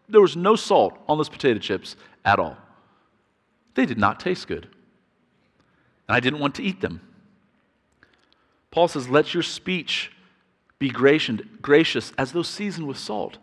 there 0.09 0.23
was 0.23 0.37
no 0.37 0.57
salt 0.57 0.97
on 1.09 1.19
those 1.19 1.29
potato 1.29 1.59
chips 1.59 1.97
at 2.25 2.39
all. 2.39 2.57
They 3.77 3.87
did 3.87 3.99
not 3.99 4.19
taste 4.19 4.49
good. 4.49 4.67
And 6.09 6.17
I 6.17 6.21
didn't 6.21 6.41
want 6.41 6.57
to 6.57 6.63
eat 6.63 6.81
them. 6.81 7.01
Paul 8.71 8.89
says, 8.89 9.09
Let 9.09 9.33
your 9.35 9.43
speech 9.43 10.11
be 10.79 10.91
gracious 10.91 12.13
as 12.19 12.33
though 12.33 12.43
seasoned 12.43 12.89
with 12.89 12.99
salt. 12.99 13.39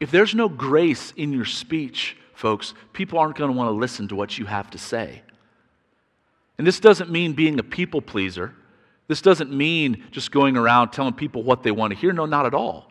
If 0.00 0.10
there's 0.10 0.34
no 0.34 0.48
grace 0.48 1.12
in 1.16 1.32
your 1.32 1.44
speech, 1.44 2.16
folks, 2.34 2.74
people 2.92 3.18
aren't 3.18 3.36
going 3.36 3.50
to 3.50 3.56
want 3.56 3.68
to 3.68 3.72
listen 3.78 4.08
to 4.08 4.16
what 4.16 4.36
you 4.36 4.46
have 4.46 4.70
to 4.70 4.78
say. 4.78 5.22
And 6.58 6.66
this 6.66 6.80
doesn't 6.80 7.10
mean 7.10 7.34
being 7.34 7.58
a 7.58 7.62
people 7.62 8.02
pleaser. 8.02 8.54
This 9.06 9.22
doesn't 9.22 9.52
mean 9.52 10.04
just 10.10 10.32
going 10.32 10.56
around 10.56 10.90
telling 10.90 11.14
people 11.14 11.42
what 11.42 11.62
they 11.62 11.70
want 11.70 11.92
to 11.92 11.98
hear. 11.98 12.12
No, 12.12 12.26
not 12.26 12.46
at 12.46 12.54
all. 12.54 12.90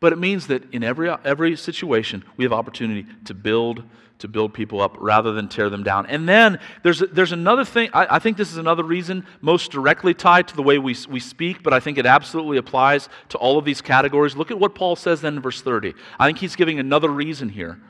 But 0.00 0.12
it 0.12 0.18
means 0.18 0.48
that 0.48 0.72
in 0.72 0.82
every, 0.82 1.10
every 1.24 1.56
situation, 1.56 2.24
we 2.36 2.44
have 2.44 2.52
opportunity 2.52 3.06
to 3.26 3.34
build, 3.34 3.84
to 4.22 4.28
build 4.28 4.54
people 4.54 4.80
up 4.80 4.96
rather 5.00 5.32
than 5.32 5.48
tear 5.48 5.68
them 5.68 5.82
down. 5.82 6.06
And 6.06 6.28
then 6.28 6.58
there's, 6.82 7.00
there's 7.00 7.32
another 7.32 7.64
thing, 7.64 7.90
I, 7.92 8.16
I 8.16 8.18
think 8.20 8.36
this 8.36 8.52
is 8.52 8.56
another 8.56 8.84
reason, 8.84 9.26
most 9.40 9.72
directly 9.72 10.14
tied 10.14 10.48
to 10.48 10.56
the 10.56 10.62
way 10.62 10.78
we, 10.78 10.96
we 11.08 11.18
speak, 11.20 11.62
but 11.62 11.72
I 11.72 11.80
think 11.80 11.98
it 11.98 12.06
absolutely 12.06 12.56
applies 12.56 13.08
to 13.30 13.38
all 13.38 13.58
of 13.58 13.64
these 13.64 13.82
categories. 13.82 14.36
Look 14.36 14.52
at 14.52 14.58
what 14.58 14.76
Paul 14.76 14.94
says 14.94 15.20
then 15.20 15.34
in 15.34 15.42
verse 15.42 15.60
30. 15.60 15.94
I 16.18 16.26
think 16.26 16.38
he's 16.38 16.54
giving 16.54 16.78
another 16.78 17.08
reason 17.08 17.48
here 17.48 17.80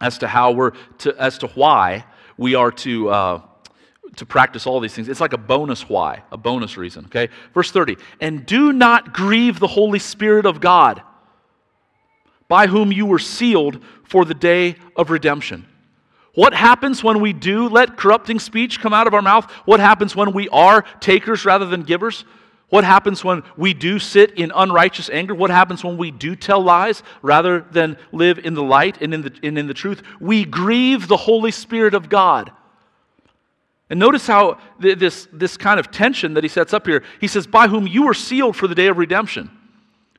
as 0.00 0.18
to 0.18 0.28
how 0.28 0.52
we're 0.52 0.72
to, 0.98 1.14
as 1.20 1.38
to 1.38 1.48
why 1.48 2.06
we 2.36 2.54
are 2.54 2.70
to. 2.70 3.08
Uh, 3.10 3.42
to 4.16 4.26
practice 4.26 4.66
all 4.66 4.78
these 4.78 4.92
things. 4.92 5.08
It's 5.08 5.22
like 5.22 5.32
a 5.32 5.38
bonus 5.38 5.88
why, 5.88 6.22
a 6.30 6.36
bonus 6.36 6.76
reason. 6.76 7.06
Okay? 7.06 7.30
Verse 7.54 7.70
30. 7.70 7.96
And 8.20 8.44
do 8.44 8.70
not 8.70 9.14
grieve 9.14 9.58
the 9.58 9.66
Holy 9.66 9.98
Spirit 9.98 10.44
of 10.44 10.60
God, 10.60 11.00
by 12.46 12.66
whom 12.66 12.92
you 12.92 13.06
were 13.06 13.18
sealed 13.18 13.82
for 14.12 14.26
the 14.26 14.34
day 14.34 14.76
of 14.94 15.08
redemption. 15.08 15.66
What 16.34 16.52
happens 16.52 17.02
when 17.02 17.18
we 17.20 17.32
do 17.32 17.66
let 17.66 17.96
corrupting 17.96 18.40
speech 18.40 18.78
come 18.78 18.92
out 18.92 19.06
of 19.06 19.14
our 19.14 19.22
mouth? 19.22 19.50
What 19.64 19.80
happens 19.80 20.14
when 20.14 20.34
we 20.34 20.50
are 20.50 20.82
takers 21.00 21.46
rather 21.46 21.64
than 21.64 21.82
givers? 21.82 22.26
What 22.68 22.84
happens 22.84 23.24
when 23.24 23.42
we 23.56 23.72
do 23.72 23.98
sit 23.98 24.32
in 24.32 24.52
unrighteous 24.54 25.08
anger? 25.08 25.34
What 25.34 25.50
happens 25.50 25.82
when 25.82 25.96
we 25.96 26.10
do 26.10 26.36
tell 26.36 26.62
lies 26.62 27.02
rather 27.22 27.62
than 27.70 27.96
live 28.12 28.38
in 28.38 28.52
the 28.52 28.62
light 28.62 29.00
and 29.00 29.14
in 29.14 29.22
the, 29.22 29.34
and 29.42 29.56
in 29.56 29.66
the 29.66 29.72
truth? 29.74 30.02
We 30.20 30.44
grieve 30.44 31.08
the 31.08 31.16
Holy 31.16 31.50
Spirit 31.50 31.94
of 31.94 32.10
God. 32.10 32.52
And 33.88 33.98
notice 33.98 34.26
how 34.26 34.58
this, 34.78 35.26
this 35.32 35.56
kind 35.56 35.80
of 35.80 35.90
tension 35.90 36.34
that 36.34 36.44
he 36.44 36.48
sets 36.48 36.74
up 36.74 36.86
here. 36.86 37.02
He 37.18 37.28
says, 37.28 37.46
By 37.46 37.68
whom 37.68 37.86
you 37.86 38.04
were 38.04 38.14
sealed 38.14 38.56
for 38.56 38.68
the 38.68 38.74
day 38.74 38.88
of 38.88 38.98
redemption. 38.98 39.50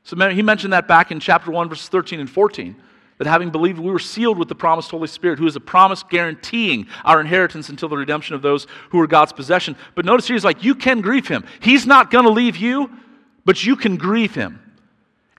So 0.04 0.16
he 0.30 0.42
mentioned 0.42 0.74
that 0.74 0.88
back 0.88 1.12
in 1.12 1.20
chapter 1.20 1.52
1, 1.52 1.70
verses 1.70 1.90
13 1.90 2.20
and 2.20 2.30
14. 2.30 2.76
That 3.18 3.28
having 3.28 3.52
believed, 3.52 3.80
we 3.80 3.92
were 3.92 4.00
sealed 4.00 4.38
with 4.38 4.48
the 4.48 4.56
promised 4.56 4.92
Holy 4.92 5.08
Spirit, 5.08 5.40
who 5.40 5.48
is 5.48 5.56
a 5.56 5.60
promise 5.60 6.04
guaranteeing 6.04 6.88
our 7.06 7.22
inheritance 7.22 7.70
until 7.70 7.90
the 7.90 7.98
redemption 7.98 8.36
of 8.36 8.42
those 8.42 8.68
who 8.90 9.00
are 9.00 9.08
God's 9.08 9.34
possession. 9.34 9.76
But 9.96 10.06
notice 10.06 10.28
here, 10.28 10.36
he's 10.36 10.44
like, 10.44 10.64
you 10.64 10.76
can 10.76 11.02
grieve 11.02 11.28
him. 11.28 11.46
He's 11.60 11.86
not 11.86 12.12
going 12.12 12.26
to 12.26 12.32
leave 12.32 12.58
you, 12.58 12.90
but 13.46 13.64
you 13.64 13.76
can 13.76 13.98
grieve 13.98 14.34
him. 14.34 14.60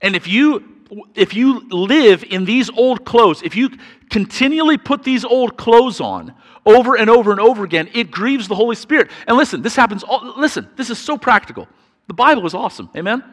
And 0.01 0.15
if 0.15 0.27
you 0.27 0.75
if 1.15 1.33
you 1.33 1.67
live 1.69 2.23
in 2.23 2.45
these 2.45 2.69
old 2.69 3.05
clothes, 3.05 3.41
if 3.41 3.55
you 3.55 3.71
continually 4.09 4.77
put 4.77 5.03
these 5.03 5.25
old 5.25 5.57
clothes 5.57 5.99
on 5.99 6.33
over 6.65 6.95
and 6.95 7.09
over 7.09 7.31
and 7.31 7.39
over 7.39 7.63
again, 7.63 7.89
it 7.93 8.11
grieves 8.11 8.47
the 8.47 8.55
Holy 8.55 8.75
Spirit. 8.75 9.09
And 9.27 9.35
listen, 9.37 9.61
this 9.61 9.75
happens 9.75 10.03
all, 10.03 10.33
listen, 10.37 10.69
this 10.75 10.89
is 10.89 10.97
so 10.97 11.17
practical. 11.17 11.67
The 12.07 12.13
Bible 12.13 12.45
is 12.45 12.53
awesome. 12.53 12.89
Amen. 12.95 13.23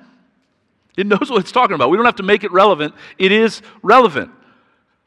It 0.96 1.06
knows 1.06 1.30
what 1.30 1.40
it's 1.40 1.52
talking 1.52 1.74
about. 1.74 1.90
We 1.90 1.96
don't 1.96 2.06
have 2.06 2.16
to 2.16 2.22
make 2.22 2.44
it 2.44 2.52
relevant, 2.52 2.94
it 3.18 3.32
is 3.32 3.62
relevant. 3.82 4.30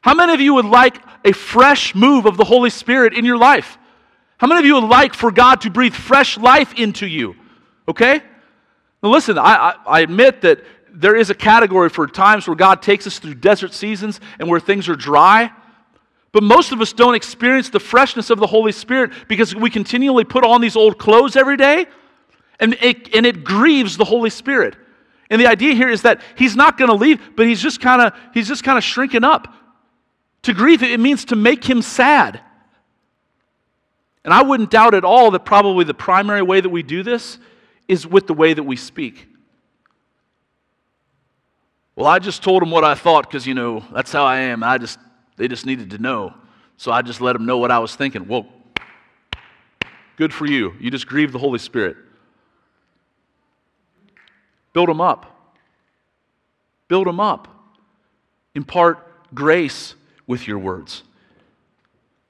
How 0.00 0.14
many 0.14 0.32
of 0.32 0.40
you 0.40 0.54
would 0.54 0.66
like 0.66 0.98
a 1.24 1.32
fresh 1.32 1.94
move 1.94 2.26
of 2.26 2.36
the 2.36 2.44
Holy 2.44 2.70
Spirit 2.70 3.14
in 3.14 3.24
your 3.24 3.36
life? 3.36 3.76
How 4.38 4.46
many 4.46 4.60
of 4.60 4.66
you 4.66 4.74
would 4.74 4.88
like 4.88 5.14
for 5.14 5.32
God 5.32 5.62
to 5.62 5.70
breathe 5.70 5.94
fresh 5.94 6.38
life 6.38 6.74
into 6.74 7.06
you? 7.06 7.34
Okay? 7.88 8.20
Now, 9.02 9.10
listen, 9.10 9.38
I, 9.38 9.42
I, 9.42 9.74
I 9.86 10.00
admit 10.00 10.42
that 10.42 10.62
there 10.92 11.16
is 11.16 11.30
a 11.30 11.34
category 11.34 11.88
for 11.88 12.06
times 12.06 12.46
where 12.46 12.56
God 12.56 12.82
takes 12.82 13.06
us 13.06 13.18
through 13.18 13.34
desert 13.34 13.74
seasons 13.74 14.20
and 14.38 14.48
where 14.48 14.60
things 14.60 14.88
are 14.88 14.96
dry. 14.96 15.50
But 16.32 16.42
most 16.42 16.72
of 16.72 16.80
us 16.80 16.92
don't 16.92 17.14
experience 17.14 17.70
the 17.70 17.80
freshness 17.80 18.30
of 18.30 18.38
the 18.38 18.46
Holy 18.46 18.72
Spirit 18.72 19.10
because 19.28 19.54
we 19.54 19.70
continually 19.70 20.24
put 20.24 20.44
on 20.44 20.60
these 20.60 20.76
old 20.76 20.98
clothes 20.98 21.34
every 21.34 21.56
day, 21.56 21.86
and 22.60 22.74
it, 22.80 23.14
and 23.14 23.26
it 23.26 23.42
grieves 23.42 23.96
the 23.96 24.04
Holy 24.04 24.30
Spirit. 24.30 24.76
And 25.30 25.40
the 25.40 25.46
idea 25.46 25.74
here 25.74 25.88
is 25.88 26.02
that 26.02 26.20
he's 26.36 26.54
not 26.54 26.78
going 26.78 26.90
to 26.90 26.96
leave, 26.96 27.20
but 27.36 27.46
he's 27.46 27.60
just 27.60 27.80
kind 27.80 28.02
of 28.02 28.12
he's 28.32 28.48
just 28.48 28.62
kind 28.62 28.78
of 28.78 28.84
shrinking 28.84 29.24
up. 29.24 29.52
To 30.42 30.54
grieve 30.54 30.82
it 30.82 31.00
means 31.00 31.24
to 31.26 31.36
make 31.36 31.64
him 31.64 31.82
sad. 31.82 32.40
And 34.24 34.34
I 34.34 34.42
wouldn't 34.42 34.70
doubt 34.70 34.94
at 34.94 35.04
all 35.04 35.30
that 35.32 35.44
probably 35.44 35.84
the 35.84 35.94
primary 35.94 36.42
way 36.42 36.60
that 36.60 36.68
we 36.68 36.82
do 36.82 37.02
this 37.02 37.38
is 37.88 38.06
with 38.06 38.26
the 38.26 38.34
way 38.34 38.54
that 38.54 38.62
we 38.62 38.76
speak. 38.76 39.28
Well, 41.94 42.06
I 42.06 42.18
just 42.18 42.42
told 42.42 42.60
them 42.60 42.70
what 42.70 42.84
I 42.84 42.94
thought 42.94 43.28
because, 43.28 43.46
you 43.46 43.54
know, 43.54 43.84
that's 43.92 44.12
how 44.12 44.24
I 44.24 44.38
am. 44.38 44.62
I 44.62 44.78
just, 44.78 44.98
they 45.36 45.48
just 45.48 45.64
needed 45.64 45.90
to 45.90 45.98
know. 45.98 46.34
So 46.76 46.92
I 46.92 47.02
just 47.02 47.20
let 47.20 47.32
them 47.32 47.46
know 47.46 47.58
what 47.58 47.70
I 47.70 47.78
was 47.78 47.96
thinking. 47.96 48.28
Well, 48.28 48.46
good 50.16 50.34
for 50.34 50.46
you. 50.46 50.74
You 50.78 50.90
just 50.90 51.06
grieved 51.06 51.32
the 51.32 51.38
Holy 51.38 51.58
Spirit. 51.58 51.96
Build 54.76 54.90
them 54.90 55.00
up. 55.00 55.56
Build 56.86 57.06
them 57.06 57.18
up. 57.18 57.48
Impart 58.54 59.34
grace 59.34 59.94
with 60.26 60.46
your 60.46 60.58
words. 60.58 61.02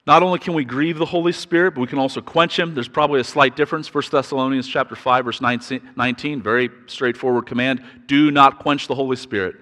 Not 0.07 0.22
only 0.22 0.38
can 0.38 0.55
we 0.55 0.64
grieve 0.64 0.97
the 0.97 1.07
Holy 1.07 1.32
Spirit, 1.32 1.74
but 1.74 1.80
we 1.80 1.88
can 1.88 1.99
also 1.99 2.20
quench 2.20 2.57
him. 2.57 2.72
There's 2.72 2.86
probably 2.86 3.20
a 3.20 3.24
slight 3.24 3.57
difference. 3.57 3.92
1 3.92 4.05
Thessalonians 4.12 4.68
chapter 4.68 4.94
5, 4.94 5.24
verse 5.24 5.40
19, 5.40 6.40
very 6.40 6.70
straightforward 6.86 7.47
command. 7.47 7.82
Do 8.07 8.30
not 8.30 8.61
quench 8.61 8.86
the 8.86 8.94
Holy 8.94 9.16
Spirit. 9.16 9.57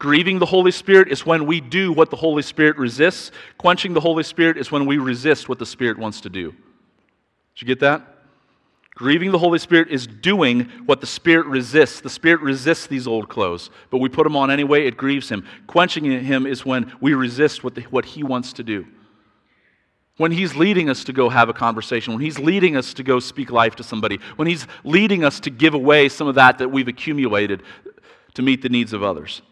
Grieving 0.00 0.40
the 0.40 0.46
Holy 0.46 0.72
Spirit 0.72 1.06
is 1.06 1.24
when 1.24 1.46
we 1.46 1.60
do 1.60 1.92
what 1.92 2.10
the 2.10 2.16
Holy 2.16 2.42
Spirit 2.42 2.76
resists. 2.76 3.30
Quenching 3.56 3.94
the 3.94 4.00
Holy 4.00 4.24
Spirit 4.24 4.56
is 4.56 4.72
when 4.72 4.84
we 4.84 4.98
resist 4.98 5.48
what 5.48 5.60
the 5.60 5.64
Spirit 5.64 5.96
wants 5.96 6.22
to 6.22 6.28
do. 6.28 6.50
Did 6.50 7.60
you 7.60 7.66
get 7.68 7.78
that? 7.78 8.15
Grieving 8.96 9.30
the 9.30 9.38
Holy 9.38 9.58
Spirit 9.58 9.88
is 9.90 10.06
doing 10.06 10.70
what 10.86 11.02
the 11.02 11.06
Spirit 11.06 11.46
resists. 11.46 12.00
The 12.00 12.08
Spirit 12.08 12.40
resists 12.40 12.86
these 12.86 13.06
old 13.06 13.28
clothes, 13.28 13.68
but 13.90 13.98
we 13.98 14.08
put 14.08 14.24
them 14.24 14.34
on 14.36 14.50
anyway, 14.50 14.86
it 14.86 14.96
grieves 14.96 15.28
Him. 15.28 15.44
Quenching 15.66 16.04
Him 16.04 16.46
is 16.46 16.64
when 16.64 16.90
we 16.98 17.12
resist 17.12 17.62
what, 17.62 17.74
the, 17.74 17.82
what 17.82 18.06
He 18.06 18.22
wants 18.22 18.54
to 18.54 18.64
do. 18.64 18.86
When 20.16 20.32
He's 20.32 20.56
leading 20.56 20.88
us 20.88 21.04
to 21.04 21.12
go 21.12 21.28
have 21.28 21.50
a 21.50 21.52
conversation, 21.52 22.14
when 22.14 22.22
He's 22.22 22.38
leading 22.38 22.74
us 22.74 22.94
to 22.94 23.02
go 23.02 23.20
speak 23.20 23.50
life 23.50 23.76
to 23.76 23.82
somebody, 23.84 24.18
when 24.36 24.48
He's 24.48 24.66
leading 24.82 25.24
us 25.24 25.40
to 25.40 25.50
give 25.50 25.74
away 25.74 26.08
some 26.08 26.26
of 26.26 26.36
that 26.36 26.56
that 26.56 26.70
we've 26.70 26.88
accumulated 26.88 27.62
to 28.32 28.40
meet 28.40 28.62
the 28.62 28.70
needs 28.70 28.94
of 28.94 29.02
others, 29.02 29.42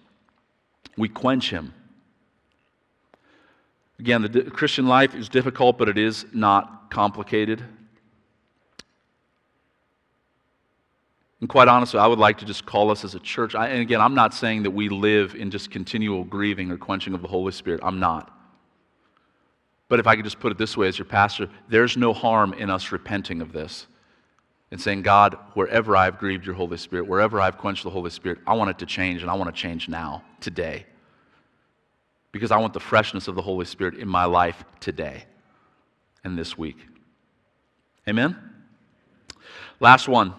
we 0.97 1.07
quench 1.07 1.51
Him. 1.51 1.75
Again, 3.99 4.23
the 4.23 4.51
Christian 4.51 4.87
life 4.87 5.15
is 5.15 5.29
difficult, 5.29 5.77
but 5.77 5.91
it 5.91 5.99
is 5.99 6.25
not 6.33 6.91
complicated. 6.91 7.63
And 11.41 11.49
quite 11.49 11.69
honestly, 11.69 12.01
I 12.01 12.07
would 12.07 12.19
like 12.19 12.39
to 12.39 12.45
just 12.45 12.65
call 12.65 12.91
us 12.91 13.05
as 13.05 13.15
a 13.15 13.21
church. 13.21 13.55
I, 13.55 13.69
and 13.69 13.81
again, 13.81 14.01
I'm 14.01 14.15
not 14.15 14.33
saying 14.33 14.63
that 14.63 14.71
we 14.71 14.89
live 14.89 15.35
in 15.35 15.51
just 15.51 15.71
continual 15.71 16.25
grieving 16.25 16.71
or 16.71 16.77
quenching 16.77 17.13
of 17.13 17.23
the 17.23 17.29
Holy 17.29 17.53
Spirit. 17.53 17.81
I'm 17.83 18.01
not. 18.01 18.31
But 19.89 20.01
if 20.01 20.07
I 20.07 20.17
could 20.17 20.25
just 20.25 20.41
put 20.41 20.53
it 20.53 20.59
this 20.59 20.77
way 20.77 20.89
as 20.89 20.99
your 20.99 21.05
pastor, 21.05 21.49
there's 21.69 21.97
no 21.97 22.13
harm 22.13 22.55
in 22.55 22.71
us 22.71 22.91
repenting 22.93 23.43
of 23.43 23.53
this 23.53 23.87
and 24.71 24.81
saying, 24.81 25.03
God, 25.03 25.37
wherever 25.55 25.97
I've 25.97 26.19
grieved 26.19 26.47
your 26.47 26.55
Holy 26.55 26.79
Spirit, 26.79 27.07
wherever 27.07 27.41
I've 27.41 27.59
quenched 27.59 27.85
the 27.85 27.91
Holy 27.91 28.11
Spirit, 28.11 28.39
I 28.47 28.55
want 28.55 28.71
it 28.71 28.79
to 28.79 28.87
change, 28.87 29.23
and 29.23 29.31
I 29.31 29.35
want 29.35 29.55
to 29.55 29.61
change 29.61 29.89
now, 29.89 30.25
today. 30.41 30.87
Because 32.33 32.51
I 32.51 32.57
want 32.57 32.73
the 32.73 32.81
freshness 32.81 33.29
of 33.29 33.37
the 33.37 33.43
Holy 33.43 33.67
Spirit 33.67 33.95
in 33.95 34.09
my 34.09 34.25
life 34.25 34.65
today 34.81 35.25
and 36.25 36.37
this 36.37 36.59
week. 36.59 36.79
Amen? 38.09 38.37
Last 39.79 40.09
one. 40.09 40.35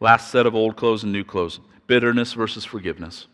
Last 0.00 0.30
set 0.30 0.46
of 0.46 0.54
old 0.54 0.76
clothes 0.76 1.04
and 1.04 1.12
new 1.12 1.24
clothes. 1.24 1.60
Bitterness 1.86 2.32
versus 2.32 2.64
forgiveness. 2.64 3.26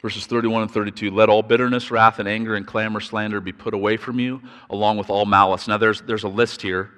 Verses 0.00 0.26
31 0.26 0.62
and 0.62 0.70
32 0.70 1.10
Let 1.10 1.28
all 1.28 1.42
bitterness, 1.42 1.90
wrath, 1.90 2.18
and 2.18 2.28
anger, 2.28 2.54
and 2.54 2.66
clamor, 2.66 3.00
slander 3.00 3.40
be 3.40 3.52
put 3.52 3.74
away 3.74 3.96
from 3.96 4.18
you, 4.18 4.40
along 4.70 4.96
with 4.96 5.10
all 5.10 5.26
malice. 5.26 5.68
Now, 5.68 5.76
there's, 5.76 6.00
there's 6.02 6.24
a 6.24 6.28
list 6.28 6.62
here 6.62 6.90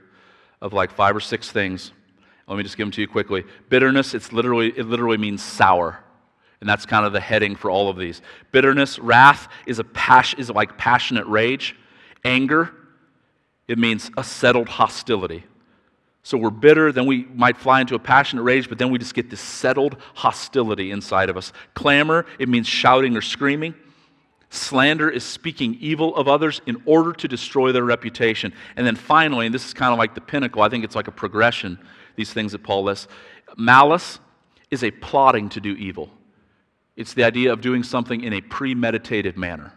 of 0.60 0.72
like 0.72 0.92
five 0.92 1.16
or 1.16 1.20
six 1.20 1.50
things. 1.50 1.92
Let 2.46 2.56
me 2.56 2.62
just 2.62 2.76
give 2.76 2.86
them 2.86 2.92
to 2.92 3.00
you 3.00 3.08
quickly. 3.08 3.44
Bitterness, 3.68 4.14
it's 4.14 4.32
literally, 4.32 4.68
it 4.76 4.86
literally 4.86 5.18
means 5.18 5.42
sour. 5.42 5.98
And 6.60 6.68
that's 6.68 6.86
kind 6.86 7.04
of 7.04 7.12
the 7.12 7.20
heading 7.20 7.56
for 7.56 7.70
all 7.70 7.88
of 7.88 7.96
these. 7.96 8.22
Bitterness, 8.52 8.98
wrath 9.00 9.48
is, 9.66 9.80
a 9.80 9.84
pas- 9.84 10.34
is 10.34 10.48
like 10.50 10.78
passionate 10.78 11.26
rage. 11.26 11.74
Anger, 12.24 12.72
it 13.66 13.78
means 13.78 14.10
a 14.16 14.22
settled 14.22 14.68
hostility. 14.68 15.44
So 16.24 16.38
we're 16.38 16.50
bitter, 16.50 16.92
then 16.92 17.06
we 17.06 17.24
might 17.34 17.56
fly 17.56 17.80
into 17.80 17.96
a 17.96 17.98
passionate 17.98 18.42
rage, 18.42 18.68
but 18.68 18.78
then 18.78 18.90
we 18.90 18.98
just 18.98 19.14
get 19.14 19.28
this 19.28 19.40
settled 19.40 19.96
hostility 20.14 20.92
inside 20.92 21.28
of 21.28 21.36
us. 21.36 21.52
Clamor, 21.74 22.26
it 22.38 22.48
means 22.48 22.68
shouting 22.68 23.16
or 23.16 23.20
screaming. 23.20 23.74
Slander 24.48 25.10
is 25.10 25.24
speaking 25.24 25.78
evil 25.80 26.14
of 26.14 26.28
others 26.28 26.60
in 26.66 26.80
order 26.84 27.12
to 27.14 27.26
destroy 27.26 27.72
their 27.72 27.84
reputation. 27.84 28.52
And 28.76 28.86
then 28.86 28.96
finally, 28.96 29.46
and 29.46 29.54
this 29.54 29.64
is 29.64 29.74
kind 29.74 29.92
of 29.92 29.98
like 29.98 30.14
the 30.14 30.20
pinnacle, 30.20 30.62
I 30.62 30.68
think 30.68 30.84
it's 30.84 30.94
like 30.94 31.08
a 31.08 31.12
progression, 31.12 31.78
these 32.16 32.32
things 32.32 32.52
that 32.52 32.62
Paul 32.62 32.84
lists. 32.84 33.08
Malice 33.56 34.20
is 34.70 34.84
a 34.84 34.90
plotting 34.90 35.48
to 35.50 35.60
do 35.60 35.72
evil, 35.72 36.10
it's 36.96 37.14
the 37.14 37.24
idea 37.24 37.52
of 37.52 37.60
doing 37.60 37.82
something 37.82 38.22
in 38.22 38.34
a 38.34 38.40
premeditated 38.42 39.36
manner. 39.36 39.72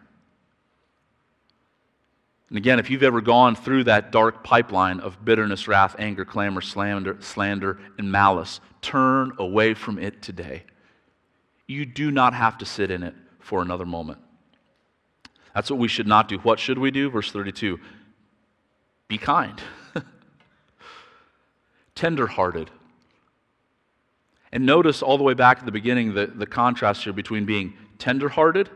And 2.49 2.57
again, 2.57 2.77
if 2.77 2.89
you've 2.89 3.03
ever 3.03 3.21
gone 3.21 3.55
through 3.55 3.85
that 3.85 4.11
dark 4.11 4.43
pipeline 4.43 4.99
of 4.99 5.23
bitterness, 5.25 5.67
wrath, 5.67 5.95
anger, 5.97 6.25
clamor, 6.25 6.61
slander, 6.61 7.17
slander, 7.19 7.79
and 7.97 8.11
malice, 8.11 8.59
turn 8.81 9.31
away 9.39 9.73
from 9.73 9.97
it 9.97 10.21
today. 10.21 10.63
You 11.67 11.85
do 11.85 12.11
not 12.11 12.33
have 12.33 12.59
to 12.59 12.65
sit 12.65 12.91
in 12.91 13.01
it 13.01 13.15
for 13.39 13.61
another 13.61 13.85
moment. 13.85 14.19
That's 15.55 15.71
what 15.71 15.79
we 15.79 15.87
should 15.87 16.07
not 16.07 16.27
do. 16.27 16.37
What 16.39 16.59
should 16.59 16.77
we 16.77 16.91
do? 16.91 17.09
Verse 17.09 17.31
32 17.31 17.79
Be 19.07 19.17
kind, 19.17 19.59
tenderhearted. 21.95 22.69
And 24.51 24.65
notice 24.65 25.01
all 25.01 25.17
the 25.17 25.23
way 25.23 25.33
back 25.33 25.59
at 25.59 25.65
the 25.65 25.71
beginning 25.71 26.13
the, 26.13 26.27
the 26.27 26.45
contrast 26.45 27.03
here 27.03 27.13
between 27.13 27.45
being 27.45 27.73
tenderhearted 27.97 28.69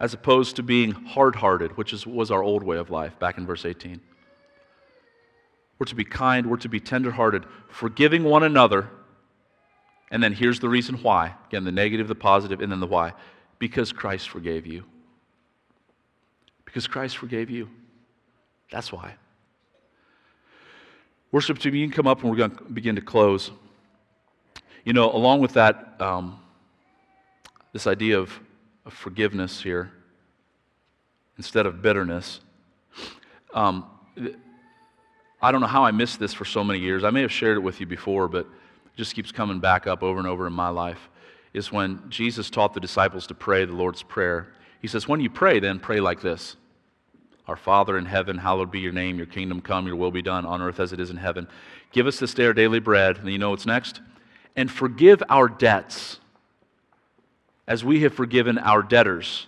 as 0.00 0.14
opposed 0.14 0.56
to 0.56 0.62
being 0.62 0.92
hard 0.92 1.36
hearted, 1.36 1.76
which 1.76 1.92
is, 1.92 2.06
was 2.06 2.30
our 2.30 2.42
old 2.42 2.62
way 2.62 2.78
of 2.78 2.90
life 2.90 3.18
back 3.18 3.36
in 3.36 3.46
verse 3.46 3.66
18. 3.66 4.00
We're 5.78 5.86
to 5.86 5.94
be 5.94 6.04
kind, 6.04 6.48
we're 6.48 6.56
to 6.58 6.68
be 6.68 6.80
tenderhearted, 6.80 7.44
forgiving 7.68 8.24
one 8.24 8.42
another. 8.42 8.88
And 10.10 10.22
then 10.22 10.32
here's 10.32 10.58
the 10.58 10.68
reason 10.68 10.96
why. 10.96 11.34
Again, 11.48 11.64
the 11.64 11.72
negative, 11.72 12.08
the 12.08 12.14
positive, 12.14 12.60
and 12.60 12.72
then 12.72 12.80
the 12.80 12.86
why. 12.86 13.12
Because 13.58 13.92
Christ 13.92 14.30
forgave 14.30 14.66
you. 14.66 14.84
Because 16.64 16.86
Christ 16.86 17.18
forgave 17.18 17.50
you. 17.50 17.68
That's 18.70 18.90
why. 18.90 19.14
Worship 21.30 21.58
team, 21.58 21.74
you 21.74 21.86
can 21.86 21.94
come 21.94 22.06
up 22.06 22.22
and 22.22 22.30
we're 22.30 22.36
going 22.36 22.56
to 22.56 22.64
begin 22.64 22.96
to 22.96 23.02
close. 23.02 23.50
You 24.84 24.94
know, 24.94 25.12
along 25.12 25.40
with 25.40 25.52
that, 25.54 26.00
um, 26.00 26.40
this 27.72 27.86
idea 27.86 28.18
of 28.18 28.40
of 28.84 28.92
forgiveness 28.92 29.62
here 29.62 29.92
instead 31.36 31.66
of 31.66 31.82
bitterness. 31.82 32.40
Um, 33.54 33.86
I 35.42 35.52
don't 35.52 35.60
know 35.60 35.66
how 35.66 35.84
I 35.84 35.90
missed 35.90 36.20
this 36.20 36.34
for 36.34 36.44
so 36.44 36.62
many 36.62 36.78
years. 36.78 37.02
I 37.02 37.10
may 37.10 37.22
have 37.22 37.32
shared 37.32 37.56
it 37.56 37.60
with 37.60 37.80
you 37.80 37.86
before, 37.86 38.28
but 38.28 38.40
it 38.40 38.96
just 38.96 39.14
keeps 39.14 39.32
coming 39.32 39.58
back 39.58 39.86
up 39.86 40.02
over 40.02 40.18
and 40.18 40.28
over 40.28 40.46
in 40.46 40.52
my 40.52 40.68
life. 40.68 41.08
Is 41.52 41.72
when 41.72 42.02
Jesus 42.08 42.48
taught 42.48 42.74
the 42.74 42.80
disciples 42.80 43.26
to 43.26 43.34
pray 43.34 43.64
the 43.64 43.72
Lord's 43.72 44.02
Prayer. 44.02 44.52
He 44.80 44.86
says, 44.86 45.08
When 45.08 45.18
you 45.18 45.28
pray, 45.30 45.58
then 45.58 45.80
pray 45.80 45.98
like 45.98 46.20
this 46.20 46.56
Our 47.48 47.56
Father 47.56 47.98
in 47.98 48.04
heaven, 48.04 48.38
hallowed 48.38 48.70
be 48.70 48.80
your 48.80 48.92
name, 48.92 49.16
your 49.16 49.26
kingdom 49.26 49.60
come, 49.60 49.86
your 49.86 49.96
will 49.96 50.12
be 50.12 50.22
done 50.22 50.46
on 50.46 50.62
earth 50.62 50.78
as 50.78 50.92
it 50.92 51.00
is 51.00 51.10
in 51.10 51.16
heaven. 51.16 51.48
Give 51.90 52.06
us 52.06 52.20
this 52.20 52.34
day 52.34 52.46
our 52.46 52.52
daily 52.52 52.78
bread. 52.78 53.18
And 53.18 53.28
you 53.28 53.38
know 53.38 53.50
what's 53.50 53.66
next? 53.66 54.00
And 54.54 54.70
forgive 54.70 55.22
our 55.28 55.48
debts 55.48 56.19
as 57.70 57.84
we 57.84 58.02
have 58.02 58.12
forgiven 58.12 58.58
our 58.58 58.82
debtors. 58.82 59.46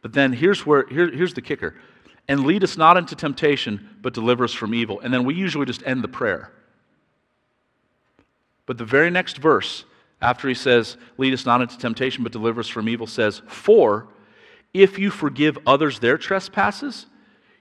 But 0.00 0.12
then 0.12 0.32
here's, 0.32 0.64
where, 0.64 0.86
here, 0.86 1.10
here's 1.10 1.34
the 1.34 1.42
kicker 1.42 1.74
and 2.28 2.44
lead 2.44 2.62
us 2.62 2.76
not 2.76 2.96
into 2.96 3.16
temptation, 3.16 3.96
but 4.00 4.14
deliver 4.14 4.44
us 4.44 4.52
from 4.52 4.74
evil. 4.74 5.00
And 5.00 5.12
then 5.12 5.24
we 5.24 5.34
usually 5.34 5.66
just 5.66 5.82
end 5.84 6.04
the 6.04 6.08
prayer. 6.08 6.52
But 8.64 8.78
the 8.78 8.84
very 8.84 9.10
next 9.10 9.38
verse, 9.38 9.84
after 10.20 10.46
he 10.46 10.54
says, 10.54 10.96
Lead 11.18 11.34
us 11.34 11.44
not 11.44 11.60
into 11.60 11.76
temptation, 11.76 12.22
but 12.22 12.30
deliver 12.30 12.60
us 12.60 12.68
from 12.68 12.88
evil, 12.88 13.08
says, 13.08 13.42
For 13.48 14.06
if 14.72 15.00
you 15.00 15.10
forgive 15.10 15.58
others 15.66 15.98
their 15.98 16.16
trespasses, 16.16 17.06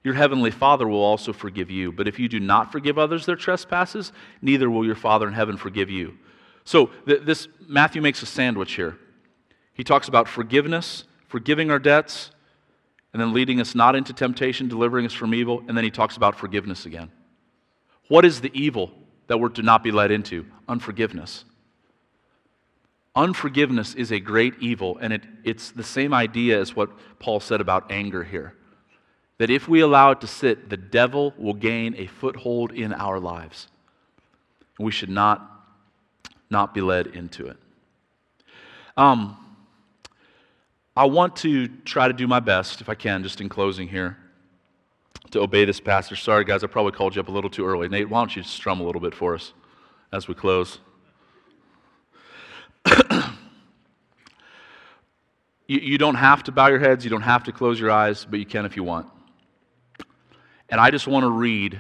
your 0.04 0.14
heavenly 0.14 0.52
Father 0.52 0.88
will 0.88 1.02
also 1.02 1.34
forgive 1.34 1.72
you. 1.72 1.92
But 1.92 2.08
if 2.08 2.20
you 2.20 2.30
do 2.30 2.40
not 2.40 2.72
forgive 2.72 3.00
others 3.00 3.26
their 3.26 3.36
trespasses, 3.36 4.12
neither 4.44 4.70
will 4.70 4.86
your 4.86 4.96
Father 4.96 5.28
in 5.28 5.34
heaven 5.34 5.58
forgive 5.58 5.90
you. 5.90 6.20
So 6.66 6.92
th- 7.08 7.24
this 7.24 7.48
Matthew 7.68 8.04
makes 8.04 8.22
a 8.22 8.28
sandwich 8.28 8.74
here. 8.74 9.00
He 9.82 9.84
talks 9.84 10.08
about 10.08 10.28
forgiveness, 10.28 11.06
forgiving 11.28 11.72
our 11.72 11.80
debts, 11.80 12.30
and 13.14 13.20
then 13.20 13.34
leading 13.34 13.60
us 13.60 13.74
not 13.74 13.96
into 13.96 14.14
temptation, 14.14 14.68
delivering 14.68 15.08
us 15.08 15.12
from 15.12 15.34
evil, 15.34 15.64
and 15.68 15.76
then 15.76 15.84
he 15.84 15.90
talks 15.90 16.18
about 16.18 16.36
forgiveness 16.36 16.86
again. 16.86 17.10
What 18.08 18.24
is 18.24 18.42
the 18.42 18.52
evil 18.54 18.92
that 19.26 19.40
we're 19.40 19.50
to 19.50 19.64
not 19.64 19.84
be 19.84 19.90
led 19.90 20.12
into? 20.12 20.46
Unforgiveness. 20.68 21.46
Unforgiveness 23.16 23.96
is 23.96 24.12
a 24.12 24.20
great 24.20 24.54
evil, 24.60 25.00
and 25.02 25.14
it, 25.14 25.24
it's 25.44 25.72
the 25.72 25.84
same 25.84 26.14
idea 26.14 26.62
as 26.62 26.76
what 26.76 26.92
Paul 27.18 27.40
said 27.40 27.60
about 27.60 27.92
anger 27.92 28.24
here. 28.24 28.54
That 29.40 29.50
if 29.50 29.68
we 29.68 29.80
allow 29.80 30.12
it 30.12 30.22
to 30.22 30.28
sit, 30.28 30.70
the 30.70 30.78
devil 30.78 31.34
will 31.40 31.56
gain 31.56 31.96
a 31.98 32.06
foothold 32.06 32.72
in 32.72 32.94
our 32.94 33.20
lives. 33.20 33.68
We 34.78 34.92
should 34.92 35.10
not, 35.10 35.66
not 36.52 36.76
be 36.76 36.82
led 36.82 37.08
into 37.08 37.48
it. 37.48 37.58
Um, 38.96 39.41
I 41.02 41.06
want 41.06 41.36
to 41.38 41.68
try 41.68 42.08
to 42.08 42.14
do 42.14 42.28
my 42.28 42.40
best, 42.40 42.80
if 42.80 42.88
I 42.88 42.94
can, 42.94 43.24
just 43.24 43.42
in 43.42 43.50
closing 43.50 43.88
here, 43.88 44.18
to 45.32 45.40
obey 45.40 45.66
this 45.66 45.80
passage. 45.80 46.22
Sorry, 46.22 46.46
guys, 46.46 46.64
I 46.64 46.68
probably 46.68 46.92
called 46.92 47.16
you 47.16 47.22
up 47.22 47.28
a 47.28 47.32
little 47.32 47.50
too 47.50 47.66
early. 47.66 47.90
Nate, 47.90 48.08
why 48.08 48.20
don't 48.20 48.36
you 48.36 48.44
strum 48.44 48.80
a 48.80 48.84
little 48.84 49.02
bit 49.02 49.16
for 49.16 49.34
us 49.34 49.54
as 50.14 50.28
we 50.28 50.36
close? 50.36 50.78
you, 55.66 55.80
you 55.80 55.98
don't 55.98 56.14
have 56.14 56.44
to 56.44 56.52
bow 56.52 56.68
your 56.68 56.78
heads, 56.78 57.04
you 57.04 57.10
don't 57.10 57.24
have 57.24 57.46
to 57.46 57.52
close 57.52 57.80
your 57.80 57.90
eyes, 57.90 58.24
but 58.24 58.38
you 58.38 58.46
can 58.46 58.68
if 58.68 58.76
you 58.76 58.84
want. 58.84 59.08
And 60.70 60.80
I 60.80 60.92
just 60.92 61.08
want 61.08 61.24
to 61.24 61.32
read 61.32 61.80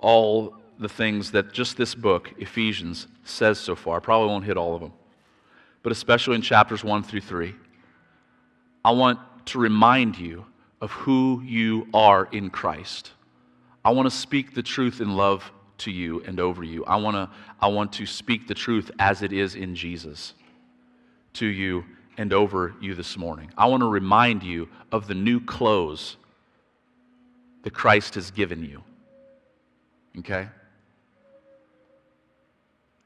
all 0.00 0.56
the 0.78 0.88
things 0.88 1.32
that 1.32 1.52
just 1.52 1.76
this 1.76 1.94
book, 1.94 2.32
Ephesians, 2.38 3.06
says 3.24 3.58
so 3.58 3.76
far. 3.76 3.98
I 3.98 4.00
probably 4.00 4.28
won't 4.28 4.46
hit 4.46 4.56
all 4.56 4.74
of 4.74 4.80
them, 4.80 4.94
but 5.82 5.92
especially 5.92 6.36
in 6.36 6.40
chapters 6.40 6.82
1 6.82 7.02
through 7.02 7.20
3. 7.20 7.54
I 8.84 8.92
want 8.92 9.18
to 9.46 9.58
remind 9.58 10.18
you 10.18 10.46
of 10.80 10.90
who 10.90 11.42
you 11.44 11.88
are 11.92 12.28
in 12.30 12.50
Christ. 12.50 13.12
I 13.84 13.90
want 13.90 14.06
to 14.10 14.16
speak 14.16 14.54
the 14.54 14.62
truth 14.62 15.00
in 15.00 15.16
love 15.16 15.50
to 15.78 15.90
you 15.90 16.22
and 16.24 16.40
over 16.40 16.62
you. 16.62 16.84
I 16.84 16.96
want 16.96 17.16
to, 17.16 17.30
I 17.60 17.68
want 17.68 17.92
to 17.94 18.06
speak 18.06 18.46
the 18.48 18.54
truth 18.54 18.90
as 18.98 19.22
it 19.22 19.32
is 19.32 19.54
in 19.54 19.74
Jesus 19.74 20.34
to 21.34 21.46
you 21.46 21.84
and 22.16 22.32
over 22.32 22.74
you 22.80 22.94
this 22.94 23.16
morning. 23.16 23.50
I 23.56 23.66
want 23.66 23.82
to 23.82 23.88
remind 23.88 24.42
you 24.42 24.68
of 24.90 25.06
the 25.06 25.14
new 25.14 25.40
clothes 25.40 26.16
that 27.62 27.72
Christ 27.72 28.14
has 28.16 28.30
given 28.30 28.64
you. 28.64 28.82
Okay? 30.18 30.48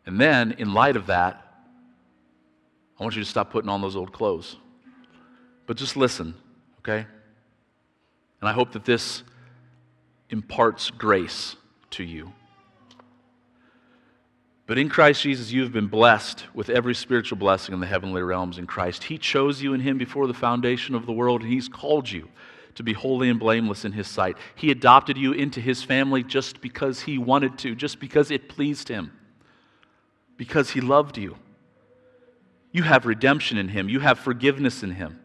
And 0.07 0.21
then, 0.21 0.53
in 0.53 0.75
light 0.75 0.97
of 0.97 1.07
that, 1.07 1.47
I 2.99 3.03
want 3.03 3.15
you 3.15 3.23
to 3.23 3.29
stop 3.29 3.51
putting 3.51 3.71
on 3.71 3.81
those 3.81 3.97
old 3.97 4.13
clothes. 4.13 4.57
But 5.73 5.79
just 5.79 5.97
listen, 5.97 6.35
okay? 6.81 7.07
And 8.43 8.47
I 8.51 8.53
hope 8.53 8.73
that 8.73 8.85
this 8.85 9.23
imparts 10.29 10.91
grace 10.91 11.57
to 11.93 12.05
you. 12.05 12.35
But 14.67 14.77
in 14.77 14.91
Christ 14.91 15.23
Jesus, 15.23 15.51
you 15.51 15.63
have 15.63 15.73
been 15.73 15.87
blessed 15.87 16.45
with 16.53 16.69
every 16.69 16.95
spiritual 16.95 17.39
blessing 17.39 17.73
in 17.73 17.81
the 17.81 17.87
heavenly 17.87 18.21
realms 18.21 18.59
in 18.59 18.67
Christ. 18.67 19.05
He 19.05 19.17
chose 19.17 19.63
you 19.63 19.73
in 19.73 19.81
Him 19.81 19.97
before 19.97 20.27
the 20.27 20.35
foundation 20.35 20.95
of 20.95 21.07
the 21.07 21.13
world, 21.13 21.41
and 21.41 21.51
He's 21.51 21.71
called 21.71 22.11
you 22.11 22.29
to 22.75 22.83
be 22.83 22.93
holy 22.93 23.31
and 23.31 23.41
blameless 23.41 23.87
in 23.87 23.93
His 23.93 24.09
sight. 24.09 24.37
He 24.55 24.71
adopted 24.71 25.17
you 25.17 25.33
into 25.33 25.63
His 25.63 25.83
family 25.83 26.23
just 26.23 26.61
because 26.61 27.01
He 27.01 27.17
wanted 27.17 27.57
to, 27.61 27.75
just 27.75 27.99
because 27.99 28.31
it 28.31 28.51
pleased 28.51 28.89
Him, 28.89 29.11
because 30.37 30.69
He 30.69 30.83
loved 30.83 31.17
you. 31.17 31.39
You 32.73 32.83
have 32.83 33.07
redemption 33.07 33.57
in 33.57 33.69
Him, 33.69 33.89
you 33.89 34.01
have 34.01 34.19
forgiveness 34.19 34.83
in 34.83 34.91
Him. 34.91 35.21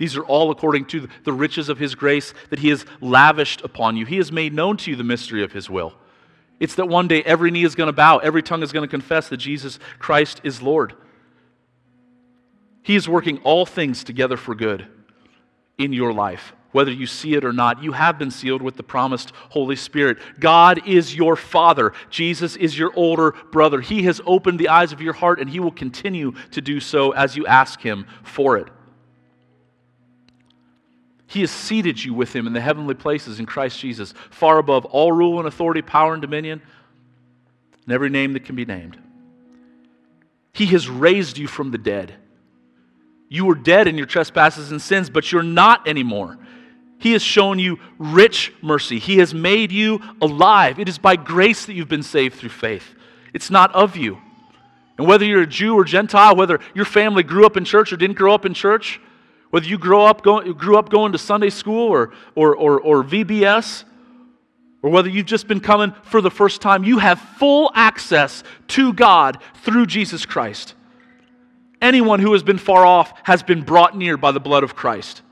These 0.00 0.16
are 0.16 0.24
all 0.24 0.50
according 0.50 0.86
to 0.86 1.08
the 1.24 1.32
riches 1.34 1.68
of 1.68 1.78
his 1.78 1.94
grace 1.94 2.32
that 2.48 2.60
he 2.60 2.70
has 2.70 2.86
lavished 3.02 3.60
upon 3.60 3.98
you. 3.98 4.06
He 4.06 4.16
has 4.16 4.32
made 4.32 4.54
known 4.54 4.78
to 4.78 4.90
you 4.90 4.96
the 4.96 5.04
mystery 5.04 5.44
of 5.44 5.52
his 5.52 5.68
will. 5.68 5.92
It's 6.58 6.76
that 6.76 6.88
one 6.88 7.06
day 7.06 7.22
every 7.22 7.50
knee 7.50 7.64
is 7.64 7.74
going 7.74 7.88
to 7.88 7.92
bow, 7.92 8.16
every 8.16 8.42
tongue 8.42 8.62
is 8.62 8.72
going 8.72 8.88
to 8.88 8.90
confess 8.90 9.28
that 9.28 9.36
Jesus 9.36 9.78
Christ 9.98 10.40
is 10.42 10.62
Lord. 10.62 10.94
He 12.82 12.96
is 12.96 13.10
working 13.10 13.42
all 13.42 13.66
things 13.66 14.02
together 14.02 14.38
for 14.38 14.54
good 14.54 14.86
in 15.76 15.92
your 15.92 16.14
life. 16.14 16.54
Whether 16.72 16.92
you 16.92 17.06
see 17.06 17.34
it 17.34 17.44
or 17.44 17.52
not, 17.52 17.82
you 17.82 17.92
have 17.92 18.18
been 18.18 18.30
sealed 18.30 18.62
with 18.62 18.78
the 18.78 18.82
promised 18.82 19.34
Holy 19.50 19.76
Spirit. 19.76 20.16
God 20.38 20.88
is 20.88 21.14
your 21.14 21.36
Father. 21.36 21.92
Jesus 22.08 22.56
is 22.56 22.78
your 22.78 22.90
older 22.96 23.32
brother. 23.52 23.82
He 23.82 24.04
has 24.04 24.22
opened 24.24 24.58
the 24.58 24.68
eyes 24.70 24.94
of 24.94 25.02
your 25.02 25.12
heart, 25.12 25.40
and 25.40 25.50
He 25.50 25.60
will 25.60 25.70
continue 25.70 26.32
to 26.52 26.62
do 26.62 26.80
so 26.80 27.10
as 27.10 27.36
you 27.36 27.46
ask 27.46 27.82
Him 27.82 28.06
for 28.22 28.56
it. 28.56 28.68
He 31.30 31.42
has 31.42 31.52
seated 31.52 32.02
you 32.02 32.12
with 32.12 32.34
Him 32.34 32.48
in 32.48 32.52
the 32.54 32.60
heavenly 32.60 32.94
places 32.94 33.38
in 33.38 33.46
Christ 33.46 33.78
Jesus, 33.78 34.14
far 34.30 34.58
above 34.58 34.84
all 34.84 35.12
rule 35.12 35.38
and 35.38 35.46
authority, 35.46 35.80
power 35.80 36.12
and 36.12 36.20
dominion, 36.20 36.60
and 37.84 37.94
every 37.94 38.10
name 38.10 38.32
that 38.32 38.44
can 38.44 38.56
be 38.56 38.64
named. 38.64 38.98
He 40.52 40.66
has 40.66 40.88
raised 40.88 41.38
you 41.38 41.46
from 41.46 41.70
the 41.70 41.78
dead. 41.78 42.16
You 43.28 43.44
were 43.44 43.54
dead 43.54 43.86
in 43.86 43.96
your 43.96 44.08
trespasses 44.08 44.72
and 44.72 44.82
sins, 44.82 45.08
but 45.08 45.30
you're 45.30 45.44
not 45.44 45.86
anymore. 45.86 46.36
He 46.98 47.12
has 47.12 47.22
shown 47.22 47.60
you 47.60 47.78
rich 47.96 48.52
mercy. 48.60 48.98
He 48.98 49.18
has 49.18 49.32
made 49.32 49.70
you 49.70 50.00
alive. 50.20 50.80
It 50.80 50.88
is 50.88 50.98
by 50.98 51.14
grace 51.14 51.64
that 51.66 51.74
you've 51.74 51.86
been 51.86 52.02
saved 52.02 52.40
through 52.40 52.48
faith. 52.48 52.92
It's 53.32 53.52
not 53.52 53.72
of 53.72 53.96
you. 53.96 54.18
And 54.98 55.06
whether 55.06 55.24
you're 55.24 55.42
a 55.42 55.46
Jew 55.46 55.76
or 55.76 55.84
Gentile, 55.84 56.34
whether 56.34 56.58
your 56.74 56.84
family 56.84 57.22
grew 57.22 57.46
up 57.46 57.56
in 57.56 57.64
church 57.64 57.92
or 57.92 57.96
didn't 57.96 58.16
grow 58.16 58.34
up 58.34 58.44
in 58.44 58.52
church, 58.52 59.00
whether 59.50 59.66
you 59.66 59.78
grew 59.78 60.02
up 60.02 60.22
going, 60.22 60.52
grew 60.52 60.78
up 60.78 60.88
going 60.88 61.12
to 61.12 61.18
Sunday 61.18 61.50
school 61.50 61.88
or, 61.88 62.12
or, 62.34 62.56
or, 62.56 62.80
or 62.80 63.04
VBS, 63.04 63.84
or 64.82 64.90
whether 64.90 65.08
you've 65.08 65.26
just 65.26 65.46
been 65.46 65.60
coming 65.60 65.92
for 66.02 66.20
the 66.20 66.30
first 66.30 66.62
time, 66.62 66.84
you 66.84 66.98
have 66.98 67.20
full 67.20 67.70
access 67.74 68.42
to 68.68 68.92
God 68.92 69.38
through 69.62 69.86
Jesus 69.86 70.24
Christ. 70.24 70.74
Anyone 71.82 72.20
who 72.20 72.32
has 72.32 72.42
been 72.42 72.58
far 72.58 72.86
off 72.86 73.12
has 73.24 73.42
been 73.42 73.62
brought 73.62 73.96
near 73.96 74.16
by 74.16 74.32
the 74.32 74.40
blood 74.40 74.62
of 74.62 74.74
Christ. 74.76 75.22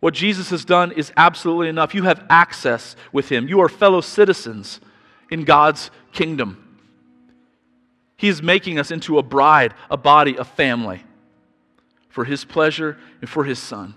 What 0.00 0.14
Jesus 0.14 0.50
has 0.50 0.64
done 0.64 0.92
is 0.92 1.12
absolutely 1.16 1.68
enough. 1.68 1.94
You 1.94 2.04
have 2.04 2.24
access 2.28 2.96
with 3.12 3.28
him. 3.28 3.48
You 3.48 3.60
are 3.60 3.68
fellow 3.68 4.00
citizens 4.00 4.80
in 5.30 5.44
God's 5.44 5.90
kingdom. 6.12 6.66
He 8.16 8.28
is 8.28 8.42
making 8.42 8.78
us 8.78 8.90
into 8.90 9.18
a 9.18 9.22
bride, 9.22 9.74
a 9.90 9.96
body, 9.96 10.36
a 10.36 10.44
family 10.44 11.04
for 12.10 12.24
his 12.24 12.44
pleasure 12.44 12.98
and 13.20 13.30
for 13.30 13.44
his 13.44 13.58
son. 13.58 13.94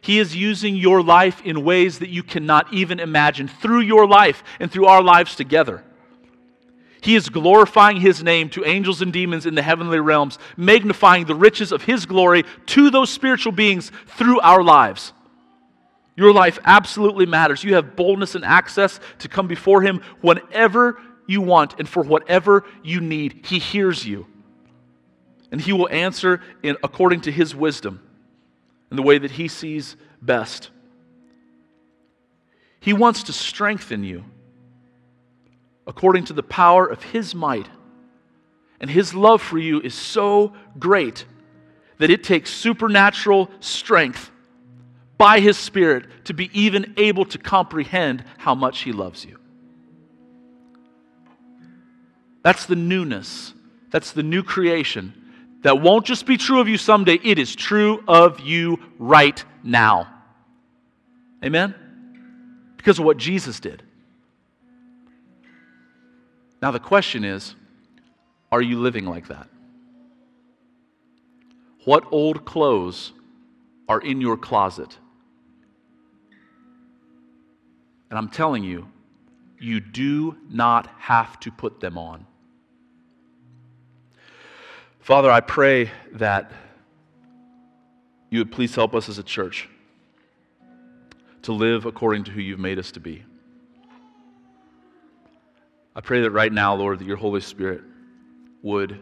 He 0.00 0.18
is 0.18 0.34
using 0.34 0.76
your 0.76 1.02
life 1.02 1.42
in 1.44 1.64
ways 1.64 1.98
that 1.98 2.08
you 2.08 2.22
cannot 2.22 2.72
even 2.72 3.00
imagine 3.00 3.48
through 3.48 3.80
your 3.80 4.06
life 4.06 4.42
and 4.60 4.70
through 4.70 4.86
our 4.86 5.02
lives 5.02 5.34
together. 5.34 5.84
He 7.00 7.14
is 7.14 7.28
glorifying 7.28 8.00
his 8.00 8.22
name 8.22 8.48
to 8.50 8.64
angels 8.64 9.02
and 9.02 9.12
demons 9.12 9.46
in 9.46 9.54
the 9.54 9.62
heavenly 9.62 10.00
realms, 10.00 10.38
magnifying 10.56 11.26
the 11.26 11.34
riches 11.34 11.72
of 11.72 11.82
his 11.82 12.06
glory 12.06 12.44
to 12.66 12.90
those 12.90 13.10
spiritual 13.10 13.52
beings 13.52 13.92
through 14.06 14.40
our 14.40 14.62
lives. 14.62 15.12
Your 16.16 16.32
life 16.32 16.58
absolutely 16.64 17.26
matters. 17.26 17.62
You 17.62 17.74
have 17.74 17.94
boldness 17.94 18.34
and 18.34 18.44
access 18.44 18.98
to 19.20 19.28
come 19.28 19.46
before 19.46 19.82
him 19.82 20.02
whenever 20.20 21.00
you 21.28 21.40
want 21.40 21.78
and 21.78 21.88
for 21.88 22.02
whatever 22.02 22.64
you 22.82 23.00
need. 23.00 23.46
He 23.46 23.60
hears 23.60 24.04
you. 24.04 24.26
And 25.50 25.60
he 25.60 25.72
will 25.72 25.88
answer 25.88 26.42
in, 26.62 26.76
according 26.82 27.22
to 27.22 27.32
his 27.32 27.54
wisdom 27.54 28.00
in 28.90 28.96
the 28.96 29.02
way 29.02 29.18
that 29.18 29.32
he 29.32 29.48
sees 29.48 29.96
best. 30.20 30.70
He 32.80 32.92
wants 32.92 33.24
to 33.24 33.32
strengthen 33.32 34.04
you 34.04 34.24
according 35.88 36.26
to 36.26 36.34
the 36.34 36.42
power 36.42 36.86
of 36.86 37.02
His 37.02 37.34
might. 37.34 37.66
And 38.78 38.88
His 38.88 39.14
love 39.14 39.42
for 39.42 39.58
you 39.58 39.80
is 39.80 39.94
so 39.94 40.52
great 40.78 41.24
that 41.96 42.10
it 42.10 42.22
takes 42.22 42.50
supernatural 42.50 43.50
strength 43.58 44.30
by 45.16 45.40
His 45.40 45.56
Spirit 45.56 46.26
to 46.26 46.34
be 46.34 46.50
even 46.52 46.94
able 46.96 47.24
to 47.24 47.38
comprehend 47.38 48.22
how 48.36 48.54
much 48.54 48.82
He 48.82 48.92
loves 48.92 49.24
you. 49.24 49.38
That's 52.44 52.66
the 52.66 52.76
newness. 52.76 53.54
That's 53.90 54.12
the 54.12 54.22
new 54.22 54.42
creation. 54.42 55.14
That 55.62 55.80
won't 55.80 56.06
just 56.06 56.26
be 56.26 56.36
true 56.36 56.60
of 56.60 56.68
you 56.68 56.78
someday, 56.78 57.18
it 57.22 57.38
is 57.38 57.54
true 57.54 58.02
of 58.06 58.40
you 58.40 58.78
right 58.98 59.42
now. 59.62 60.08
Amen? 61.44 61.74
Because 62.76 62.98
of 62.98 63.04
what 63.04 63.16
Jesus 63.16 63.60
did. 63.60 63.82
Now, 66.60 66.70
the 66.70 66.80
question 66.80 67.24
is 67.24 67.54
are 68.50 68.62
you 68.62 68.78
living 68.78 69.04
like 69.04 69.28
that? 69.28 69.48
What 71.84 72.04
old 72.10 72.44
clothes 72.44 73.12
are 73.88 74.00
in 74.00 74.20
your 74.20 74.36
closet? 74.36 74.96
And 78.10 78.18
I'm 78.18 78.28
telling 78.28 78.64
you, 78.64 78.88
you 79.60 79.80
do 79.80 80.36
not 80.48 80.86
have 80.98 81.38
to 81.40 81.50
put 81.50 81.80
them 81.80 81.98
on. 81.98 82.26
Father, 85.08 85.30
I 85.30 85.40
pray 85.40 85.90
that 86.16 86.52
you 88.28 88.40
would 88.40 88.52
please 88.52 88.74
help 88.74 88.94
us 88.94 89.08
as 89.08 89.16
a 89.16 89.22
church 89.22 89.66
to 91.40 91.52
live 91.52 91.86
according 91.86 92.24
to 92.24 92.30
who 92.30 92.42
you've 92.42 92.58
made 92.58 92.78
us 92.78 92.92
to 92.92 93.00
be. 93.00 93.24
I 95.96 96.02
pray 96.02 96.20
that 96.20 96.30
right 96.30 96.52
now, 96.52 96.74
Lord, 96.74 96.98
that 96.98 97.06
your 97.06 97.16
Holy 97.16 97.40
Spirit 97.40 97.80
would 98.62 99.00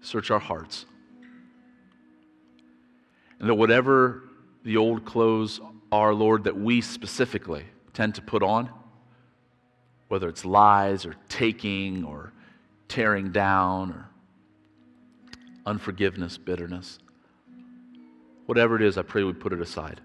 search 0.00 0.30
our 0.30 0.38
hearts. 0.38 0.86
And 3.38 3.46
that 3.50 3.56
whatever 3.56 4.22
the 4.64 4.78
old 4.78 5.04
clothes 5.04 5.60
are, 5.92 6.14
Lord, 6.14 6.44
that 6.44 6.56
we 6.56 6.80
specifically 6.80 7.66
tend 7.92 8.14
to 8.14 8.22
put 8.22 8.42
on, 8.42 8.70
whether 10.08 10.30
it's 10.30 10.46
lies 10.46 11.04
or 11.04 11.14
taking 11.28 12.04
or 12.04 12.32
tearing 12.88 13.32
down 13.32 13.90
or 13.90 14.08
unforgiveness, 15.66 16.38
bitterness, 16.38 16.98
whatever 18.46 18.76
it 18.76 18.82
is, 18.82 18.96
I 18.96 19.02
pray 19.02 19.24
we 19.24 19.32
put 19.32 19.52
it 19.52 19.60
aside 19.60 20.00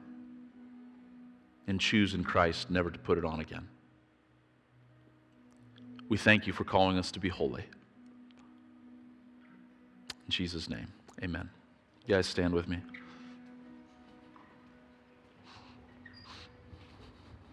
and 1.67 1.79
choose 1.79 2.13
in 2.13 2.23
Christ 2.23 2.69
never 2.69 2.89
to 2.89 2.99
put 2.99 3.17
it 3.17 3.23
on 3.23 3.39
again. 3.39 3.67
We 6.09 6.17
thank 6.17 6.47
you 6.47 6.51
for 6.51 6.65
calling 6.65 6.97
us 6.97 7.11
to 7.11 7.19
be 7.19 7.29
holy. 7.29 7.63
In 10.09 10.29
Jesus' 10.29 10.69
name, 10.69 10.87
amen. 11.23 11.49
You 12.05 12.15
guys 12.15 12.27
stand 12.27 12.53
with 12.53 12.67
me. 12.67 12.79